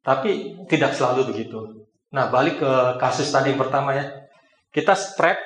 [0.06, 1.86] Tapi tidak selalu begitu.
[2.10, 4.06] Nah, balik ke kasus tadi yang pertama ya.
[4.70, 5.38] Kita spread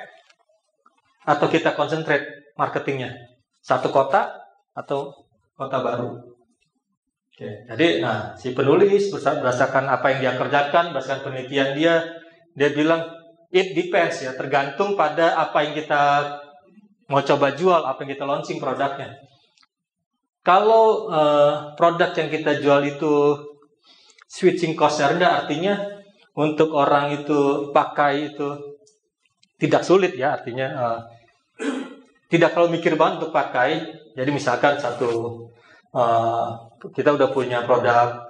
[1.25, 3.13] atau kita konsentrate marketingnya.
[3.61, 4.37] Satu kota
[4.77, 5.13] atau
[5.57, 6.34] kota baru.
[7.35, 11.99] Oke, jadi nah si penulis berdasarkan apa yang dia kerjakan, berdasarkan penelitian dia,
[12.55, 13.03] dia bilang
[13.51, 16.31] it depends ya, tergantung pada apa yang kita
[17.11, 19.19] mau coba jual, apa yang kita launching produknya.
[20.47, 23.35] Kalau uh, produk yang kita jual itu
[24.31, 25.75] switching cost rendah, artinya
[26.39, 28.79] untuk orang itu pakai itu
[29.59, 30.99] tidak sulit ya, artinya uh,
[32.31, 33.83] tidak kalau mikir banget untuk pakai.
[34.15, 35.43] Jadi misalkan satu
[35.91, 36.47] uh,
[36.93, 38.25] kita udah punya produk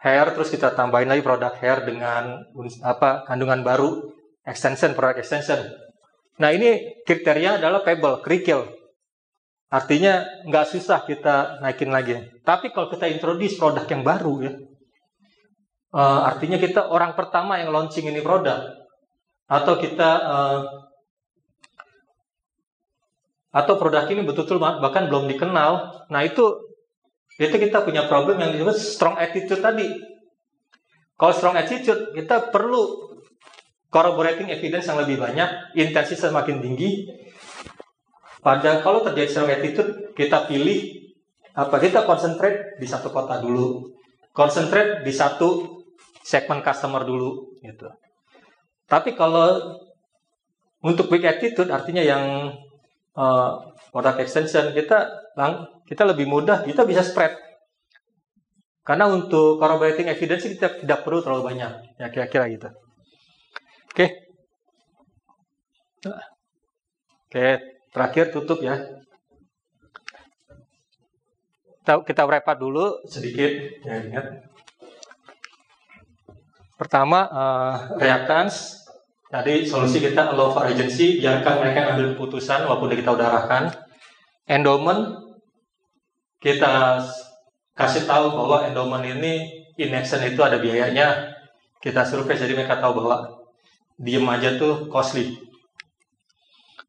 [0.00, 2.46] hair terus kita tambahin lagi produk hair dengan
[2.86, 4.10] apa kandungan baru
[4.46, 5.58] extension produk extension.
[6.38, 8.70] Nah ini kriteria adalah pebble kerikil.
[9.66, 12.22] Artinya nggak susah kita naikin lagi.
[12.46, 14.52] Tapi kalau kita introduce produk yang baru ya,
[15.90, 18.62] uh, artinya kita orang pertama yang launching ini produk
[19.50, 20.60] atau kita uh,
[23.56, 26.04] atau produk ini betul-betul bahkan belum dikenal.
[26.12, 26.65] Nah itu
[27.36, 29.92] itu kita punya problem yang disebut strong attitude tadi.
[31.16, 33.12] Kalau strong attitude, kita perlu
[33.92, 37.08] corroborating evidence yang lebih banyak, intensitas semakin tinggi.
[38.40, 41.12] Pada kalau terjadi strong attitude, kita pilih
[41.56, 41.76] apa?
[41.80, 43.96] Kita concentrate di satu kota dulu,
[44.32, 45.80] concentrate di satu
[46.24, 47.88] segmen customer dulu, gitu.
[48.88, 49.76] Tapi kalau
[50.84, 52.52] untuk weak attitude, artinya yang
[53.16, 53.50] uh,
[53.90, 55.25] product extension kita
[55.84, 57.36] kita lebih mudah, kita bisa spread.
[58.86, 62.68] Karena untuk corroborating evidence kita tidak perlu terlalu banyak, ya kira-kira gitu.
[63.92, 64.06] Oke.
[67.26, 67.46] Oke,
[67.90, 68.78] terakhir tutup ya.
[71.82, 73.50] Kita, kita wrap dulu sedikit,
[73.82, 74.46] ya ingat.
[76.78, 78.86] Pertama, uh, reactance.
[79.26, 83.74] Tadi solusi kita allow for agency, biarkan mereka ambil keputusan walaupun kita udah arahkan.
[84.46, 85.25] Endowment,
[86.46, 87.02] kita
[87.74, 91.34] kasih tahu bahwa endowment ini in action itu ada biayanya,
[91.82, 93.42] kita survei jadi mereka tahu bahwa
[93.98, 95.34] diem aja tuh costly.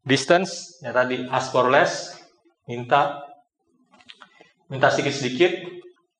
[0.06, 2.14] Distance, ya tadi ask for less,
[2.70, 3.26] minta
[4.70, 5.66] minta sedikit-sedikit,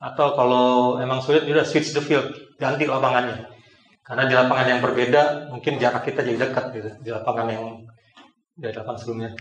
[0.02, 2.26] atau kalau emang sulit, udah switch the field,
[2.58, 3.54] ganti lapangannya.
[4.02, 7.86] Karena di lapangan yang berbeda, mungkin jarak kita jadi dekat gitu, di lapangan yang
[8.58, 9.32] di lapangan sebelumnya.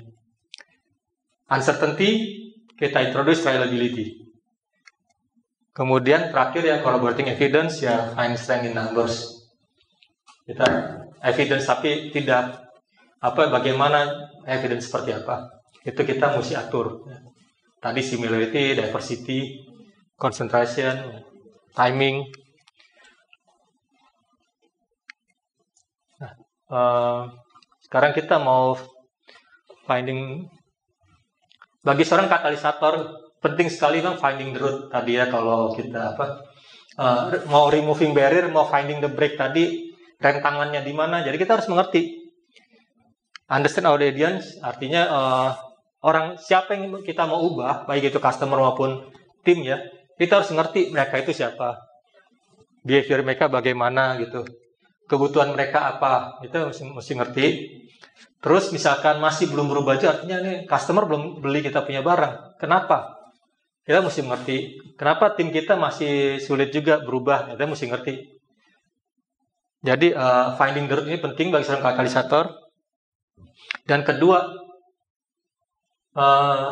[1.49, 2.11] Uncertainty,
[2.77, 4.27] kita introduce reliability.
[5.77, 9.45] Kemudian terakhir ya corroborating evidence ya find strength in numbers.
[10.49, 10.65] Kita
[11.21, 12.73] evidence tapi tidak
[13.21, 14.09] apa bagaimana
[14.49, 15.49] evidence seperti apa.
[15.85, 17.05] Itu kita mesti atur.
[17.77, 19.69] Tadi similarity, diversity,
[20.17, 21.21] concentration,
[21.77, 22.25] timing.
[26.17, 26.33] Nah,
[26.73, 27.21] uh,
[27.85, 28.81] sekarang kita mau
[29.85, 30.49] finding
[31.87, 36.43] bagi seorang katalisator penting sekali bang finding the root tadi ya kalau kita apa
[36.99, 41.61] uh, mau removing barrier mau finding the break tadi rem tangannya di mana jadi kita
[41.61, 42.27] harus mengerti.
[43.47, 45.51] Understand our audience artinya uh,
[46.03, 49.07] orang siapa yang kita mau ubah baik itu customer maupun
[49.47, 49.79] tim ya
[50.19, 51.79] kita harus ngerti mereka itu siapa.
[52.83, 54.43] Behavior mereka bagaimana gitu.
[55.07, 57.47] Kebutuhan mereka apa itu mesti, mesti ngerti
[58.45, 62.61] Terus misalkan masih belum berubah juga, artinya nih customer belum beli kita punya barang.
[62.61, 63.17] Kenapa?
[63.87, 64.59] Kita mesti mengerti.
[64.99, 67.55] Kenapa tim kita masih sulit juga berubah?
[67.55, 68.15] Kita mesti ngerti.
[69.87, 72.51] Jadi uh, finding the ini penting bagi seorang katalisator.
[73.87, 74.43] Dan kedua,
[76.19, 76.71] uh,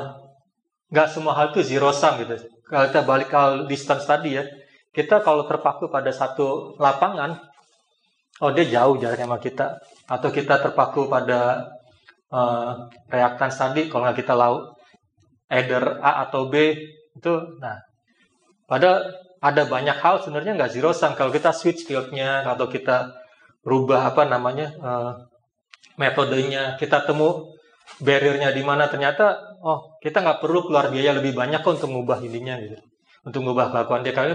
[0.91, 2.35] nggak semua hal itu zero sum gitu.
[2.67, 4.45] Kalau kita balik ke distance tadi ya,
[4.91, 7.39] kita kalau terpaku pada satu lapangan,
[8.43, 11.73] oh dia jauh jaraknya sama kita atau kita terpaku pada
[12.29, 14.77] uh, reaktans tadi kalau nggak kita laut
[15.53, 16.77] either A atau B
[17.17, 17.79] itu nah.
[18.65, 19.05] Pada
[19.45, 21.13] ada banyak hal sebenarnya nggak zero sum.
[21.13, 23.13] Kalau kita switch fieldnya atau kita
[23.61, 25.13] rubah apa namanya uh,
[26.01, 27.53] metodenya kita temu
[28.01, 32.25] barriernya di mana ternyata oh kita nggak perlu keluar biaya lebih banyak kok untuk mengubah
[32.25, 32.81] ininya gitu.
[33.25, 34.17] Untuk mengubah kelakuan dia.
[34.17, 34.33] Karena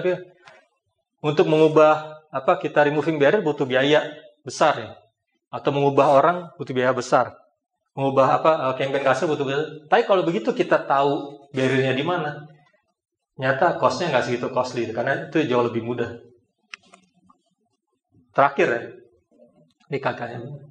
[1.26, 4.06] untuk mengubah apa kita removing barrier butuh biaya
[4.46, 4.92] besar ya
[5.50, 7.34] atau mengubah orang butuh biaya besar.
[7.98, 12.46] Mengubah apa uh, campaign kasar butuh biaya tapi kalau begitu kita tahu barriernya di mana
[13.36, 14.86] nyata costnya nggak segitu costly.
[14.94, 16.22] Karena itu jauh lebih mudah.
[18.32, 18.82] Terakhir ya
[19.90, 20.70] di kakaknya.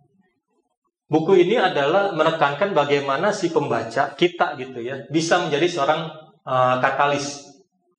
[1.08, 6.00] Buku ini adalah menekankan bagaimana si pembaca kita gitu ya bisa menjadi seorang
[6.46, 7.48] uh, katalis.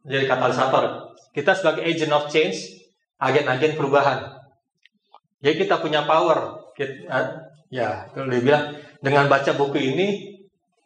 [0.08, 0.84] Menjadi katalisator.
[1.36, 2.80] Kita sebagai agent of change
[3.20, 4.40] agen-agen perubahan.
[5.44, 6.59] Jadi kita punya power.
[6.80, 7.12] Kita,
[7.68, 8.64] ya, kalau dia bilang
[9.04, 10.08] dengan baca buku ini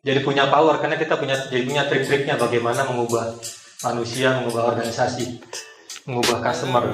[0.02, 3.38] jadi punya power karena kita punya jadi punya trik-triknya bagaimana mengubah
[3.86, 5.38] manusia, mengubah organisasi,
[6.10, 6.90] mengubah customer.